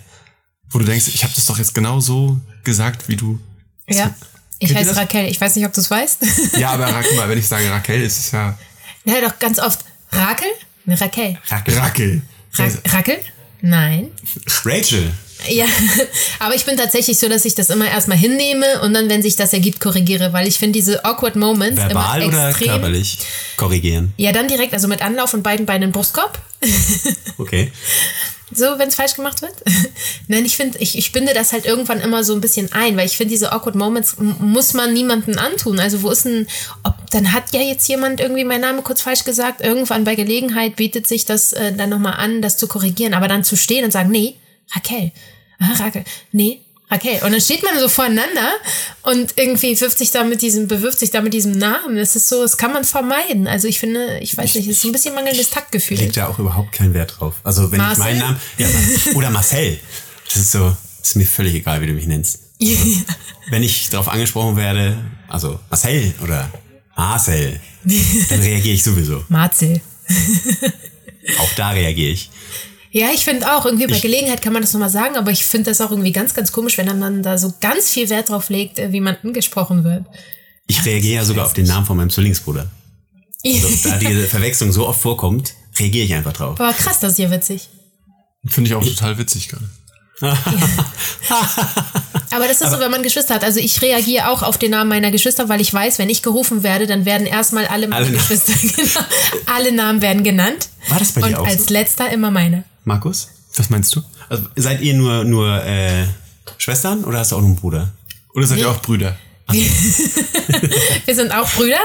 Wo 0.70 0.78
du 0.78 0.84
denkst, 0.84 1.08
ich 1.08 1.24
habe 1.24 1.32
das 1.34 1.46
doch 1.46 1.58
jetzt 1.58 1.74
genau 1.74 2.00
so 2.00 2.40
gesagt, 2.64 3.08
wie 3.08 3.16
du. 3.16 3.40
ja. 3.88 4.14
Ich 4.60 4.74
heiße? 4.74 4.94
Raquel. 4.94 5.26
Ich 5.28 5.40
weiß 5.40 5.56
nicht, 5.56 5.66
ob 5.66 5.72
du 5.72 5.80
es 5.80 5.90
weißt. 5.90 6.18
Ja, 6.58 6.70
aber 6.70 6.86
mal, 7.16 7.28
wenn 7.28 7.38
ich 7.38 7.48
sage 7.48 7.68
Raquel, 7.70 8.02
ist 8.02 8.18
es 8.18 8.30
ja 8.32 8.56
Na 9.04 9.20
doch 9.20 9.38
ganz 9.38 9.58
oft. 9.58 9.80
Rakel? 10.12 10.48
Ne, 10.84 11.00
Raquel. 11.00 11.38
Raquel. 11.48 12.22
Ra 12.54 12.68
Rakel? 12.88 13.18
Nein. 13.62 14.10
Rachel. 14.64 15.12
Ja, 15.48 15.64
aber 16.38 16.54
ich 16.54 16.64
bin 16.66 16.76
tatsächlich 16.76 17.18
so, 17.18 17.28
dass 17.28 17.44
ich 17.44 17.54
das 17.54 17.70
immer 17.70 17.88
erstmal 17.88 18.18
hinnehme 18.18 18.82
und 18.82 18.92
dann, 18.92 19.08
wenn 19.08 19.22
sich 19.22 19.36
das 19.36 19.52
ergibt, 19.52 19.80
korrigiere, 19.80 20.32
weil 20.32 20.46
ich 20.46 20.58
finde 20.58 20.78
diese 20.78 21.04
awkward 21.04 21.36
Moments 21.36 21.78
Verbal 21.80 22.22
immer 22.22 22.28
oder 22.32 22.48
extrem. 22.50 22.68
körperlich? 22.68 23.18
Korrigieren. 23.56 24.12
Ja, 24.16 24.32
dann 24.32 24.48
direkt, 24.48 24.74
also 24.74 24.88
mit 24.88 25.00
Anlauf 25.02 25.32
und 25.32 25.42
beiden 25.42 25.66
Beinen 25.66 25.84
im 25.84 25.92
Brustkorb. 25.92 26.38
Okay. 27.38 27.72
So, 28.52 28.78
wenn 28.78 28.88
es 28.88 28.96
falsch 28.96 29.14
gemacht 29.14 29.42
wird. 29.42 29.54
Nein, 30.28 30.44
ich 30.44 30.56
finde, 30.56 30.78
ich, 30.78 30.98
ich 30.98 31.12
binde 31.12 31.34
das 31.34 31.52
halt 31.52 31.66
irgendwann 31.66 32.00
immer 32.00 32.24
so 32.24 32.34
ein 32.34 32.40
bisschen 32.40 32.72
ein, 32.72 32.96
weil 32.96 33.06
ich 33.06 33.16
finde, 33.16 33.30
diese 33.30 33.52
awkward 33.52 33.76
Moments 33.76 34.16
muss 34.18 34.74
man 34.74 34.92
niemandem 34.92 35.38
antun. 35.38 35.78
Also, 35.78 36.02
wo 36.02 36.10
ist 36.10 36.24
denn, 36.24 36.46
ob, 36.82 36.94
dann 37.10 37.32
hat 37.32 37.52
ja 37.52 37.60
jetzt 37.60 37.88
jemand 37.88 38.20
irgendwie 38.20 38.44
meinen 38.44 38.62
Namen 38.62 38.84
kurz 38.84 39.02
falsch 39.02 39.24
gesagt. 39.24 39.60
Irgendwann 39.60 40.04
bei 40.04 40.14
Gelegenheit 40.14 40.76
bietet 40.76 41.06
sich 41.06 41.24
das 41.24 41.52
äh, 41.52 41.72
dann 41.72 41.90
nochmal 41.90 42.14
an, 42.14 42.42
das 42.42 42.56
zu 42.56 42.66
korrigieren. 42.66 43.14
Aber 43.14 43.28
dann 43.28 43.44
zu 43.44 43.56
stehen 43.56 43.84
und 43.84 43.92
sagen, 43.92 44.10
nee, 44.10 44.34
Raquel, 44.74 45.12
Raquel, 45.78 46.04
nee, 46.32 46.60
Raquel. 46.90 47.22
Und 47.22 47.32
dann 47.32 47.40
steht 47.40 47.62
man 47.62 47.78
so 47.78 47.88
voreinander 47.88 48.50
und 49.02 49.34
irgendwie 49.36 49.80
wirft 49.80 49.98
sich 49.98 50.10
da 50.10 50.24
mit 50.24 50.42
diesem, 50.42 50.66
bewirft 50.66 50.98
sich 50.98 51.10
da 51.10 51.20
mit 51.20 51.32
diesem 51.32 51.52
Namen. 51.52 51.96
Das 51.96 52.16
ist 52.16 52.28
so, 52.28 52.42
das 52.42 52.56
kann 52.56 52.72
man 52.72 52.84
vermeiden. 52.84 53.46
Also 53.46 53.68
ich 53.68 53.78
finde, 53.78 54.18
ich 54.20 54.36
weiß 54.36 54.56
nicht, 54.56 54.66
es 54.68 54.76
ist 54.76 54.82
so 54.82 54.88
ein 54.88 54.92
bisschen 54.92 55.14
mangelndes 55.14 55.50
Taktgefühl. 55.50 55.98
Liegt 55.98 56.16
da 56.16 56.26
auch 56.26 56.38
überhaupt 56.38 56.72
kein 56.72 56.92
Wert 56.92 57.16
drauf. 57.18 57.36
Also 57.44 57.70
wenn 57.70 57.78
Marcel? 57.78 57.92
ich 57.92 57.98
meinen 57.98 58.18
Namen. 58.18 58.40
Ja, 58.58 58.66
oder 59.14 59.30
Marcel. 59.30 59.78
Das 60.26 60.36
ist 60.36 60.52
so, 60.52 60.76
ist 61.00 61.16
mir 61.16 61.26
völlig 61.26 61.54
egal, 61.54 61.80
wie 61.80 61.86
du 61.86 61.92
mich 61.92 62.06
nennst. 62.06 62.40
Wenn 63.50 63.62
ich 63.62 63.88
darauf 63.88 64.08
angesprochen 64.08 64.56
werde, 64.56 64.98
also 65.28 65.58
Marcel 65.70 66.12
oder 66.22 66.50
Marcel, 66.96 67.60
dann 68.28 68.40
reagiere 68.40 68.74
ich 68.74 68.82
sowieso. 68.82 69.24
Marcel. 69.28 69.80
Auch 71.38 71.52
da 71.54 71.70
reagiere 71.70 72.10
ich. 72.12 72.30
Ja, 72.92 73.08
ich 73.14 73.24
finde 73.24 73.54
auch, 73.54 73.64
irgendwie 73.66 73.86
bei 73.86 73.98
Gelegenheit 74.00 74.42
kann 74.42 74.52
man 74.52 74.62
das 74.62 74.72
nochmal 74.72 74.90
sagen, 74.90 75.16
aber 75.16 75.30
ich 75.30 75.44
finde 75.44 75.70
das 75.70 75.80
auch 75.80 75.90
irgendwie 75.92 76.10
ganz, 76.12 76.34
ganz 76.34 76.50
komisch, 76.50 76.76
wenn 76.76 76.98
man 76.98 77.22
da 77.22 77.38
so 77.38 77.54
ganz 77.60 77.90
viel 77.90 78.08
Wert 78.10 78.30
drauf 78.30 78.48
legt, 78.50 78.78
äh, 78.80 78.92
wie 78.92 79.00
man 79.00 79.16
angesprochen 79.22 79.84
wird. 79.84 80.04
Ich 80.66 80.84
reagiere 80.84 81.16
ja 81.16 81.24
sogar 81.24 81.46
auf 81.46 81.52
den 81.52 81.66
Namen 81.66 81.86
von 81.86 81.96
meinem 81.96 82.10
Zwillingsbruder. 82.10 82.68
Also, 83.46 83.68
da 83.88 83.96
diese 83.98 84.26
Verwechslung 84.26 84.72
so 84.72 84.88
oft 84.88 85.00
vorkommt, 85.00 85.54
reagiere 85.78 86.04
ich 86.04 86.14
einfach 86.14 86.32
drauf. 86.32 86.60
Aber 86.60 86.72
krass, 86.72 86.98
das 87.00 87.12
ist 87.12 87.18
ja 87.18 87.30
witzig. 87.30 87.68
Finde 88.46 88.70
ich 88.70 88.74
auch 88.74 88.84
total 88.84 89.18
witzig 89.18 89.48
gerade. 89.48 89.68
Aber 92.32 92.46
das 92.46 92.60
ist 92.60 92.70
so, 92.70 92.78
wenn 92.78 92.90
man 92.90 93.02
Geschwister 93.02 93.34
hat. 93.34 93.42
Also 93.44 93.58
ich 93.60 93.80
reagiere 93.82 94.28
auch 94.30 94.42
auf 94.42 94.58
den 94.58 94.70
Namen 94.72 94.88
meiner 94.90 95.10
Geschwister, 95.10 95.48
weil 95.48 95.60
ich 95.60 95.72
weiß, 95.72 95.98
wenn 95.98 96.10
ich 96.10 96.22
gerufen 96.22 96.62
werde, 96.62 96.86
dann 96.86 97.04
werden 97.04 97.26
erstmal 97.26 97.66
alle 97.66 97.88
meine 97.88 98.06
Alle- 98.06 98.16
Geschwister 98.16 98.52
genau, 98.76 99.00
alle 99.46 99.72
Namen 99.72 100.02
werden 100.02 100.22
genannt. 100.22 100.68
War 100.88 100.98
das 100.98 101.12
bei 101.12 101.22
dir 101.22 101.28
Und 101.28 101.34
auch 101.36 101.46
als 101.46 101.66
so? 101.66 101.72
letzter 101.74 102.10
immer 102.10 102.30
meine. 102.30 102.64
Markus? 102.84 103.28
Was 103.56 103.68
meinst 103.70 103.94
du? 103.96 104.02
Also, 104.28 104.44
seid 104.56 104.80
ihr 104.80 104.94
nur, 104.94 105.24
nur 105.24 105.62
äh, 105.64 106.04
Schwestern 106.58 107.04
oder 107.04 107.18
hast 107.18 107.32
du 107.32 107.36
auch 107.36 107.40
noch 107.40 107.46
einen 107.48 107.56
Bruder? 107.56 107.92
Oder 108.34 108.46
seid 108.46 108.58
ihr 108.58 108.70
auch 108.70 108.80
Brüder? 108.80 109.16
Wir 111.06 111.14
sind 111.14 111.32
auch 111.32 111.50
Brüder. 111.50 111.80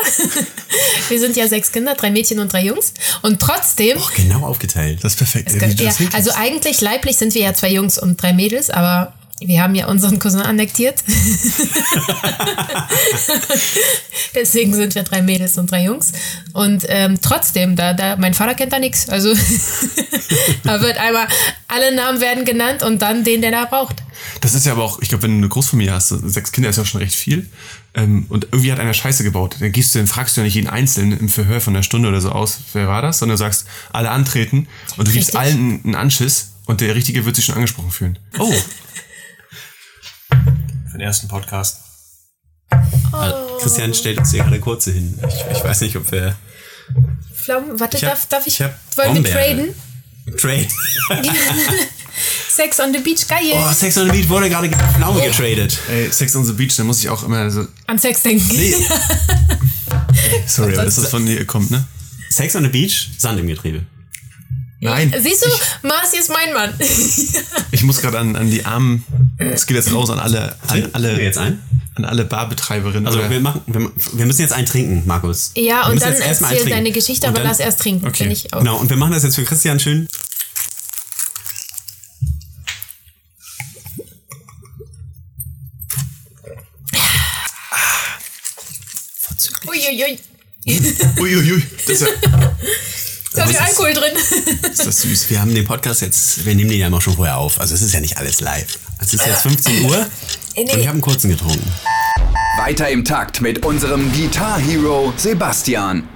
Wir 1.09 1.19
sind 1.19 1.35
ja 1.35 1.47
sechs 1.47 1.71
Kinder, 1.71 1.95
drei 1.95 2.11
Mädchen 2.11 2.39
und 2.39 2.53
drei 2.53 2.63
Jungs. 2.63 2.93
Und 3.23 3.39
trotzdem 3.41 3.97
Oh, 3.97 4.07
genau 4.15 4.45
aufgeteilt. 4.45 5.03
Das 5.03 5.13
ist 5.13 5.17
perfekt. 5.17 5.59
Kann- 5.59 5.75
ja, 5.75 5.91
also 6.13 6.31
eigentlich 6.35 6.81
leiblich 6.81 7.17
sind 7.17 7.33
wir 7.33 7.41
ja 7.41 7.53
zwei 7.55 7.71
Jungs 7.71 7.97
und 7.97 8.21
drei 8.21 8.33
Mädels, 8.33 8.69
aber 8.69 9.14
wir 9.41 9.61
haben 9.61 9.75
ja 9.75 9.87
unseren 9.87 10.17
Cousin 10.17 10.39
annektiert. 10.39 11.03
Deswegen 14.33 14.73
sind 14.73 14.95
wir 14.95 15.03
drei 15.03 15.21
Mädels 15.21 15.57
und 15.57 15.69
drei 15.69 15.83
Jungs. 15.83 16.13
Und 16.53 16.85
ähm, 16.87 17.19
trotzdem, 17.21 17.75
da, 17.75 17.93
da, 17.93 18.15
mein 18.15 18.33
Vater 18.33 18.55
kennt 18.55 18.71
da 18.71 18.79
nichts. 18.79 19.09
Also 19.09 19.33
da 20.63 20.79
wird 20.81 20.97
einmal, 20.97 21.27
alle 21.67 21.93
Namen 21.93 22.21
werden 22.21 22.45
genannt 22.45 22.81
und 22.81 23.01
dann 23.01 23.25
den, 23.25 23.41
der 23.41 23.51
da 23.51 23.65
braucht. 23.65 24.03
Das 24.39 24.53
ist 24.53 24.65
ja 24.65 24.71
aber 24.71 24.83
auch, 24.83 25.01
ich 25.01 25.09
glaube, 25.09 25.23
wenn 25.23 25.31
du 25.31 25.37
eine 25.37 25.49
Großfamilie 25.49 25.91
hast, 25.91 26.09
sechs 26.09 26.53
Kinder 26.53 26.69
ist 26.69 26.77
ja 26.77 26.85
schon 26.85 27.01
recht 27.01 27.15
viel. 27.15 27.49
Ähm, 27.93 28.27
und 28.29 28.45
irgendwie 28.45 28.71
hat 28.71 28.79
einer 28.79 28.93
Scheiße 28.93 29.25
gebaut. 29.25 29.57
Dann 29.59 29.73
gehst 29.73 29.93
du, 29.93 29.99
dann 29.99 30.07
fragst 30.07 30.37
du 30.37 30.41
ja 30.41 30.45
nicht 30.45 30.55
jeden 30.55 30.69
Einzelnen 30.69 31.17
im 31.19 31.27
Verhör 31.27 31.59
von 31.59 31.75
einer 31.75 31.83
Stunde 31.83 32.07
oder 32.07 32.21
so 32.21 32.29
aus, 32.29 32.59
wer 32.71 32.87
war 32.87 33.01
das, 33.01 33.19
sondern 33.19 33.35
du 33.35 33.39
sagst, 33.39 33.67
alle 33.91 34.11
antreten 34.11 34.67
und 34.95 35.09
du 35.09 35.11
gibst 35.11 35.35
Richtig. 35.35 35.39
allen 35.39 35.81
einen 35.83 35.95
Anschiss 35.95 36.51
und 36.67 36.79
der 36.79 36.95
Richtige 36.95 37.25
wird 37.25 37.35
sich 37.35 37.43
schon 37.43 37.55
angesprochen 37.55 37.91
fühlen. 37.91 38.19
Oh. 38.39 38.53
Für 40.95 40.99
den 40.99 41.07
ersten 41.07 41.27
Podcast. 41.27 41.81
Christian 43.59 43.93
stellt 43.93 44.17
uns 44.17 44.31
hier 44.31 44.43
gerade 44.43 44.61
kurze 44.61 44.93
hin. 44.93 45.19
Ich, 45.27 45.57
ich 45.57 45.61
weiß 45.61 45.81
nicht, 45.81 45.97
ob 45.97 46.09
wir 46.09 46.37
Pflaumen, 47.35 47.77
warte, 47.77 47.97
Ich 47.97 48.03
hab- 48.05 48.11
darf, 48.11 48.25
darf 48.27 48.47
ich, 48.47 48.61
ich 48.61 48.65
wollen 48.95 49.15
wir 49.15 49.23
Brombeeren. 49.33 49.75
traden? 50.25 50.37
Trade. 50.37 50.67
Sex 52.49 52.79
on 52.79 52.93
the 52.93 52.99
Beach, 52.99 53.27
geil. 53.27 53.41
Oh, 53.55 53.73
Sex 53.73 53.97
on 53.97 54.05
the 54.05 54.11
Beach 54.13 54.29
wurde 54.29 54.49
gerade 54.49 54.69
gegen 54.69 54.79
Pflaume 54.93 55.21
getradet. 55.21 55.77
Ey, 55.89 56.09
Sex 56.13 56.33
on 56.33 56.45
the 56.45 56.53
Beach, 56.53 56.73
da 56.77 56.85
muss 56.85 56.99
ich 56.99 57.09
auch 57.09 57.23
immer 57.23 57.51
so, 57.51 57.67
An 57.87 57.99
Sex 57.99 58.23
denken. 58.23 58.47
sorry, 60.47 60.75
aber 60.75 60.85
das 60.85 60.97
ist 60.97 61.09
von 61.09 61.25
dir 61.25 61.43
kommt, 61.45 61.71
ne? 61.71 61.83
Sex 62.29 62.55
on 62.55 62.63
the 62.63 62.69
Beach, 62.69 63.09
Sand 63.17 63.37
im 63.37 63.47
Getriebe. 63.47 63.85
Nein. 64.85 65.13
Siehst 65.21 65.45
du, 65.45 65.87
Marci 65.87 66.17
ist 66.17 66.29
mein 66.29 66.53
Mann. 66.53 66.73
Ich 67.71 67.83
muss 67.83 68.01
gerade 68.01 68.19
an, 68.19 68.35
an 68.35 68.49
die 68.49 68.63
armen, 68.65 69.03
es 69.37 69.65
geht 69.67 69.75
jetzt 69.75 69.93
raus 69.93 70.09
an 70.09 70.19
alle, 70.19 70.55
an 70.67 70.89
alle, 70.93 71.17
wir 71.17 71.23
jetzt 71.23 71.37
ein? 71.37 71.61
an 71.95 72.05
alle 72.05 72.25
Barbetreiberinnen. 72.25 73.07
Also 73.07 73.29
wir 73.29 73.39
machen, 73.39 73.61
wir, 73.67 73.89
wir 74.13 74.25
müssen 74.25 74.41
jetzt 74.41 74.53
einen 74.53 74.65
trinken, 74.65 75.03
Markus. 75.05 75.51
ja, 75.55 75.85
Wir 75.87 75.93
und 75.93 76.01
dann 76.01 76.13
erzähl 76.13 76.65
deine 76.69 76.91
Geschichte, 76.91 77.27
Und 77.27 77.33
aber 77.33 77.39
dann- 77.39 77.47
lass 77.49 77.59
erst 77.59 77.79
trinken, 77.81 78.05
Okay. 78.07 78.17
finde 78.17 78.33
ich 78.33 78.53
auch. 78.53 78.59
Genau, 78.59 78.77
und 78.77 78.89
wir 78.89 78.97
machen 78.97 79.13
das 79.13 79.23
jetzt 79.23 79.35
für 79.35 79.43
Christian 79.45 79.79
schön. 79.79 80.07
Uiuiui. 89.67 90.19
Uiuiui, 91.19 91.63
das 91.87 92.01
ist 92.01 92.07
ja, 92.07 92.07
Da 93.45 93.51
ist 93.51 93.59
ja 93.59 93.65
Alkohol 93.65 93.93
drin. 93.93 94.15
ist 94.71 94.85
das 94.85 95.01
süß. 95.01 95.29
Wir 95.29 95.41
haben 95.41 95.53
den 95.53 95.65
Podcast 95.65 96.01
jetzt, 96.01 96.45
wir 96.45 96.55
nehmen 96.55 96.69
den 96.69 96.79
ja 96.79 96.87
immer 96.87 97.01
schon 97.01 97.15
vorher 97.15 97.37
auf. 97.37 97.59
Also 97.59 97.75
es 97.75 97.81
ist 97.81 97.93
ja 97.93 97.99
nicht 97.99 98.17
alles 98.17 98.41
live. 98.41 98.79
Es 98.99 99.13
ist 99.13 99.25
jetzt 99.25 99.41
15 99.41 99.85
Uhr 99.85 100.05
nee. 100.55 100.63
und 100.63 100.69
ich 100.69 100.77
habe 100.77 100.91
einen 100.91 101.01
kurzen 101.01 101.29
getrunken. 101.29 101.71
Weiter 102.57 102.89
im 102.89 103.03
Takt 103.03 103.41
mit 103.41 103.65
unserem 103.65 104.11
Guitar 104.13 104.59
Hero 104.59 105.13
Sebastian. 105.17 106.07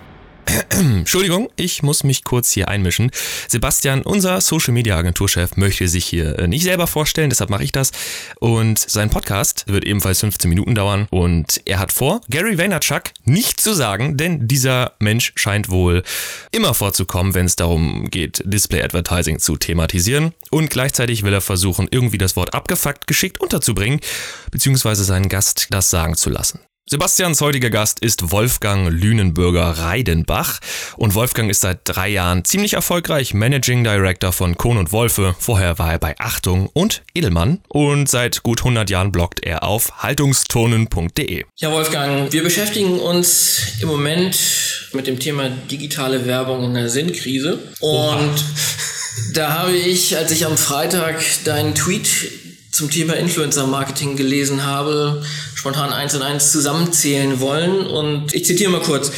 Entschuldigung, 0.70 1.50
ich 1.56 1.84
muss 1.84 2.04
mich 2.04 2.24
kurz 2.24 2.52
hier 2.52 2.68
einmischen. 2.68 3.12
Sebastian, 3.48 4.02
unser 4.02 4.42
Social 4.42 4.74
Media 4.74 4.98
Agenturchef, 4.98 5.58
möchte 5.58 5.88
sich 5.88 6.06
hier 6.06 6.40
äh, 6.40 6.48
nicht 6.48 6.64
selber 6.64 6.88
vorstellen, 6.88 7.30
deshalb 7.30 7.50
mache 7.50 7.64
ich 7.64 7.72
das. 7.72 7.92
Und 8.40 8.80
sein 8.80 9.10
Podcast 9.10 9.66
wird 9.68 9.86
ebenfalls 9.86 10.20
15 10.22 10.50
Minuten 10.50 10.76
dauern. 10.76 11.08
Und 11.12 11.62
er 11.66 11.80
hat 11.80 11.92
vor, 11.92 12.22
Gary 12.30 12.58
Vaynerchuk 12.58 13.04
nicht 13.26 13.62
zu 13.62 13.74
sagen, 13.74 14.18
denn 14.18 14.48
dieser 14.48 14.94
Mensch 15.00 15.34
scheint 15.36 15.70
wohl 15.70 16.04
immer 16.52 16.74
vorzukommen, 16.74 17.34
wenn 17.34 17.46
es 17.46 17.56
darum 17.56 18.10
geht, 18.10 18.42
Display 18.46 18.82
Advertising 18.82 19.40
zu 19.40 19.58
thematisieren. 19.58 20.34
Und 20.50 20.70
gleichzeitig 20.70 21.24
will 21.24 21.34
er 21.34 21.42
versuchen, 21.42 21.88
irgendwie 21.92 22.18
das 22.18 22.36
Wort 22.36 22.54
abgefuckt 22.54 23.08
geschickt 23.08 23.40
unterzubringen, 23.40 24.00
beziehungsweise 24.52 25.04
seinen 25.04 25.30
Gast 25.30 25.68
das 25.70 25.90
sagen 25.90 26.16
zu 26.16 26.30
lassen. 26.30 26.60
Sebastians 26.92 27.40
heutiger 27.42 27.70
Gast 27.70 28.00
ist 28.00 28.32
Wolfgang 28.32 28.90
Lünenbürger 28.90 29.78
Reidenbach 29.78 30.60
und 30.98 31.14
Wolfgang 31.14 31.52
ist 31.52 31.62
seit 31.62 31.82
drei 31.84 32.10
Jahren 32.10 32.44
ziemlich 32.46 32.74
erfolgreich 32.74 33.36
Managing 33.36 33.84
Director 33.84 34.34
von 34.34 34.58
Kohn 34.58 34.78
und 34.78 34.92
Wolfe. 34.92 35.36
Vorher 35.38 35.78
war 35.78 35.92
er 35.92 36.00
bei 36.00 36.16
Achtung 36.18 36.66
und 36.74 37.04
Edelmann 37.14 37.60
und 37.68 38.10
seit 38.10 38.42
gut 38.42 38.62
100 38.62 38.90
Jahren 38.90 39.12
bloggt 39.12 39.44
er 39.44 39.62
auf 39.62 40.02
haltungsturnen.de. 40.02 41.46
Ja, 41.58 41.72
Wolfgang, 41.72 42.34
wir 42.34 42.42
beschäftigen 42.42 43.00
uns 43.00 43.62
im 43.82 43.88
Moment 43.88 44.90
mit 44.94 45.06
dem 45.06 45.20
Thema 45.20 45.48
digitale 45.48 46.26
Werbung 46.26 46.64
in 46.64 46.74
der 46.74 46.90
Sinnkrise. 46.90 47.60
Und 47.82 48.44
da 49.36 49.54
habe 49.54 49.78
ich, 49.78 50.18
als 50.18 50.32
ich 50.32 50.44
am 50.44 50.58
Freitag 50.58 51.24
deinen 51.44 51.76
Tweet 51.76 52.49
zum 52.80 52.90
Thema 52.90 53.14
Influencer-Marketing 53.16 54.16
gelesen 54.16 54.66
habe, 54.66 55.22
spontan 55.54 55.92
eins 55.92 56.16
und 56.16 56.22
eins 56.22 56.54
zusammenzählen 56.54 57.42
wollen. 57.42 57.86
Und 57.86 58.34
ich 58.34 58.46
zitiere 58.46 58.72
mal 58.72 58.80
kurz. 58.80 59.12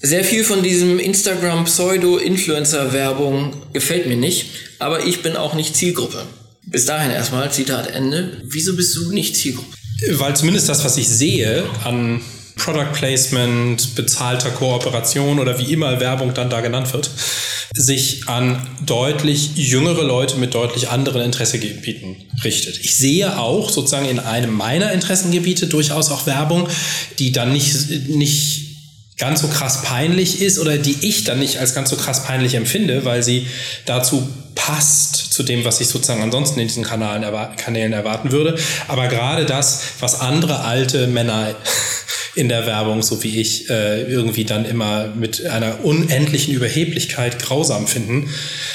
Sehr 0.00 0.24
viel 0.24 0.42
von 0.42 0.62
diesem 0.62 0.98
Instagram-Pseudo-Influencer-Werbung 0.98 3.52
gefällt 3.74 4.06
mir 4.06 4.16
nicht, 4.16 4.46
aber 4.78 5.04
ich 5.04 5.20
bin 5.22 5.36
auch 5.36 5.52
nicht 5.52 5.76
Zielgruppe. 5.76 6.22
Bis 6.62 6.86
dahin 6.86 7.10
erstmal, 7.10 7.52
Zitat 7.52 7.90
Ende. 7.90 8.40
Wieso 8.42 8.74
bist 8.74 8.96
du 8.96 9.12
nicht 9.12 9.36
Zielgruppe? 9.36 9.76
Weil 10.12 10.34
zumindest 10.34 10.70
das, 10.70 10.82
was 10.82 10.96
ich 10.96 11.06
sehe 11.06 11.62
an 11.84 12.22
Product 12.56 12.94
Placement, 12.94 13.96
bezahlter 13.96 14.50
Kooperation 14.50 15.38
oder 15.38 15.58
wie 15.58 15.70
immer 15.70 16.00
Werbung 16.00 16.32
dann 16.32 16.48
da 16.48 16.62
genannt 16.62 16.90
wird, 16.94 17.10
sich 17.74 18.28
an 18.28 18.66
deutlich 18.84 19.56
jüngere 19.56 20.02
Leute 20.02 20.36
mit 20.36 20.54
deutlich 20.54 20.88
anderen 20.88 21.22
Interessegebieten 21.22 22.16
richtet. 22.42 22.78
Ich 22.78 22.96
sehe 22.96 23.38
auch 23.38 23.70
sozusagen 23.70 24.08
in 24.08 24.18
einem 24.18 24.52
meiner 24.52 24.92
Interessengebiete 24.92 25.66
durchaus 25.66 26.10
auch 26.10 26.26
Werbung, 26.26 26.68
die 27.18 27.32
dann 27.32 27.52
nicht, 27.52 28.08
nicht 28.08 28.64
ganz 29.16 29.42
so 29.42 29.48
krass 29.48 29.82
peinlich 29.82 30.40
ist 30.40 30.58
oder 30.58 30.76
die 30.76 30.96
ich 31.02 31.24
dann 31.24 31.38
nicht 31.38 31.58
als 31.58 31.74
ganz 31.74 31.90
so 31.90 31.96
krass 31.96 32.24
peinlich 32.24 32.54
empfinde, 32.54 33.04
weil 33.04 33.22
sie 33.22 33.46
dazu 33.86 34.28
passt 34.54 35.32
zu 35.32 35.42
dem, 35.42 35.64
was 35.64 35.80
ich 35.80 35.88
sozusagen 35.88 36.22
ansonsten 36.22 36.60
in 36.60 36.68
diesen 36.68 36.84
Kanälen, 36.84 37.22
erwar 37.22 37.54
Kanälen 37.56 37.92
erwarten 37.92 38.32
würde. 38.32 38.56
Aber 38.88 39.08
gerade 39.08 39.46
das, 39.46 39.82
was 40.00 40.20
andere 40.20 40.60
alte 40.60 41.06
Männer 41.06 41.54
in 42.34 42.48
der 42.48 42.66
Werbung, 42.66 43.02
so 43.02 43.22
wie 43.22 43.40
ich, 43.40 43.70
äh, 43.70 44.02
irgendwie 44.02 44.44
dann 44.44 44.64
immer 44.64 45.08
mit 45.14 45.46
einer 45.46 45.84
unendlichen 45.84 46.52
Überheblichkeit 46.54 47.38
grausam 47.38 47.86
finden, 47.86 48.28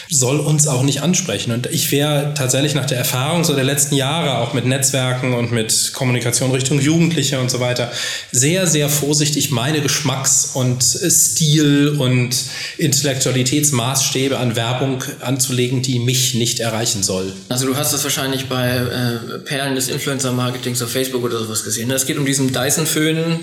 soll 0.09 0.39
uns 0.39 0.67
auch 0.67 0.83
nicht 0.83 1.01
ansprechen. 1.01 1.51
Und 1.51 1.67
ich 1.67 1.91
wäre 1.91 2.33
tatsächlich 2.35 2.73
nach 2.73 2.85
der 2.85 2.97
Erfahrung 2.97 3.43
so 3.43 3.53
der 3.53 3.63
letzten 3.63 3.95
Jahre, 3.95 4.37
auch 4.39 4.53
mit 4.53 4.65
Netzwerken 4.65 5.33
und 5.33 5.51
mit 5.51 5.91
Kommunikation 5.93 6.51
Richtung 6.51 6.79
Jugendliche 6.79 7.39
und 7.39 7.51
so 7.51 7.59
weiter, 7.59 7.91
sehr, 8.31 8.65
sehr 8.65 8.89
vorsichtig 8.89 9.51
meine 9.51 9.81
Geschmacks- 9.81 10.51
und 10.53 10.83
Stil- 10.83 11.95
und 11.99 12.35
Intellektualitätsmaßstäbe 12.77 14.37
an 14.37 14.55
Werbung 14.55 15.03
anzulegen, 15.19 15.81
die 15.81 15.99
mich 15.99 16.33
nicht 16.33 16.59
erreichen 16.59 17.03
soll. 17.03 17.33
Also 17.49 17.67
du 17.67 17.75
hast 17.75 17.93
das 17.93 18.03
wahrscheinlich 18.03 18.47
bei 18.47 18.69
äh, 18.69 19.39
Perlen 19.39 19.75
des 19.75 19.89
Influencer-Marketings 19.89 20.81
auf 20.81 20.91
Facebook 20.91 21.23
oder 21.23 21.39
sowas 21.39 21.63
gesehen. 21.63 21.91
Es 21.91 22.05
geht 22.05 22.17
um 22.17 22.25
diesen 22.25 22.53
Dyson-Föhn, 22.53 23.39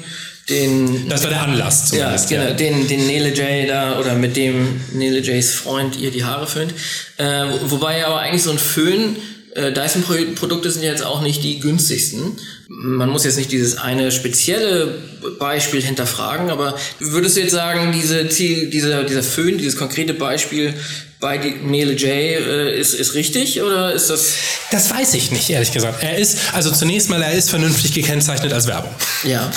den... 0.49 1.09
Das 1.09 1.23
war 1.25 1.31
der 1.31 1.43
Anlass 1.43 1.91
Ja, 1.93 2.17
zumindest. 2.17 2.29
genau, 2.29 2.53
den, 2.55 2.89
den 2.89 3.07
Nele 3.07 3.31
J 3.35 3.69
da 3.69 3.99
oder 3.99 4.15
mit 4.15 4.37
dem 4.37 4.81
Nele 4.93 5.19
Js 5.21 5.55
Freund 5.55 5.97
ihr 5.97 6.11
die 6.11 6.25
Haare 6.25 6.47
föhnt. 6.47 6.73
Äh, 7.17 7.25
wo- 7.25 7.73
wobei 7.73 8.07
aber 8.07 8.21
eigentlich 8.21 8.43
so 8.45 8.51
ein 8.51 8.59
Föhn, 8.59 9.17
äh, 9.55 9.73
Dyson-Produkte 9.73 10.71
sind 10.71 10.83
ja 10.83 10.91
jetzt 10.91 11.05
auch 11.05 11.21
nicht 11.23 11.43
die 11.43 11.59
günstigsten. 11.61 12.39
Man 12.69 13.11
muss 13.11 13.25
jetzt 13.25 13.37
nicht 13.37 13.53
dieses 13.53 13.79
eine 13.79 14.11
spezielle 14.11 14.99
Beispiel 15.39 15.81
hinterfragen, 15.81 16.51
aber 16.51 16.77
würdest 16.99 17.37
du 17.37 17.43
jetzt 17.43 17.53
sagen, 17.53 17.93
diese 17.93 18.29
Ziel, 18.29 18.71
dieser, 18.71 19.05
dieser 19.05 19.23
Föhn, 19.23 19.57
dieses 19.57 19.77
konkrete 19.77 20.15
Beispiel 20.15 20.75
bei 21.21 21.39
Nele 21.63 21.93
J 21.93 22.09
äh, 22.09 22.79
ist, 22.79 22.95
ist 22.95 23.15
richtig 23.15 23.63
oder 23.63 23.93
ist 23.93 24.11
das... 24.11 24.35
Das 24.71 24.91
weiß 24.91 25.15
ich 25.15 25.31
nicht, 25.31 25.49
ehrlich 25.49 25.73
gesagt. 25.73 26.03
Er 26.03 26.19
ist, 26.19 26.39
also 26.53 26.73
zunächst 26.73 27.09
mal, 27.09 27.23
er 27.23 27.33
ist 27.33 27.51
vernünftig 27.51 27.95
gekennzeichnet 27.95 28.53
als 28.53 28.67
Werbung. 28.67 28.95
Ja. 29.23 29.51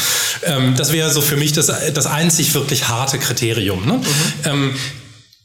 Ähm, 0.43 0.75
das 0.77 0.93
wäre 0.93 1.11
so 1.11 1.21
für 1.21 1.35
mich 1.35 1.51
das, 1.51 1.71
das 1.93 2.05
einzig 2.05 2.53
wirklich 2.53 2.87
harte 2.87 3.17
Kriterium. 3.17 3.85
Ne? 3.85 4.01
Ähm, 4.45 4.75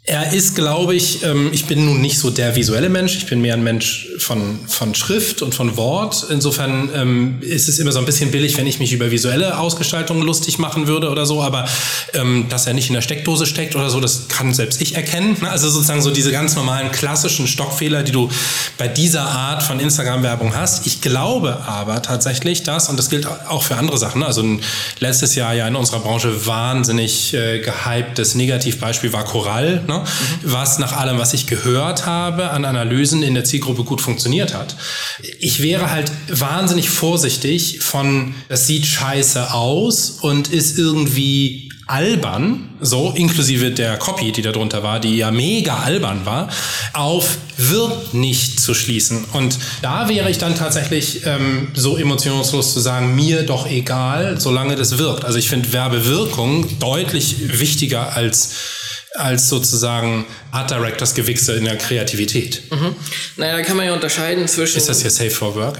er 0.06 0.34
ist, 0.34 0.54
glaube 0.54 0.94
ich, 0.94 1.22
ähm, 1.22 1.48
ich 1.54 1.64
bin 1.64 1.86
nun 1.86 2.02
nicht 2.02 2.18
so 2.18 2.28
der 2.28 2.54
visuelle 2.56 2.90
Mensch, 2.90 3.16
ich 3.16 3.24
bin 3.24 3.40
mehr 3.40 3.54
ein 3.54 3.64
Mensch 3.64 4.08
von, 4.18 4.60
von 4.68 4.94
Schrift 4.94 5.40
und 5.40 5.54
von 5.54 5.78
Wort. 5.78 6.26
Insofern 6.28 6.90
ähm, 6.94 7.38
ist 7.40 7.70
es 7.70 7.78
immer 7.78 7.90
so 7.90 8.00
ein 8.00 8.04
bisschen 8.04 8.30
billig, 8.30 8.58
wenn 8.58 8.66
ich 8.66 8.78
mich 8.78 8.92
über 8.92 9.10
visuelle 9.10 9.58
Ausgestaltung 9.58 10.20
lustig 10.20 10.58
machen 10.58 10.88
würde 10.88 11.08
oder 11.08 11.24
so, 11.24 11.42
aber 11.42 11.66
ähm, 12.12 12.44
dass 12.50 12.66
er 12.66 12.74
nicht 12.74 12.88
in 12.88 12.94
der 12.94 13.00
Steckdose 13.00 13.46
steckt 13.46 13.76
oder 13.76 13.88
so, 13.88 13.98
das 13.98 14.28
kann 14.28 14.52
selbst 14.52 14.82
ich 14.82 14.94
erkennen. 14.94 15.38
Ne? 15.40 15.48
Also 15.48 15.70
sozusagen 15.70 16.02
so 16.02 16.10
diese 16.10 16.32
ganz 16.32 16.54
normalen 16.54 16.92
klassischen 16.92 17.46
Stockfehler, 17.46 18.02
die 18.02 18.12
du 18.12 18.28
bei 18.76 18.88
dieser 18.88 19.22
Art 19.22 19.62
von 19.62 19.80
Instagram-Werbung 19.80 20.54
hast. 20.54 20.86
Ich 20.86 21.00
glaube 21.00 21.60
aber 21.66 22.02
tatsächlich, 22.02 22.62
dass, 22.62 22.90
und 22.90 22.98
das 22.98 23.08
gilt 23.08 23.26
auch 23.26 23.62
für 23.62 23.76
andere 23.76 23.96
Sachen, 23.96 24.18
ne? 24.18 24.26
also 24.26 24.42
ein 24.42 24.60
letztes 25.00 25.34
Jahr 25.34 25.54
ja 25.54 25.66
in 25.66 25.76
unserer 25.76 26.00
Branche 26.00 26.44
wahnsinnig 26.46 27.32
äh, 27.32 27.60
gehyptes 27.60 28.34
Negativbeispiel 28.34 29.14
war 29.14 29.24
Korall, 29.24 29.82
ne? 29.86 29.93
Ne? 30.00 30.04
was 30.42 30.78
nach 30.78 30.92
allem, 30.96 31.18
was 31.18 31.34
ich 31.34 31.46
gehört 31.46 32.06
habe, 32.06 32.50
an 32.50 32.64
Analysen 32.64 33.22
in 33.22 33.34
der 33.34 33.44
Zielgruppe 33.44 33.84
gut 33.84 34.00
funktioniert 34.00 34.54
hat. 34.54 34.76
Ich 35.40 35.62
wäre 35.62 35.90
halt 35.90 36.10
wahnsinnig 36.28 36.90
vorsichtig 36.90 37.80
von, 37.80 38.34
das 38.48 38.66
sieht 38.66 38.86
scheiße 38.86 39.52
aus 39.52 40.10
und 40.20 40.48
ist 40.48 40.78
irgendwie 40.78 41.70
albern, 41.86 42.70
so 42.80 43.12
inklusive 43.14 43.70
der 43.70 43.98
Copy, 43.98 44.32
die 44.32 44.42
da 44.42 44.52
drunter 44.52 44.82
war, 44.82 45.00
die 45.00 45.16
ja 45.16 45.30
mega 45.30 45.80
albern 45.80 46.24
war, 46.24 46.48
auf 46.94 47.36
wird 47.56 48.14
nicht 48.14 48.58
zu 48.58 48.74
schließen. 48.74 49.24
Und 49.32 49.58
da 49.82 50.08
wäre 50.08 50.30
ich 50.30 50.38
dann 50.38 50.54
tatsächlich 50.54 51.26
ähm, 51.26 51.68
so 51.74 51.96
emotionslos 51.96 52.72
zu 52.72 52.80
sagen, 52.80 53.14
mir 53.14 53.44
doch 53.44 53.68
egal, 53.68 54.40
solange 54.40 54.76
das 54.76 54.98
wirkt. 54.98 55.24
Also 55.24 55.38
ich 55.38 55.48
finde 55.48 55.72
Werbewirkung 55.72 56.78
deutlich 56.78 57.60
wichtiger 57.60 58.16
als 58.16 58.54
als 59.14 59.48
sozusagen 59.48 60.26
Art 60.50 60.70
Directors 60.70 61.14
Gewichse 61.14 61.54
in 61.54 61.64
der 61.64 61.78
Kreativität. 61.78 62.62
Mhm. 62.70 62.96
Naja, 63.36 63.56
da 63.56 63.62
kann 63.62 63.76
man 63.76 63.86
ja 63.86 63.94
unterscheiden 63.94 64.48
zwischen. 64.48 64.76
Ist 64.76 64.88
das 64.88 65.02
hier 65.02 65.10
Safe 65.10 65.30
for 65.30 65.54
Work? 65.54 65.78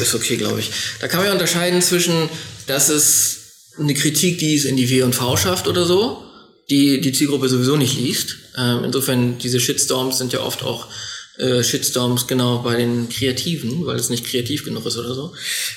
Ist 0.00 0.14
okay, 0.14 0.36
glaube 0.36 0.60
ich. 0.60 0.70
Da 1.00 1.08
kann 1.08 1.18
man 1.20 1.26
ja 1.26 1.32
unterscheiden 1.32 1.80
zwischen, 1.80 2.28
dass 2.66 2.90
es 2.90 3.38
eine 3.78 3.94
Kritik, 3.94 4.38
die 4.38 4.54
es 4.54 4.66
in 4.66 4.76
die 4.76 4.90
W&V 4.90 5.36
schafft 5.38 5.66
oder 5.66 5.86
so, 5.86 6.22
die 6.68 7.00
die 7.00 7.12
Zielgruppe 7.12 7.48
sowieso 7.48 7.76
nicht 7.76 7.98
liest. 7.98 8.36
Ähm, 8.58 8.84
insofern, 8.84 9.38
diese 9.38 9.58
Shitstorms 9.58 10.18
sind 10.18 10.34
ja 10.34 10.40
oft 10.40 10.62
auch 10.62 10.88
äh, 11.38 11.62
Shitstorms 11.62 12.26
genau 12.26 12.58
bei 12.58 12.76
den 12.76 13.08
Kreativen, 13.08 13.86
weil 13.86 13.96
es 13.96 14.10
nicht 14.10 14.26
kreativ 14.26 14.64
genug 14.66 14.84
ist 14.84 14.98
oder 14.98 15.14
so. 15.14 15.32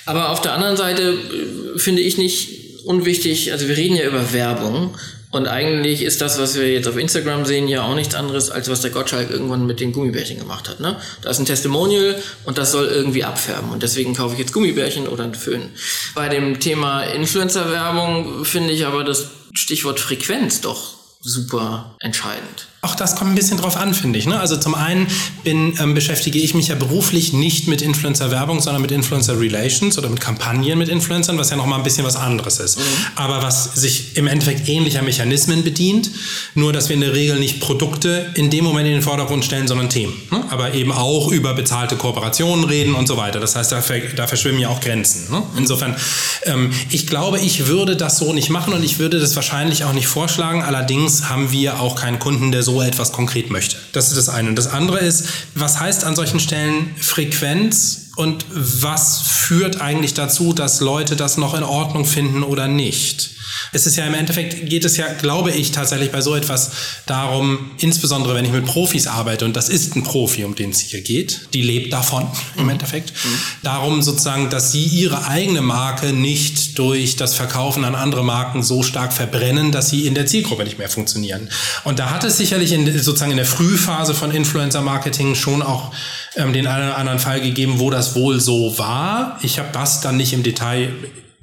Aber 0.06 0.32
auf 0.32 0.42
der 0.42 0.52
anderen 0.52 0.76
Seite 0.76 1.14
äh, 1.14 1.80
finde 1.80 2.02
ich 2.02 2.18
nicht 2.18 2.84
unwichtig, 2.84 3.54
also 3.54 3.68
wir 3.68 3.78
reden 3.78 3.96
ja 3.96 4.06
über 4.06 4.34
Werbung 4.34 4.98
und 5.36 5.50
eigentlich 5.50 6.02
ist 6.02 6.22
das, 6.22 6.40
was 6.40 6.56
wir 6.56 6.72
jetzt 6.72 6.88
auf 6.88 6.96
Instagram 6.96 7.44
sehen, 7.44 7.68
ja 7.68 7.84
auch 7.84 7.94
nichts 7.94 8.16
anderes, 8.16 8.50
als 8.50 8.70
was 8.70 8.80
der 8.80 8.92
Gottschalk 8.92 9.30
irgendwann 9.30 9.66
mit 9.66 9.82
den 9.82 9.92
Gummibärchen 9.92 10.40
gemacht 10.40 10.70
hat. 10.70 10.80
Ne? 10.80 10.96
Da 11.24 11.30
ist 11.30 11.40
ein 11.40 11.46
Testimonial 11.46 12.16
und 12.46 12.58
das 12.58 12.72
soll 12.72 12.86
irgendwie 12.86 13.26
abfärben. 13.26 13.70
Und 13.70 13.84
deswegen 13.84 14.14
kaufe 14.14 14.36
ich 14.36 14.40
jetzt 14.40 14.54
Gummibärchen 14.54 15.10
oder 15.10 15.26
einen 15.26 15.36
Föhn. 15.36 15.72
Bei 16.14 16.30
dem 16.30 16.62
Thema 16.62 17.04
Influencer-Werbung 17.04 18.46
finde 18.46 18.72
ich 18.72 18.86
aber 18.86 19.04
das 19.04 19.28
Stichwort 19.52 20.00
Frequenz 20.00 20.62
doch 20.62 20.94
super 21.20 21.98
entscheidend. 22.00 22.68
Auch 22.86 22.94
das 22.94 23.16
kommt 23.16 23.32
ein 23.32 23.36
bisschen 23.36 23.58
drauf 23.58 23.78
an, 23.78 23.96
finde 23.96 24.20
ich. 24.20 24.28
Ne? 24.28 24.40
Also 24.40 24.58
zum 24.58 24.76
einen 24.76 25.08
bin, 25.44 25.74
ähm, 25.80 25.96
beschäftige 25.96 26.38
ich 26.38 26.54
mich 26.54 26.68
ja 26.68 26.76
beruflich 26.76 27.34
nicht 27.34 27.68
mit 27.68 27.82
Influencer-Werbung, 27.82 28.62
sondern 28.62 28.84
mit 28.84 28.92
Influencer-Relations 28.92 29.98
oder 29.98 30.08
mit 30.08 30.22
Kampagnen 30.22 30.78
mit 30.78 30.88
Influencern, 30.88 31.36
was 31.40 31.50
ja 31.50 31.58
nochmal 31.58 31.80
ein 31.80 31.84
bisschen 31.84 32.06
was 32.06 32.16
anderes 32.16 32.60
ist. 32.60 32.78
Mhm. 32.78 32.84
Aber 33.16 33.42
was 33.42 33.74
sich 33.74 34.16
im 34.18 34.28
Endeffekt 34.28 34.70
ähnlicher 34.70 35.02
Mechanismen 35.02 35.64
bedient, 35.64 36.12
nur 36.54 36.74
dass 36.74 36.90
wir 36.90 36.94
in 36.94 37.02
der 37.02 37.14
Regel 37.14 37.40
nicht 37.40 37.60
Produkte 37.60 38.32
in 38.36 38.52
dem 38.52 38.64
Moment 38.64 38.86
in 38.86 38.94
den 38.94 39.02
Vordergrund 39.02 39.44
stellen, 39.44 39.68
sondern 39.68 39.90
Themen. 39.90 40.14
Ne? 40.30 40.44
Aber 40.52 40.76
eben 40.76 40.92
auch 40.92 41.32
über 41.32 41.56
bezahlte 41.56 41.96
Kooperationen 41.96 42.66
reden 42.66 42.94
und 42.94 43.08
so 43.08 43.18
weiter. 43.18 43.40
Das 43.40 43.56
heißt, 43.56 43.72
da, 43.72 43.82
da 44.16 44.28
verschwimmen 44.28 44.62
ja 44.62 44.70
auch 44.70 44.80
Grenzen. 44.80 45.32
Ne? 45.32 45.42
Insofern, 45.58 45.96
ähm, 46.44 46.72
ich 46.92 47.08
glaube, 47.08 47.40
ich 47.40 47.66
würde 47.66 47.98
das 47.98 48.20
so 48.20 48.32
nicht 48.32 48.52
machen 48.52 48.74
und 48.74 48.84
ich 48.84 49.00
würde 49.00 49.20
das 49.20 49.36
wahrscheinlich 49.36 49.86
auch 49.86 49.94
nicht 49.94 50.08
vorschlagen. 50.08 50.62
Allerdings 50.62 51.30
haben 51.30 51.52
wir 51.52 51.80
auch 51.80 51.96
keinen 51.96 52.20
Kunden, 52.20 52.52
der 52.52 52.62
so 52.62 52.75
etwas 52.82 53.12
konkret 53.12 53.50
möchte. 53.50 53.78
Das 53.94 54.08
ist 54.10 54.18
das 54.18 54.30
eine. 54.30 54.50
Und 54.50 54.56
das 54.56 54.68
andere 54.68 55.00
ist, 55.00 55.28
was 55.54 55.80
heißt 55.80 56.04
an 56.04 56.16
solchen 56.16 56.40
Stellen 56.40 56.96
Frequenz 57.00 58.12
und 58.16 58.46
was 58.50 59.22
führt 59.22 59.82
eigentlich 59.82 60.14
dazu, 60.14 60.54
dass 60.54 60.80
Leute 60.80 61.16
das 61.16 61.38
noch 61.38 61.54
in 61.54 61.64
Ordnung 61.64 62.06
finden 62.06 62.44
oder 62.44 62.68
nicht? 62.68 63.35
Es 63.72 63.86
ist 63.86 63.96
ja 63.96 64.06
im 64.06 64.14
Endeffekt, 64.14 64.70
geht 64.70 64.86
es 64.86 64.98
ja, 64.98 65.08
glaube 65.14 65.52
ich, 65.52 65.72
tatsächlich 65.72 66.12
bei 66.12 66.22
so 66.22 66.36
etwas 66.36 66.72
darum, 67.06 67.72
insbesondere 67.78 68.36
wenn 68.36 68.46
ich 68.46 68.52
mit 68.52 68.66
Profis 68.66 69.08
arbeite, 69.08 69.46
und 69.46 69.56
das 69.56 69.70
ist 69.70 69.96
ein 69.96 70.04
Profi, 70.04 70.44
um 70.44 70.56
den 70.56 70.72
es 70.72 70.80
hier 70.80 71.02
geht, 71.02 71.50
die 71.54 71.62
lebt 71.62 71.94
davon 71.94 72.28
im 72.58 72.70
Endeffekt, 72.70 73.12
mhm. 73.12 73.40
darum 73.64 74.02
sozusagen, 74.02 74.50
dass 74.50 74.72
sie 74.72 74.84
ihre 74.84 75.28
eigene 75.28 75.62
Marke 75.62 76.14
nicht 76.14 76.78
durch 76.78 77.16
das 77.16 77.36
Verkaufen 77.36 77.84
an 77.84 77.96
andere 77.96 78.24
Marken 78.24 78.64
so 78.64 78.84
stark 78.84 79.14
verbrennen, 79.14 79.72
dass 79.72 79.90
sie 79.90 80.08
in 80.08 80.16
der 80.16 80.26
Zielgruppe 80.26 80.64
nicht 80.64 80.78
mehr 80.78 80.90
funktionieren. 80.90 81.50
Und 81.84 82.00
da 82.00 82.12
hat 82.12 82.24
es 82.24 82.38
sicherlich 82.38 82.72
in, 82.72 82.86
sozusagen 83.00 83.32
in 83.32 83.38
der 83.38 83.46
Frühphase 83.46 84.14
von 84.14 84.32
Influencer-Marketing 84.32 85.36
schon 85.36 85.62
auch 85.62 85.92
ähm, 86.36 86.54
den 86.54 86.68
einen 86.68 86.88
oder 86.88 86.98
anderen 86.98 87.20
Fall 87.20 87.42
gegeben, 87.42 87.80
wo 87.80 87.90
das 87.90 88.16
wohl 88.16 88.40
so 88.40 88.78
war. 88.78 89.40
Ich 89.42 89.60
habe 89.60 89.70
das 89.72 90.02
dann 90.02 90.18
nicht 90.18 90.34
im 90.34 90.44
Detail 90.44 90.92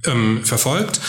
ähm, 0.07 0.45
verfolgt. 0.45 1.01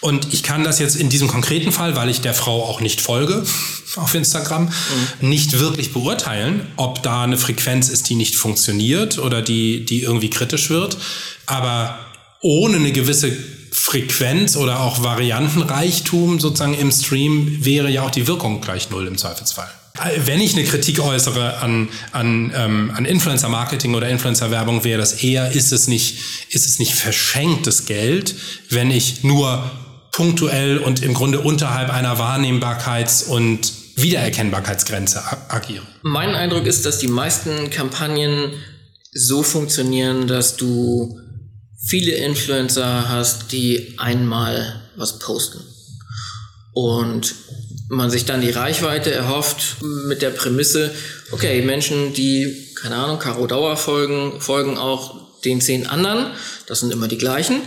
Und 0.00 0.32
ich 0.32 0.42
kann 0.42 0.64
das 0.64 0.78
jetzt 0.78 0.96
in 0.96 1.08
diesem 1.08 1.28
konkreten 1.28 1.72
Fall, 1.72 1.96
weil 1.96 2.08
ich 2.08 2.20
der 2.20 2.34
Frau 2.34 2.64
auch 2.64 2.80
nicht 2.80 3.00
folge 3.00 3.44
auf 3.96 4.14
Instagram, 4.14 4.64
mhm. 4.64 5.28
nicht 5.28 5.58
wirklich 5.58 5.92
beurteilen, 5.92 6.66
ob 6.76 7.02
da 7.02 7.24
eine 7.24 7.36
Frequenz 7.36 7.88
ist, 7.88 8.08
die 8.08 8.14
nicht 8.14 8.36
funktioniert 8.36 9.18
oder 9.18 9.42
die, 9.42 9.84
die 9.84 10.02
irgendwie 10.02 10.30
kritisch 10.30 10.70
wird. 10.70 10.96
Aber 11.46 11.98
ohne 12.40 12.76
eine 12.76 12.92
gewisse 12.92 13.36
Frequenz 13.72 14.56
oder 14.56 14.80
auch 14.80 15.02
Variantenreichtum 15.02 16.40
sozusagen 16.40 16.74
im 16.74 16.90
Stream 16.90 17.64
wäre 17.64 17.90
ja 17.90 18.02
auch 18.02 18.10
die 18.10 18.26
Wirkung 18.26 18.60
gleich 18.60 18.90
null 18.90 19.06
im 19.06 19.16
Zweifelsfall 19.16 19.70
wenn 20.24 20.40
ich 20.40 20.54
eine 20.54 20.64
Kritik 20.64 21.00
äußere 21.00 21.58
an, 21.58 21.88
an, 22.12 22.52
ähm, 22.54 22.92
an 22.94 23.04
Influencer-Marketing 23.04 23.94
oder 23.94 24.08
Influencer-Werbung, 24.08 24.84
wäre 24.84 25.00
das 25.00 25.22
eher, 25.22 25.52
ist 25.52 25.72
es, 25.72 25.88
nicht, 25.88 26.18
ist 26.50 26.66
es 26.66 26.78
nicht 26.78 26.94
verschenktes 26.94 27.86
Geld, 27.86 28.34
wenn 28.70 28.90
ich 28.90 29.24
nur 29.24 29.70
punktuell 30.12 30.78
und 30.78 31.02
im 31.02 31.14
Grunde 31.14 31.40
unterhalb 31.40 31.90
einer 31.90 32.18
Wahrnehmbarkeits- 32.18 33.26
und 33.26 33.72
Wiedererkennbarkeitsgrenze 33.96 35.22
agiere. 35.48 35.86
Mein 36.02 36.34
Eindruck 36.34 36.66
ist, 36.66 36.86
dass 36.86 36.98
die 36.98 37.08
meisten 37.08 37.70
Kampagnen 37.70 38.52
so 39.12 39.42
funktionieren, 39.42 40.26
dass 40.26 40.56
du 40.56 41.18
viele 41.86 42.12
Influencer 42.12 43.08
hast, 43.08 43.52
die 43.52 43.94
einmal 43.98 44.82
was 44.96 45.18
posten. 45.18 45.60
Und 46.72 47.34
man 47.90 48.08
sich 48.08 48.24
dann 48.24 48.40
die 48.40 48.50
Reichweite 48.50 49.12
erhofft 49.12 49.82
mit 49.82 50.22
der 50.22 50.30
Prämisse, 50.30 50.92
okay, 51.32 51.60
Menschen, 51.62 52.14
die, 52.14 52.68
keine 52.80 52.94
Ahnung, 52.94 53.18
Caro 53.18 53.48
Dauer 53.48 53.76
folgen, 53.76 54.40
folgen 54.40 54.78
auch 54.78 55.20
den 55.44 55.60
zehn 55.60 55.88
anderen. 55.88 56.26
Das 56.66 56.80
sind 56.80 56.92
immer 56.92 57.08
die 57.08 57.18
gleichen. 57.18 57.62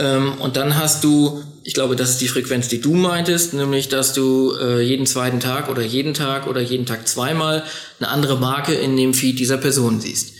Ähm, 0.00 0.32
und 0.40 0.56
dann 0.56 0.76
hast 0.76 1.04
du, 1.04 1.44
ich 1.62 1.74
glaube, 1.74 1.94
das 1.94 2.10
ist 2.10 2.20
die 2.20 2.28
Frequenz, 2.28 2.66
die 2.66 2.80
du 2.80 2.94
meintest, 2.94 3.54
nämlich, 3.54 3.88
dass 3.88 4.14
du 4.14 4.52
äh, 4.60 4.80
jeden 4.80 5.06
zweiten 5.06 5.38
Tag 5.38 5.68
oder 5.68 5.82
jeden 5.82 6.12
Tag 6.12 6.48
oder 6.48 6.60
jeden 6.60 6.84
Tag 6.84 7.06
zweimal 7.06 7.62
eine 8.00 8.08
andere 8.08 8.36
Marke 8.36 8.74
in 8.74 8.96
dem 8.96 9.14
Feed 9.14 9.38
dieser 9.38 9.58
Person 9.58 10.00
siehst. 10.00 10.32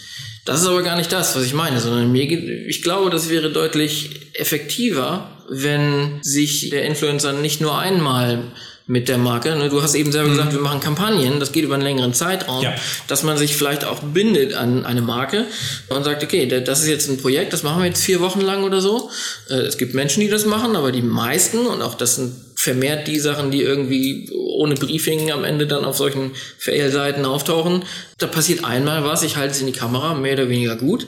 Das 0.47 0.63
ist 0.63 0.67
aber 0.67 0.83
gar 0.83 0.97
nicht 0.97 1.13
das, 1.13 1.37
was 1.37 1.45
ich 1.45 1.55
meine, 1.55 1.79
sondern 1.79 2.11
mir 2.11 2.25
ich 2.25 2.83
glaube, 2.83 3.11
das 3.11 3.29
wäre 3.29 3.53
deutlich 3.53 4.33
effektiver, 4.33 5.31
wenn 5.49 6.19
sich 6.23 6.71
der 6.71 6.87
Influencer 6.87 7.35
nicht 7.35 7.61
nur 7.61 7.79
einmal 7.79 8.51
mit 8.89 9.09
der 9.09 9.19
Marke. 9.19 9.55
Ne, 9.55 9.69
du 9.69 9.83
hast 9.83 9.95
eben 9.95 10.11
selber 10.11 10.31
mhm. 10.31 10.37
gesagt, 10.37 10.53
wir 10.55 10.61
machen 10.61 10.81
Kampagnen, 10.81 11.39
das 11.39 11.53
geht 11.53 11.63
über 11.63 11.75
einen 11.75 11.85
längeren 11.85 12.15
Zeitraum, 12.15 12.65
ja. 12.65 12.75
dass 13.07 13.23
man 13.23 13.37
sich 13.37 13.55
vielleicht 13.55 13.85
auch 13.85 14.01
bindet 14.01 14.55
an 14.55 14.85
eine 14.85 15.03
Marke 15.03 15.45
und 15.91 16.05
sagt, 16.05 16.25
okay, 16.25 16.47
das 16.47 16.81
ist 16.81 16.89
jetzt 16.89 17.09
ein 17.09 17.19
Projekt, 17.19 17.53
das 17.53 17.63
machen 17.63 17.83
wir 17.83 17.87
jetzt 17.87 18.03
vier 18.03 18.21
Wochen 18.21 18.41
lang 18.41 18.65
oder 18.65 18.81
so. 18.81 19.11
Äh, 19.51 19.57
es 19.57 19.77
gibt 19.77 19.95
Menschen, 19.95 20.21
die 20.21 20.29
das 20.29 20.47
machen, 20.47 20.75
aber 20.75 20.91
die 20.91 21.03
meisten, 21.03 21.67
und 21.67 21.83
auch 21.83 21.95
das 21.95 22.17
sind 22.17 22.35
vermehrt 22.57 23.07
die 23.07 23.21
Sachen, 23.21 23.51
die 23.51 23.63
irgendwie 23.63 24.31
ohne 24.35 24.75
Briefing 24.75 25.31
am 25.31 25.45
Ende 25.45 25.67
dann 25.67 25.85
auf 25.85 25.97
solchen 25.97 26.33
Fail-Seiten 26.59 27.25
auftauchen, 27.25 27.85
da 28.17 28.27
passiert 28.27 28.65
einmal 28.65 29.05
was, 29.05 29.23
ich 29.23 29.37
halte 29.37 29.53
es 29.53 29.61
in 29.61 29.67
die 29.67 29.73
Kamera, 29.73 30.15
mehr 30.15 30.33
oder 30.33 30.49
weniger 30.49 30.77
gut, 30.77 31.07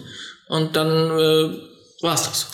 und 0.49 0.76
dann 0.76 0.89
äh, 0.89 1.57
war's 2.03 2.24
das. 2.24 2.47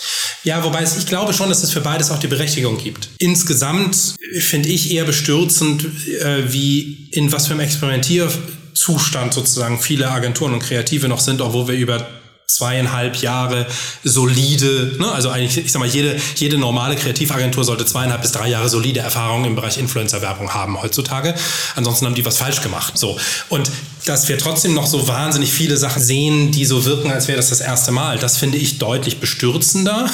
Ja, 0.46 0.62
wobei 0.62 0.82
es, 0.82 0.96
ich 0.96 1.06
glaube 1.06 1.32
schon, 1.32 1.48
dass 1.48 1.64
es 1.64 1.72
für 1.72 1.80
beides 1.80 2.12
auch 2.12 2.20
die 2.20 2.28
Berechtigung 2.28 2.78
gibt. 2.78 3.08
Insgesamt 3.18 4.14
finde 4.38 4.68
ich 4.68 4.92
eher 4.92 5.04
bestürzend, 5.04 5.84
äh, 6.22 6.52
wie 6.52 7.08
in 7.10 7.32
was 7.32 7.48
für 7.48 7.54
einem 7.54 7.62
Experimentierzustand 7.62 9.34
sozusagen 9.34 9.80
viele 9.80 10.08
Agenturen 10.08 10.54
und 10.54 10.60
Kreative 10.60 11.08
noch 11.08 11.18
sind, 11.18 11.40
obwohl 11.40 11.66
wir 11.66 11.74
über 11.74 12.06
zweieinhalb 12.46 13.16
Jahre 13.16 13.66
solide, 14.04 14.94
ne? 15.00 15.10
also 15.10 15.30
eigentlich, 15.30 15.64
ich 15.66 15.72
sag 15.72 15.80
mal, 15.80 15.88
jede, 15.88 16.16
jede 16.36 16.58
normale 16.58 16.94
Kreativagentur 16.94 17.64
sollte 17.64 17.84
zweieinhalb 17.84 18.22
bis 18.22 18.30
drei 18.30 18.48
Jahre 18.48 18.68
solide 18.68 19.00
Erfahrung 19.00 19.44
im 19.46 19.56
Bereich 19.56 19.78
Influencer-Werbung 19.78 20.54
haben 20.54 20.80
heutzutage. 20.80 21.34
Ansonsten 21.74 22.06
haben 22.06 22.14
die 22.14 22.24
was 22.24 22.38
falsch 22.38 22.62
gemacht. 22.62 22.96
So. 22.96 23.18
Und 23.48 23.68
dass 24.06 24.28
wir 24.28 24.38
trotzdem 24.38 24.72
noch 24.72 24.86
so 24.86 25.08
wahnsinnig 25.08 25.52
viele 25.52 25.76
Sachen 25.76 26.02
sehen, 26.02 26.52
die 26.52 26.64
so 26.64 26.84
wirken, 26.84 27.10
als 27.10 27.28
wäre 27.28 27.36
das 27.36 27.50
das 27.50 27.60
erste 27.60 27.92
Mal, 27.92 28.18
das 28.18 28.36
finde 28.36 28.56
ich 28.56 28.78
deutlich 28.78 29.18
bestürzender 29.18 30.10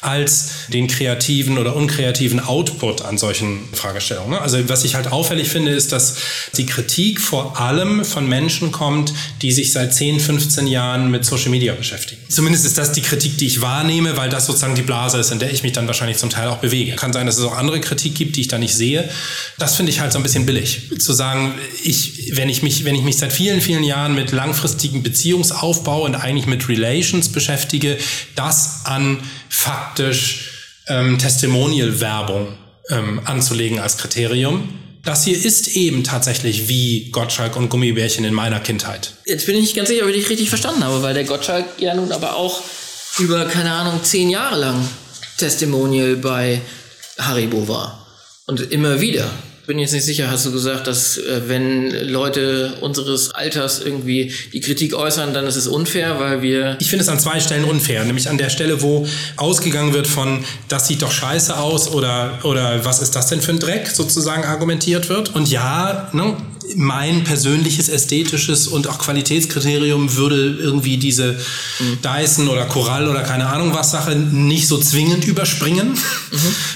als 0.00 0.48
den 0.68 0.86
kreativen 0.86 1.58
oder 1.58 1.76
unkreativen 1.76 2.40
Output 2.40 3.02
an 3.02 3.18
solchen 3.18 3.68
Fragestellungen. 3.72 4.30
ne? 4.30 4.40
Also 4.40 4.68
was 4.68 4.84
ich 4.84 4.94
halt 4.94 5.12
auffällig 5.12 5.48
finde, 5.48 5.72
ist, 5.72 5.92
dass 5.92 6.16
die 6.56 6.64
Kritik 6.64 7.20
vor 7.20 7.60
allem 7.60 8.04
von 8.04 8.26
Menschen 8.26 8.72
kommt, 8.72 9.12
die 9.42 9.52
sich 9.52 9.72
seit 9.72 9.94
10, 9.94 10.18
15 10.20 10.66
Jahren 10.66 11.10
mit 11.10 11.24
Social 11.26 11.50
Media 11.50 11.74
beschäftigen. 11.74 12.20
Zumindest 12.28 12.64
ist 12.64 12.78
das 12.78 12.92
die 12.92 13.02
Kritik, 13.02 13.36
die 13.36 13.46
ich 13.46 13.60
wahrnehme, 13.60 14.16
weil 14.16 14.30
das 14.30 14.46
sozusagen 14.46 14.74
die 14.74 14.82
Blase 14.82 15.18
ist, 15.18 15.32
in 15.32 15.38
der 15.38 15.52
ich 15.52 15.62
mich 15.62 15.72
dann 15.72 15.86
wahrscheinlich 15.86 16.16
zum 16.16 16.30
Teil 16.30 16.48
auch 16.48 16.58
bewege. 16.58 16.96
Kann 16.96 17.12
sein, 17.12 17.26
dass 17.26 17.36
es 17.36 17.44
auch 17.44 17.56
andere 17.56 17.80
Kritik 17.80 18.14
gibt, 18.14 18.36
die 18.36 18.42
ich 18.42 18.48
da 18.48 18.58
nicht 18.58 18.74
sehe. 18.74 19.08
Das 19.58 19.76
finde 19.76 19.92
ich 19.92 20.00
halt 20.00 20.12
so 20.12 20.18
ein 20.18 20.22
bisschen 20.22 20.46
billig. 20.46 20.88
Zu 20.98 21.12
sagen, 21.12 21.54
ich, 21.84 22.36
wenn 22.36 22.48
ich 22.48 22.62
mich, 22.62 22.84
wenn 22.84 22.94
ich 22.94 23.02
mich 23.02 23.18
seit 23.20 23.32
vielen, 23.32 23.60
vielen 23.60 23.84
Jahren 23.84 24.14
mit 24.14 24.32
langfristigen 24.32 25.02
Beziehungsaufbau 25.02 26.04
und 26.04 26.14
eigentlich 26.14 26.46
mit 26.46 26.68
Relations 26.68 27.30
beschäftige, 27.30 27.96
das 28.34 28.80
an 28.84 29.18
faktisch 29.48 30.50
ähm, 30.88 31.18
Testimonial-Werbung 31.18 32.56
ähm, 32.90 33.20
anzulegen 33.24 33.78
als 33.78 33.96
Kriterium. 33.96 34.68
Das 35.04 35.24
hier 35.24 35.36
ist 35.36 35.68
eben 35.68 36.04
tatsächlich 36.04 36.68
wie 36.68 37.10
Gottschalk 37.10 37.56
und 37.56 37.70
Gummibärchen 37.70 38.24
in 38.24 38.34
meiner 38.34 38.60
Kindheit. 38.60 39.14
Jetzt 39.24 39.46
bin 39.46 39.54
ich 39.54 39.62
nicht 39.62 39.76
ganz 39.76 39.88
sicher, 39.88 40.02
ob 40.02 40.10
ich 40.10 40.16
dich 40.16 40.28
richtig 40.28 40.48
verstanden 40.50 40.84
habe, 40.84 41.02
weil 41.02 41.14
der 41.14 41.24
Gottschalk 41.24 41.64
ja 41.78 41.94
nun 41.94 42.12
aber 42.12 42.36
auch 42.36 42.60
über, 43.18 43.46
keine 43.46 43.72
Ahnung, 43.72 44.00
zehn 44.02 44.28
Jahre 44.28 44.58
lang 44.58 44.88
Testimonial 45.38 46.16
bei 46.16 46.60
Haribo 47.18 47.66
war. 47.66 48.06
Und 48.46 48.60
immer 48.72 49.00
wieder. 49.00 49.30
Bin 49.70 49.78
jetzt 49.78 49.92
nicht 49.92 50.04
sicher, 50.04 50.28
hast 50.28 50.44
du 50.46 50.50
gesagt, 50.50 50.88
dass 50.88 51.16
äh, 51.16 51.42
wenn 51.46 51.92
Leute 52.08 52.72
unseres 52.80 53.30
Alters 53.30 53.80
irgendwie 53.80 54.34
die 54.52 54.58
Kritik 54.58 54.94
äußern, 54.94 55.32
dann 55.32 55.46
ist 55.46 55.54
es 55.54 55.68
unfair, 55.68 56.18
weil 56.18 56.42
wir 56.42 56.76
Ich 56.80 56.90
finde 56.90 57.04
es 57.04 57.08
an 57.08 57.20
zwei 57.20 57.38
Stellen 57.38 57.62
unfair, 57.62 58.02
nämlich 58.02 58.28
an 58.28 58.36
der 58.36 58.50
Stelle, 58.50 58.82
wo 58.82 59.06
ausgegangen 59.36 59.94
wird 59.94 60.08
von, 60.08 60.44
das 60.66 60.88
sieht 60.88 61.02
doch 61.02 61.12
scheiße 61.12 61.56
aus 61.56 61.86
oder, 61.86 62.40
oder 62.42 62.84
was 62.84 63.00
ist 63.00 63.14
das 63.14 63.28
denn 63.28 63.40
für 63.40 63.52
ein 63.52 63.60
Dreck, 63.60 63.86
sozusagen 63.86 64.42
argumentiert 64.42 65.08
wird. 65.08 65.36
Und 65.36 65.48
ja, 65.48 66.10
ne, 66.12 66.36
mein 66.74 67.22
persönliches 67.22 67.88
ästhetisches 67.88 68.66
und 68.66 68.88
auch 68.88 68.98
Qualitätskriterium 68.98 70.16
würde 70.16 70.58
irgendwie 70.60 70.96
diese 70.96 71.38
Dyson 72.02 72.48
oder 72.48 72.64
Korall 72.64 73.06
oder 73.06 73.22
keine 73.22 73.46
Ahnung 73.46 73.72
was 73.72 73.92
Sache 73.92 74.16
nicht 74.16 74.66
so 74.66 74.78
zwingend 74.78 75.28
überspringen. 75.28 75.96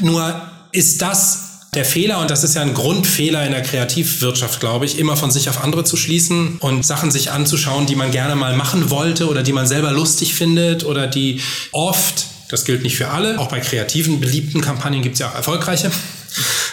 Nur 0.00 0.40
ist 0.70 1.02
das 1.02 1.43
der 1.76 1.84
Fehler, 1.84 2.20
und 2.20 2.30
das 2.30 2.44
ist 2.44 2.54
ja 2.54 2.62
ein 2.62 2.74
Grundfehler 2.74 3.44
in 3.44 3.52
der 3.52 3.62
Kreativwirtschaft, 3.62 4.60
glaube 4.60 4.84
ich, 4.84 4.98
immer 4.98 5.16
von 5.16 5.30
sich 5.30 5.48
auf 5.48 5.62
andere 5.62 5.84
zu 5.84 5.96
schließen 5.96 6.58
und 6.60 6.84
Sachen 6.84 7.10
sich 7.10 7.30
anzuschauen, 7.30 7.86
die 7.86 7.96
man 7.96 8.10
gerne 8.10 8.36
mal 8.36 8.54
machen 8.54 8.90
wollte 8.90 9.28
oder 9.28 9.42
die 9.42 9.52
man 9.52 9.66
selber 9.66 9.92
lustig 9.92 10.34
findet 10.34 10.84
oder 10.84 11.06
die 11.06 11.40
oft, 11.72 12.26
das 12.48 12.64
gilt 12.64 12.82
nicht 12.82 12.96
für 12.96 13.08
alle, 13.08 13.38
auch 13.38 13.48
bei 13.48 13.60
kreativen, 13.60 14.20
beliebten 14.20 14.60
Kampagnen 14.60 15.02
gibt 15.02 15.14
es 15.14 15.20
ja 15.20 15.30
auch 15.30 15.34
erfolgreiche, 15.34 15.90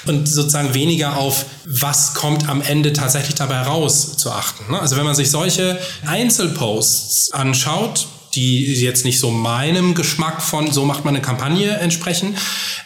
und 0.05 0.27
sozusagen 0.27 0.73
weniger 0.73 1.17
auf, 1.17 1.45
was 1.65 2.13
kommt 2.13 2.49
am 2.49 2.61
Ende 2.61 2.93
tatsächlich 2.93 3.35
dabei 3.35 3.61
raus 3.61 4.17
zu 4.17 4.31
achten. 4.31 4.71
ne? 4.71 4.79
Also 4.79 4.97
wenn 4.97 5.05
man 5.05 5.15
sich 5.15 5.29
solche 5.29 5.79
Einzelposts 6.05 7.31
anschaut, 7.31 8.07
die 8.35 8.73
jetzt 8.73 9.05
nicht 9.05 9.19
so 9.19 9.31
meinem 9.31 9.93
Geschmack 9.95 10.41
von, 10.41 10.71
so 10.71 10.85
macht 10.85 11.05
man 11.05 11.15
eine 11.15 11.21
Kampagne 11.21 11.71
entsprechen. 11.71 12.37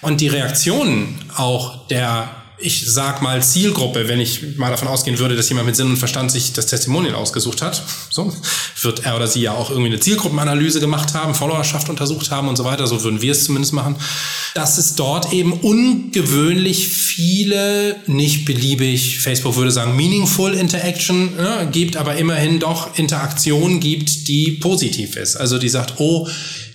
Und 0.01 0.21
die 0.21 0.27
Reaktionen 0.27 1.19
auch 1.35 1.87
der, 1.87 2.29
ich 2.57 2.85
sag 2.91 3.21
mal, 3.21 3.43
Zielgruppe, 3.43 4.07
wenn 4.07 4.19
ich 4.19 4.57
mal 4.57 4.69
davon 4.69 4.87
ausgehen 4.87 5.19
würde, 5.19 5.35
dass 5.35 5.49
jemand 5.49 5.67
mit 5.67 5.75
Sinn 5.75 5.87
und 5.87 5.97
Verstand 5.97 6.31
sich 6.31 6.53
das 6.53 6.67
Testimonial 6.67 7.15
ausgesucht 7.15 7.61
hat, 7.61 7.83
so, 8.09 8.33
wird 8.81 9.05
er 9.05 9.15
oder 9.15 9.27
sie 9.27 9.41
ja 9.41 9.53
auch 9.53 9.69
irgendwie 9.69 9.89
eine 9.89 9.99
Zielgruppenanalyse 9.99 10.79
gemacht 10.79 11.13
haben, 11.13 11.35
Followerschaft 11.35 11.89
untersucht 11.89 12.31
haben 12.31 12.47
und 12.47 12.55
so 12.55 12.63
weiter, 12.63 12.87
so 12.87 13.03
würden 13.03 13.21
wir 13.21 13.33
es 13.33 13.45
zumindest 13.45 13.73
machen, 13.73 13.97
dass 14.53 14.77
es 14.77 14.95
dort 14.95 15.33
eben 15.33 15.53
ungewöhnlich 15.53 16.87
viele, 16.87 17.97
nicht 18.07 18.45
beliebig, 18.45 19.19
Facebook 19.19 19.57
würde 19.57 19.71
sagen, 19.71 19.95
meaningful 19.95 20.53
Interaction 20.53 21.35
ne, 21.35 21.67
gibt, 21.71 21.97
aber 21.97 22.15
immerhin 22.15 22.59
doch 22.59 22.97
Interaktion 22.97 23.79
gibt, 23.79 24.27
die 24.27 24.51
positiv 24.51 25.17
ist. 25.17 25.35
Also 25.35 25.57
die 25.57 25.69
sagt, 25.69 25.95
oh, 25.97 26.27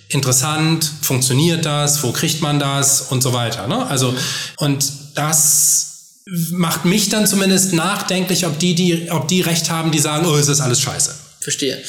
interessant, 0.09 0.91
funktioniert 1.01 1.65
das, 1.65 2.03
wo 2.03 2.11
kriegt 2.11 2.41
man 2.41 2.59
das 2.59 3.01
und 3.01 3.23
so 3.23 3.33
weiter. 3.33 3.67
Ne? 3.67 3.85
Also, 3.87 4.13
und 4.57 5.00
das 5.15 5.91
macht 6.51 6.85
mich 6.85 7.09
dann 7.09 7.27
zumindest 7.27 7.73
nachdenklich, 7.73 8.45
ob 8.45 8.59
die, 8.59 8.75
die, 8.75 9.09
ob 9.11 9.27
die 9.27 9.41
recht 9.41 9.69
haben, 9.69 9.91
die 9.91 9.99
sagen, 9.99 10.25
oh, 10.25 10.35
es 10.35 10.47
ist 10.47 10.61
alles 10.61 10.81
scheiße. 10.81 11.15
Verstehe. 11.41 11.81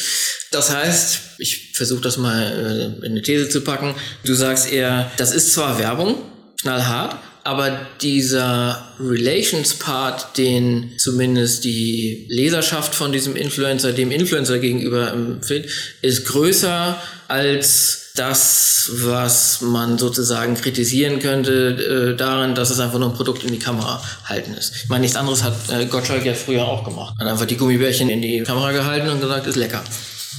Das 0.51 0.71
heißt, 0.71 1.21
ich 1.39 1.73
versuche 1.75 2.01
das 2.01 2.17
mal 2.17 2.97
äh, 3.03 3.07
in 3.07 3.13
eine 3.13 3.23
These 3.23 3.51
zu 3.51 3.61
packen. 3.61 3.95
Du 4.25 4.35
sagst 4.35 4.71
eher, 4.71 5.11
das 5.19 5.33
ist 5.33 5.53
zwar 5.53 5.79
Werbung, 5.79 6.17
knallhart, 6.63 7.19
aber 7.45 7.87
dieser 8.01 8.93
Relations-Part, 9.01 10.39
den 10.39 10.93
zumindest 10.99 11.65
die 11.65 12.27
Leserschaft 12.29 12.95
von 12.95 13.13
diesem 13.13 13.37
Influencer 13.37 13.93
dem 13.93 14.11
Influencer 14.11 14.59
gegenüber 14.59 15.13
empfiehlt, 15.13 15.69
ist 16.03 16.27
größer 16.27 16.97
als 17.29 18.03
das, 18.15 18.91
was 18.93 19.63
man 19.63 19.97
sozusagen 19.99 20.55
kritisieren 20.55 21.19
könnte, 21.19 22.13
äh, 22.13 22.17
darin, 22.17 22.55
dass 22.55 22.71
es 22.71 22.79
einfach 22.79 22.99
nur 22.99 23.09
ein 23.09 23.15
Produkt 23.15 23.43
in 23.43 23.53
die 23.53 23.59
Kamera 23.59 24.03
halten 24.27 24.53
ist. 24.55 24.75
Ich 24.85 24.89
meine, 24.89 25.03
nichts 25.03 25.17
anderes 25.17 25.43
hat 25.43 25.55
äh, 25.71 25.87
Gottschalk 25.87 26.25
ja 26.25 26.35
früher 26.35 26.65
auch 26.65 26.85
gemacht. 26.85 27.15
Hat 27.19 27.27
einfach 27.27 27.47
die 27.47 27.57
Gummibärchen 27.57 28.11
in 28.11 28.21
die 28.21 28.43
Kamera 28.43 28.73
gehalten 28.73 29.09
und 29.09 29.21
gesagt, 29.21 29.47
ist 29.47 29.57
lecker. 29.57 29.83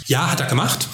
Ja, 0.07 0.31
hat 0.31 0.39
er 0.39 0.47
gemacht. 0.47 0.87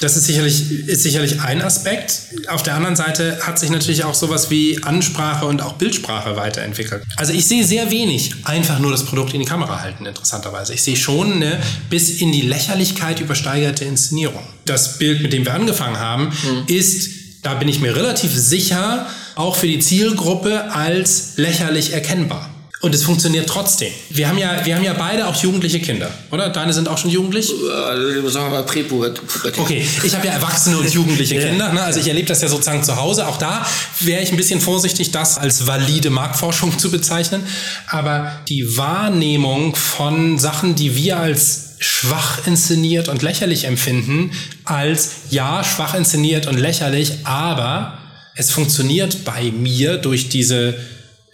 Das 0.00 0.16
ist 0.16 0.26
sicherlich, 0.26 0.86
ist 0.88 1.02
sicherlich 1.02 1.40
ein 1.40 1.60
Aspekt. 1.62 2.22
Auf 2.48 2.62
der 2.62 2.74
anderen 2.74 2.96
Seite 2.96 3.38
hat 3.42 3.58
sich 3.58 3.70
natürlich 3.70 4.04
auch 4.04 4.14
sowas 4.14 4.50
wie 4.50 4.82
Ansprache 4.82 5.46
und 5.46 5.62
auch 5.62 5.74
Bildsprache 5.74 6.36
weiterentwickelt. 6.36 7.02
Also 7.16 7.32
ich 7.32 7.46
sehe 7.46 7.64
sehr 7.64 7.90
wenig 7.90 8.34
einfach 8.44 8.78
nur 8.78 8.90
das 8.90 9.04
Produkt 9.04 9.34
in 9.34 9.40
die 9.40 9.46
Kamera 9.46 9.80
halten, 9.80 10.06
interessanterweise. 10.06 10.74
Ich 10.74 10.82
sehe 10.82 10.96
schon 10.96 11.34
eine 11.34 11.58
bis 11.90 12.20
in 12.20 12.32
die 12.32 12.42
Lächerlichkeit 12.42 13.20
übersteigerte 13.20 13.84
Inszenierung. 13.84 14.42
Das 14.64 14.98
Bild, 14.98 15.22
mit 15.22 15.32
dem 15.32 15.44
wir 15.44 15.54
angefangen 15.54 15.98
haben, 15.98 16.32
ist, 16.66 17.10
da 17.42 17.54
bin 17.54 17.68
ich 17.68 17.80
mir 17.80 17.94
relativ 17.94 18.32
sicher, 18.34 19.06
auch 19.34 19.56
für 19.56 19.66
die 19.66 19.80
Zielgruppe 19.80 20.72
als 20.72 21.32
lächerlich 21.36 21.92
erkennbar. 21.92 22.51
Und 22.82 22.96
es 22.96 23.04
funktioniert 23.04 23.48
trotzdem. 23.48 23.92
Wir 24.10 24.28
haben 24.28 24.38
ja, 24.38 24.66
wir 24.66 24.74
haben 24.74 24.82
ja 24.82 24.92
beide 24.92 25.28
auch 25.28 25.36
jugendliche 25.36 25.78
Kinder, 25.78 26.10
oder? 26.32 26.48
Deine 26.48 26.72
sind 26.72 26.88
auch 26.88 26.98
schon 26.98 27.12
jugendlich? 27.12 27.48
Äh, 27.48 28.28
sagen 28.28 28.46
wir 28.46 28.58
mal 28.58 28.64
Präpubertät. 28.64 29.22
Okay, 29.56 29.86
ich 30.02 30.14
habe 30.16 30.26
ja 30.26 30.32
erwachsene 30.32 30.76
und 30.78 30.92
jugendliche 30.92 31.36
Kinder. 31.38 31.72
Ne? 31.72 31.80
Also 31.80 32.00
ich 32.00 32.08
erlebe 32.08 32.26
das 32.26 32.42
ja 32.42 32.48
sozusagen 32.48 32.82
zu 32.82 32.96
Hause. 32.96 33.28
Auch 33.28 33.36
da 33.38 33.64
wäre 34.00 34.20
ich 34.20 34.32
ein 34.32 34.36
bisschen 34.36 34.60
vorsichtig, 34.60 35.12
das 35.12 35.38
als 35.38 35.68
valide 35.68 36.10
Marktforschung 36.10 36.76
zu 36.76 36.90
bezeichnen. 36.90 37.44
Aber 37.86 38.32
die 38.48 38.76
Wahrnehmung 38.76 39.76
von 39.76 40.40
Sachen, 40.40 40.74
die 40.74 40.96
wir 40.96 41.20
als 41.20 41.76
schwach 41.78 42.48
inszeniert 42.48 43.08
und 43.08 43.22
lächerlich 43.22 43.62
empfinden, 43.62 44.32
als 44.64 45.10
ja, 45.30 45.62
schwach 45.62 45.94
inszeniert 45.94 46.48
und 46.48 46.58
lächerlich, 46.58 47.12
aber 47.22 47.98
es 48.34 48.50
funktioniert 48.50 49.24
bei 49.24 49.52
mir 49.52 49.98
durch 49.98 50.28
diese 50.28 50.74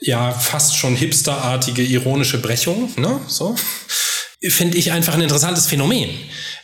ja 0.01 0.33
fast 0.33 0.77
schon 0.77 0.97
hipsterartige 0.97 1.83
ironische 1.83 2.39
Brechung, 2.39 2.91
ne? 2.97 3.21
So 3.27 3.55
finde 4.41 4.79
ich 4.79 4.93
einfach 4.93 5.15
ein 5.15 5.21
interessantes 5.21 5.67
Phänomen. 5.67 6.11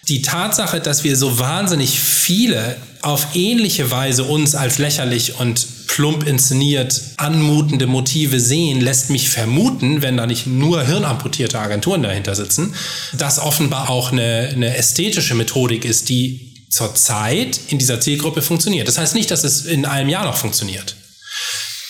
Die 0.08 0.22
Tatsache, 0.22 0.80
dass 0.80 1.02
wir 1.02 1.16
so 1.16 1.38
wahnsinnig 1.38 1.98
viele 1.98 2.76
auf 3.02 3.34
ähnliche 3.34 3.90
Weise 3.90 4.24
uns 4.24 4.54
als 4.54 4.78
lächerlich 4.78 5.40
und 5.40 5.66
plump 5.88 6.26
inszeniert 6.26 7.00
anmutende 7.16 7.86
Motive 7.86 8.38
sehen, 8.38 8.80
lässt 8.80 9.10
mich 9.10 9.28
vermuten, 9.28 10.02
wenn 10.02 10.16
da 10.16 10.26
nicht 10.26 10.46
nur 10.46 10.84
hirnamputierte 10.84 11.58
Agenturen 11.58 12.02
dahinter 12.02 12.34
sitzen, 12.34 12.74
dass 13.14 13.38
offenbar 13.38 13.90
auch 13.90 14.12
eine, 14.12 14.50
eine 14.52 14.76
ästhetische 14.76 15.34
Methodik 15.34 15.84
ist, 15.84 16.08
die 16.08 16.54
zurzeit 16.70 17.60
in 17.68 17.78
dieser 17.78 18.00
Zielgruppe 18.00 18.42
funktioniert. 18.42 18.88
Das 18.88 18.98
heißt 18.98 19.14
nicht, 19.14 19.30
dass 19.30 19.44
es 19.44 19.64
in 19.64 19.84
einem 19.84 20.08
Jahr 20.08 20.24
noch 20.24 20.36
funktioniert. 20.36 20.96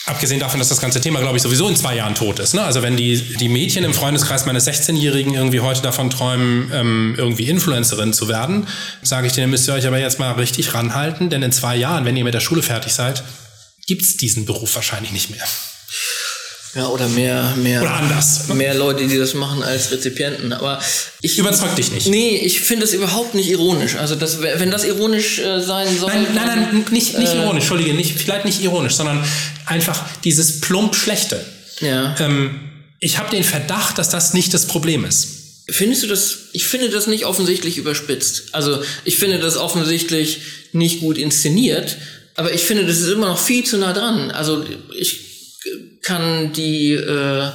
Abgesehen 0.07 0.39
davon, 0.39 0.59
dass 0.59 0.69
das 0.69 0.81
ganze 0.81 1.01
Thema, 1.01 1.21
glaube 1.21 1.39
ich, 1.39 1.43
sowieso 1.43 1.67
in 1.67 1.77
zwei 1.77 1.97
Jahren 1.97 2.15
tot 2.15 2.39
ist. 2.39 2.53
Ne? 2.53 2.63
Also 2.63 2.83
wenn 2.83 2.95
die, 2.95 3.17
die 3.17 3.49
Mädchen 3.49 3.85
im 3.85 3.95
Freundeskreis 3.95 4.45
meines 4.45 4.67
16-Jährigen 4.67 5.33
irgendwie 5.33 5.61
heute 5.61 5.81
davon 5.81 6.11
träumen, 6.11 6.71
ähm, 6.75 7.15
irgendwie 7.17 7.49
Influencerin 7.49 8.13
zu 8.13 8.29
werden, 8.29 8.67
sage 9.03 9.29
ich 9.29 9.33
denen, 9.33 9.51
müsst 9.51 9.67
ihr 9.67 9.73
euch 9.73 9.87
aber 9.87 9.99
jetzt 9.99 10.19
mal 10.19 10.33
richtig 10.33 10.75
ranhalten, 10.75 11.31
denn 11.31 11.43
in 11.43 11.53
zwei 11.53 11.75
Jahren, 11.75 12.05
wenn 12.05 12.17
ihr 12.19 12.25
mit 12.25 12.35
der 12.35 12.41
Schule 12.41 12.63
fertig 12.63 12.93
seid, 12.93 13.25
gibt's 13.87 14.19
diesen 14.19 14.45
Beruf 14.45 14.75
wahrscheinlich 14.75 15.13
nicht 15.13 15.31
mehr. 15.31 15.45
Ja, 16.75 16.89
oder 16.89 17.09
mehr, 17.09 17.55
mehr, 17.57 17.83
Oder 17.83 17.95
anders. 17.95 18.49
mehr 18.49 18.75
Leute, 18.75 19.07
die 19.07 19.17
das 19.17 19.35
machen 19.35 19.63
als 19.63 19.93
Rezipienten. 19.93 20.53
Aber 20.53 20.81
ich 21.21 21.39
Überzeugt 21.39 21.79
dich 21.79 21.93
nicht. 21.93 22.09
Nee, 22.09 22.37
ich 22.37 22.61
finde 22.61 22.85
das 22.85 22.95
überhaupt 22.95 23.35
nicht 23.35 23.49
ironisch. 23.49 23.95
Also 23.95 24.17
das, 24.17 24.43
wenn 24.43 24.73
das 24.73 24.85
ironisch 24.85 25.39
äh, 25.39 25.61
sein 25.61 25.97
soll. 25.97 26.11
Nein, 26.11 26.27
nein, 26.35 26.47
nein, 26.47 26.87
nicht, 26.91 27.17
nicht 27.17 27.33
Äh, 27.33 27.37
ironisch, 27.37 27.63
Entschuldige, 27.63 27.95
nicht, 27.95 28.19
vielleicht 28.19 28.45
nicht 28.45 28.61
ironisch, 28.61 28.95
sondern 28.95 29.25
einfach 29.67 30.05
dieses 30.25 30.61
plump 30.61 30.97
Schlechte. 30.97 31.45
Ja. 31.81 32.17
Ähm, 32.19 32.59
ich 32.99 33.19
habe 33.19 33.31
den 33.31 33.45
Verdacht, 33.45 33.99
dass 33.99 34.09
das 34.09 34.35
nicht 34.35 34.53
das 34.53 34.67
Problem 34.67 35.05
ist. 35.05 35.29
Findest 35.69 36.03
du 36.03 36.09
das? 36.09 36.39
Ich 36.53 36.67
finde 36.67 36.91
das 36.91 37.07
nicht 37.07 37.25
offensichtlich 37.25 37.79
überspitzt. 37.79 38.47
Also 38.53 38.83
ich 39.05 39.17
finde 39.17 39.39
das 39.39 39.57
offensichtlich 39.57 40.41
nicht 40.73 41.01
gut 41.01 41.19
inszeniert. 41.19 41.97
Aber 42.35 42.53
ich 42.53 42.63
finde, 42.63 42.85
das 42.85 42.99
ist 42.99 43.09
immer 43.09 43.29
noch 43.29 43.39
viel 43.39 43.65
zu 43.65 43.79
nah 43.79 43.93
dran. 43.93 44.33
Also 44.33 44.65
ich 44.99 45.34
kann 46.03 46.53
die, 46.53 46.93
äh, 46.93 47.51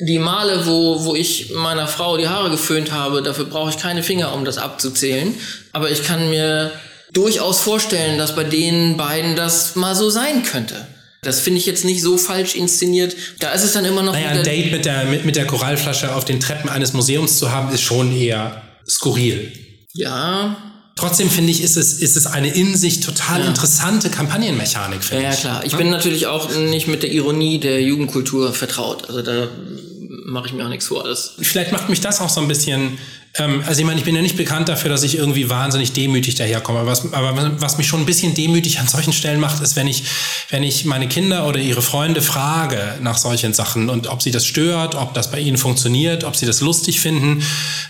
die 0.00 0.18
Male, 0.18 0.66
wo, 0.66 1.04
wo 1.04 1.14
ich 1.14 1.50
meiner 1.50 1.86
Frau 1.86 2.16
die 2.16 2.28
Haare 2.28 2.50
geföhnt 2.50 2.92
habe, 2.92 3.22
dafür 3.22 3.44
brauche 3.44 3.70
ich 3.70 3.78
keine 3.78 4.02
Finger, 4.02 4.34
um 4.34 4.44
das 4.44 4.58
abzuzählen. 4.58 5.34
Aber 5.72 5.90
ich 5.90 6.04
kann 6.04 6.30
mir 6.30 6.72
durchaus 7.12 7.60
vorstellen, 7.60 8.18
dass 8.18 8.34
bei 8.34 8.44
den 8.44 8.96
beiden 8.96 9.36
das 9.36 9.76
mal 9.76 9.94
so 9.94 10.10
sein 10.10 10.42
könnte. 10.42 10.86
Das 11.22 11.40
finde 11.40 11.58
ich 11.58 11.66
jetzt 11.66 11.84
nicht 11.84 12.00
so 12.02 12.16
falsch 12.16 12.54
inszeniert. 12.54 13.14
Da 13.40 13.52
ist 13.52 13.62
es 13.62 13.72
dann 13.72 13.84
immer 13.84 14.02
noch. 14.02 14.14
Naja, 14.14 14.30
ein 14.30 14.42
Date 14.42 14.72
mit 14.72 14.86
der, 14.86 15.04
mit, 15.04 15.26
mit 15.26 15.36
der 15.36 15.46
Korallflasche 15.46 16.14
auf 16.14 16.24
den 16.24 16.40
Treppen 16.40 16.70
eines 16.70 16.94
Museums 16.94 17.38
zu 17.38 17.50
haben, 17.50 17.72
ist 17.74 17.82
schon 17.82 18.16
eher 18.16 18.62
skurril. 18.88 19.52
Ja. 19.92 20.69
Trotzdem 21.00 21.30
finde 21.30 21.50
ich, 21.50 21.62
ist 21.62 21.76
es, 21.76 21.94
ist 21.94 22.16
es 22.16 22.26
eine 22.26 22.48
in 22.54 22.76
sich 22.76 23.00
total 23.00 23.40
Ja. 23.40 23.46
interessante 23.46 24.10
Kampagnenmechanik, 24.10 25.00
Ja, 25.02 25.08
finde 25.08 25.24
ja, 25.24 25.30
ich. 25.32 25.40
klar. 25.40 25.64
Ich 25.64 25.76
bin 25.76 25.90
natürlich 25.90 26.26
auch 26.26 26.54
nicht 26.56 26.86
mit 26.88 27.02
der 27.02 27.10
Ironie 27.12 27.58
der 27.58 27.82
Jugendkultur 27.82 28.52
vertraut. 28.52 29.08
Also 29.08 29.22
da 29.22 29.48
mache 30.24 30.46
ich 30.46 30.52
mir 30.52 30.64
auch 30.64 30.68
nichts 30.68 30.86
vor. 30.86 31.04
Das 31.04 31.34
Vielleicht 31.40 31.72
macht 31.72 31.88
mich 31.88 32.00
das 32.00 32.20
auch 32.20 32.28
so 32.28 32.40
ein 32.40 32.48
bisschen. 32.48 32.98
Ähm, 33.34 33.62
also 33.66 33.80
ich 33.80 33.86
meine, 33.86 33.98
ich 33.98 34.04
bin 34.04 34.16
ja 34.16 34.22
nicht 34.22 34.36
bekannt 34.36 34.68
dafür, 34.68 34.90
dass 34.90 35.04
ich 35.04 35.16
irgendwie 35.16 35.48
wahnsinnig 35.48 35.92
demütig 35.92 36.34
daherkomme. 36.34 36.80
Aber 36.80 36.90
was, 36.90 37.12
aber 37.12 37.60
was 37.60 37.78
mich 37.78 37.86
schon 37.86 38.00
ein 38.00 38.06
bisschen 38.06 38.34
demütig 38.34 38.80
an 38.80 38.88
solchen 38.88 39.12
Stellen 39.12 39.38
macht, 39.38 39.62
ist, 39.62 39.76
wenn 39.76 39.86
ich, 39.86 40.02
wenn 40.50 40.64
ich 40.64 40.84
meine 40.84 41.06
Kinder 41.06 41.46
oder 41.46 41.60
ihre 41.60 41.82
Freunde 41.82 42.22
frage 42.22 42.98
nach 43.02 43.18
solchen 43.18 43.52
Sachen 43.52 43.88
und 43.88 44.08
ob 44.08 44.20
sie 44.20 44.32
das 44.32 44.46
stört, 44.46 44.96
ob 44.96 45.14
das 45.14 45.30
bei 45.30 45.38
ihnen 45.38 45.58
funktioniert, 45.58 46.24
ob 46.24 46.34
sie 46.34 46.46
das 46.46 46.60
lustig 46.60 47.00
finden 47.00 47.42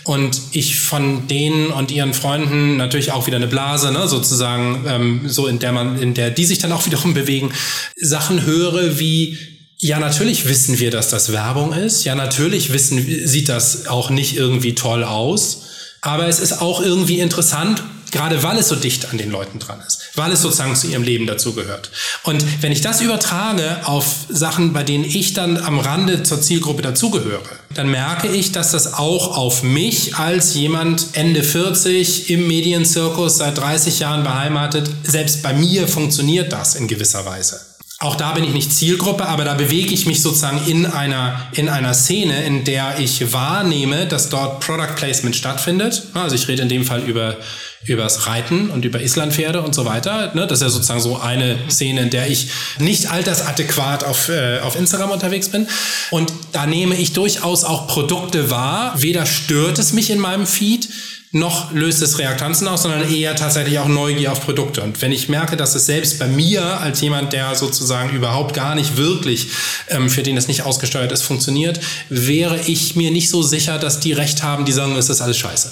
und 0.04 0.38
ich 0.52 0.78
von 0.78 1.26
denen 1.26 1.70
und 1.70 1.90
ihren 1.90 2.12
Freunden 2.12 2.76
natürlich 2.76 3.12
auch 3.12 3.26
wieder 3.26 3.36
eine 3.36 3.48
Blase, 3.48 3.92
ne, 3.92 4.08
sozusagen, 4.08 4.84
ähm, 4.86 5.20
so 5.26 5.46
in 5.46 5.58
der 5.58 5.72
man, 5.72 5.98
in 5.98 6.12
der 6.12 6.30
die 6.30 6.44
sich 6.44 6.58
dann 6.58 6.72
auch 6.72 6.84
wiederum 6.84 7.14
bewegen, 7.14 7.52
Sachen 7.96 8.44
höre 8.44 8.98
wie 8.98 9.59
ja, 9.82 9.98
natürlich 9.98 10.46
wissen 10.46 10.78
wir, 10.78 10.90
dass 10.90 11.08
das 11.08 11.32
Werbung 11.32 11.72
ist. 11.72 12.04
Ja, 12.04 12.14
natürlich 12.14 12.70
wissen, 12.70 13.26
sieht 13.26 13.48
das 13.48 13.86
auch 13.86 14.10
nicht 14.10 14.36
irgendwie 14.36 14.74
toll 14.74 15.04
aus. 15.04 15.62
Aber 16.02 16.28
es 16.28 16.38
ist 16.38 16.60
auch 16.60 16.82
irgendwie 16.82 17.18
interessant, 17.18 17.82
gerade 18.10 18.42
weil 18.42 18.58
es 18.58 18.68
so 18.68 18.76
dicht 18.76 19.10
an 19.10 19.16
den 19.16 19.30
Leuten 19.30 19.58
dran 19.58 19.80
ist, 19.86 20.02
weil 20.16 20.32
es 20.32 20.42
sozusagen 20.42 20.76
zu 20.76 20.86
ihrem 20.86 21.02
Leben 21.02 21.26
dazugehört. 21.26 21.90
Und 22.24 22.44
wenn 22.62 22.72
ich 22.72 22.82
das 22.82 23.00
übertrage 23.00 23.78
auf 23.84 24.04
Sachen, 24.28 24.74
bei 24.74 24.82
denen 24.82 25.04
ich 25.04 25.32
dann 25.32 25.56
am 25.56 25.78
Rande 25.78 26.22
zur 26.22 26.42
Zielgruppe 26.42 26.82
dazugehöre, 26.82 27.40
dann 27.74 27.90
merke 27.90 28.28
ich, 28.28 28.52
dass 28.52 28.72
das 28.72 28.94
auch 28.94 29.36
auf 29.36 29.62
mich 29.62 30.16
als 30.16 30.54
jemand 30.54 31.08
Ende 31.12 31.42
40 31.42 32.28
im 32.28 32.46
Medienzirkus 32.46 33.38
seit 33.38 33.56
30 33.56 34.00
Jahren 34.00 34.24
beheimatet, 34.24 34.90
selbst 35.04 35.42
bei 35.42 35.54
mir 35.54 35.88
funktioniert 35.88 36.52
das 36.52 36.74
in 36.74 36.86
gewisser 36.86 37.24
Weise. 37.24 37.69
Auch 38.02 38.16
da 38.16 38.32
bin 38.32 38.44
ich 38.44 38.54
nicht 38.54 38.72
Zielgruppe, 38.72 39.26
aber 39.26 39.44
da 39.44 39.52
bewege 39.52 39.92
ich 39.92 40.06
mich 40.06 40.22
sozusagen 40.22 40.66
in 40.66 40.86
einer, 40.86 41.38
in 41.52 41.68
einer 41.68 41.92
Szene, 41.92 42.44
in 42.44 42.64
der 42.64 42.98
ich 42.98 43.34
wahrnehme, 43.34 44.06
dass 44.06 44.30
dort 44.30 44.60
Product 44.60 44.94
Placement 44.96 45.36
stattfindet. 45.36 46.04
Also 46.14 46.34
ich 46.34 46.48
rede 46.48 46.62
in 46.62 46.70
dem 46.70 46.84
Fall 46.84 47.02
über 47.02 47.36
übers 47.84 48.26
Reiten 48.26 48.70
und 48.70 48.84
über 48.84 49.00
Islandpferde 49.00 49.62
und 49.62 49.74
so 49.74 49.84
weiter. 49.84 50.34
Ne? 50.34 50.46
Das 50.46 50.60
ist 50.60 50.62
ja 50.62 50.68
sozusagen 50.68 51.00
so 51.00 51.18
eine 51.18 51.58
Szene, 51.70 52.02
in 52.02 52.10
der 52.10 52.30
ich 52.30 52.48
nicht 52.78 53.10
altersadäquat 53.10 54.04
auf, 54.04 54.28
äh, 54.28 54.60
auf 54.60 54.76
Instagram 54.76 55.10
unterwegs 55.10 55.48
bin. 55.48 55.66
Und 56.10 56.32
da 56.52 56.66
nehme 56.66 56.94
ich 56.94 57.14
durchaus 57.14 57.64
auch 57.64 57.86
Produkte 57.86 58.50
wahr. 58.50 58.94
Weder 58.96 59.24
stört 59.24 59.78
es 59.78 59.92
mich 59.92 60.10
in 60.10 60.20
meinem 60.20 60.46
Feed, 60.46 60.88
noch 61.32 61.72
löst 61.72 62.02
es 62.02 62.18
Reaktanzen 62.18 62.66
aus, 62.66 62.82
sondern 62.82 63.08
eher 63.08 63.36
tatsächlich 63.36 63.78
auch 63.78 63.86
Neugier 63.86 64.32
auf 64.32 64.44
Produkte. 64.44 64.82
Und 64.82 65.00
wenn 65.00 65.12
ich 65.12 65.28
merke, 65.28 65.56
dass 65.56 65.76
es 65.76 65.86
selbst 65.86 66.18
bei 66.18 66.26
mir 66.26 66.80
als 66.80 67.00
jemand, 67.00 67.32
der 67.32 67.54
sozusagen 67.54 68.10
überhaupt 68.10 68.54
gar 68.54 68.74
nicht 68.74 68.96
wirklich, 68.96 69.48
ähm, 69.88 70.10
für 70.10 70.24
den 70.24 70.36
es 70.36 70.48
nicht 70.48 70.62
ausgesteuert 70.62 71.12
ist, 71.12 71.22
funktioniert, 71.22 71.80
wäre 72.08 72.58
ich 72.66 72.96
mir 72.96 73.12
nicht 73.12 73.30
so 73.30 73.42
sicher, 73.42 73.78
dass 73.78 74.00
die 74.00 74.12
recht 74.12 74.42
haben, 74.42 74.64
die 74.64 74.72
sagen, 74.72 74.96
es 74.96 75.08
ist 75.08 75.20
alles 75.20 75.38
scheiße. 75.38 75.70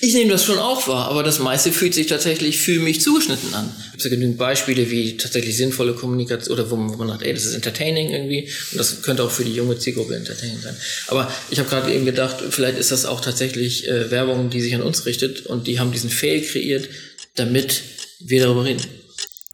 Ich 0.00 0.14
nehme 0.14 0.30
das 0.30 0.44
schon 0.44 0.58
auch 0.58 0.86
wahr, 0.88 1.08
aber 1.08 1.22
das 1.22 1.38
meiste 1.38 1.72
fühlt 1.72 1.94
sich 1.94 2.06
tatsächlich 2.06 2.58
für 2.58 2.80
mich 2.80 3.00
zugeschnitten 3.00 3.52
an. 3.54 3.74
Es 3.86 3.92
gibt 3.92 4.04
ja 4.04 4.10
genügend 4.10 4.38
Beispiele, 4.38 4.90
wie 4.90 5.16
tatsächlich 5.16 5.56
sinnvolle 5.56 5.94
Kommunikation 5.94 6.58
oder 6.58 6.70
wo 6.70 6.76
man, 6.76 6.92
wo 6.92 6.96
man 6.98 7.08
sagt, 7.08 7.22
ey, 7.22 7.34
das 7.34 7.44
ist 7.44 7.54
entertaining 7.54 8.10
irgendwie 8.10 8.48
und 8.72 8.78
das 8.78 9.02
könnte 9.02 9.24
auch 9.24 9.30
für 9.30 9.44
die 9.44 9.54
junge 9.54 9.78
Zielgruppe 9.78 10.16
entertaining 10.16 10.60
sein. 10.60 10.76
Aber 11.08 11.32
ich 11.50 11.58
habe 11.58 11.68
gerade 11.68 11.92
eben 11.92 12.04
gedacht, 12.04 12.36
vielleicht 12.50 12.78
ist 12.78 12.92
das 12.92 13.04
auch 13.04 13.20
tatsächlich 13.20 13.88
äh, 13.88 14.10
Werbung, 14.10 14.50
die 14.50 14.60
sich 14.60 14.74
an 14.74 14.82
uns 14.82 15.06
richtet 15.06 15.46
und 15.46 15.66
die 15.66 15.78
haben 15.80 15.92
diesen 15.92 16.10
Fail 16.10 16.42
kreiert, 16.42 16.88
damit 17.34 17.82
wir 18.20 18.42
darüber 18.42 18.64
reden. 18.64 18.82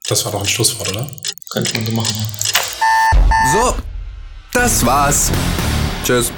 Das 0.09 0.25
war 0.25 0.33
doch 0.33 0.41
ein 0.41 0.49
Schlusswort, 0.49 0.91
oder? 0.91 1.11
Könnte 1.51 1.75
man 1.75 1.87
so 1.87 1.93
machen. 1.93 2.15
So, 3.53 3.75
das 4.53 4.85
war's. 4.85 5.31
Tschüss. 6.05 6.33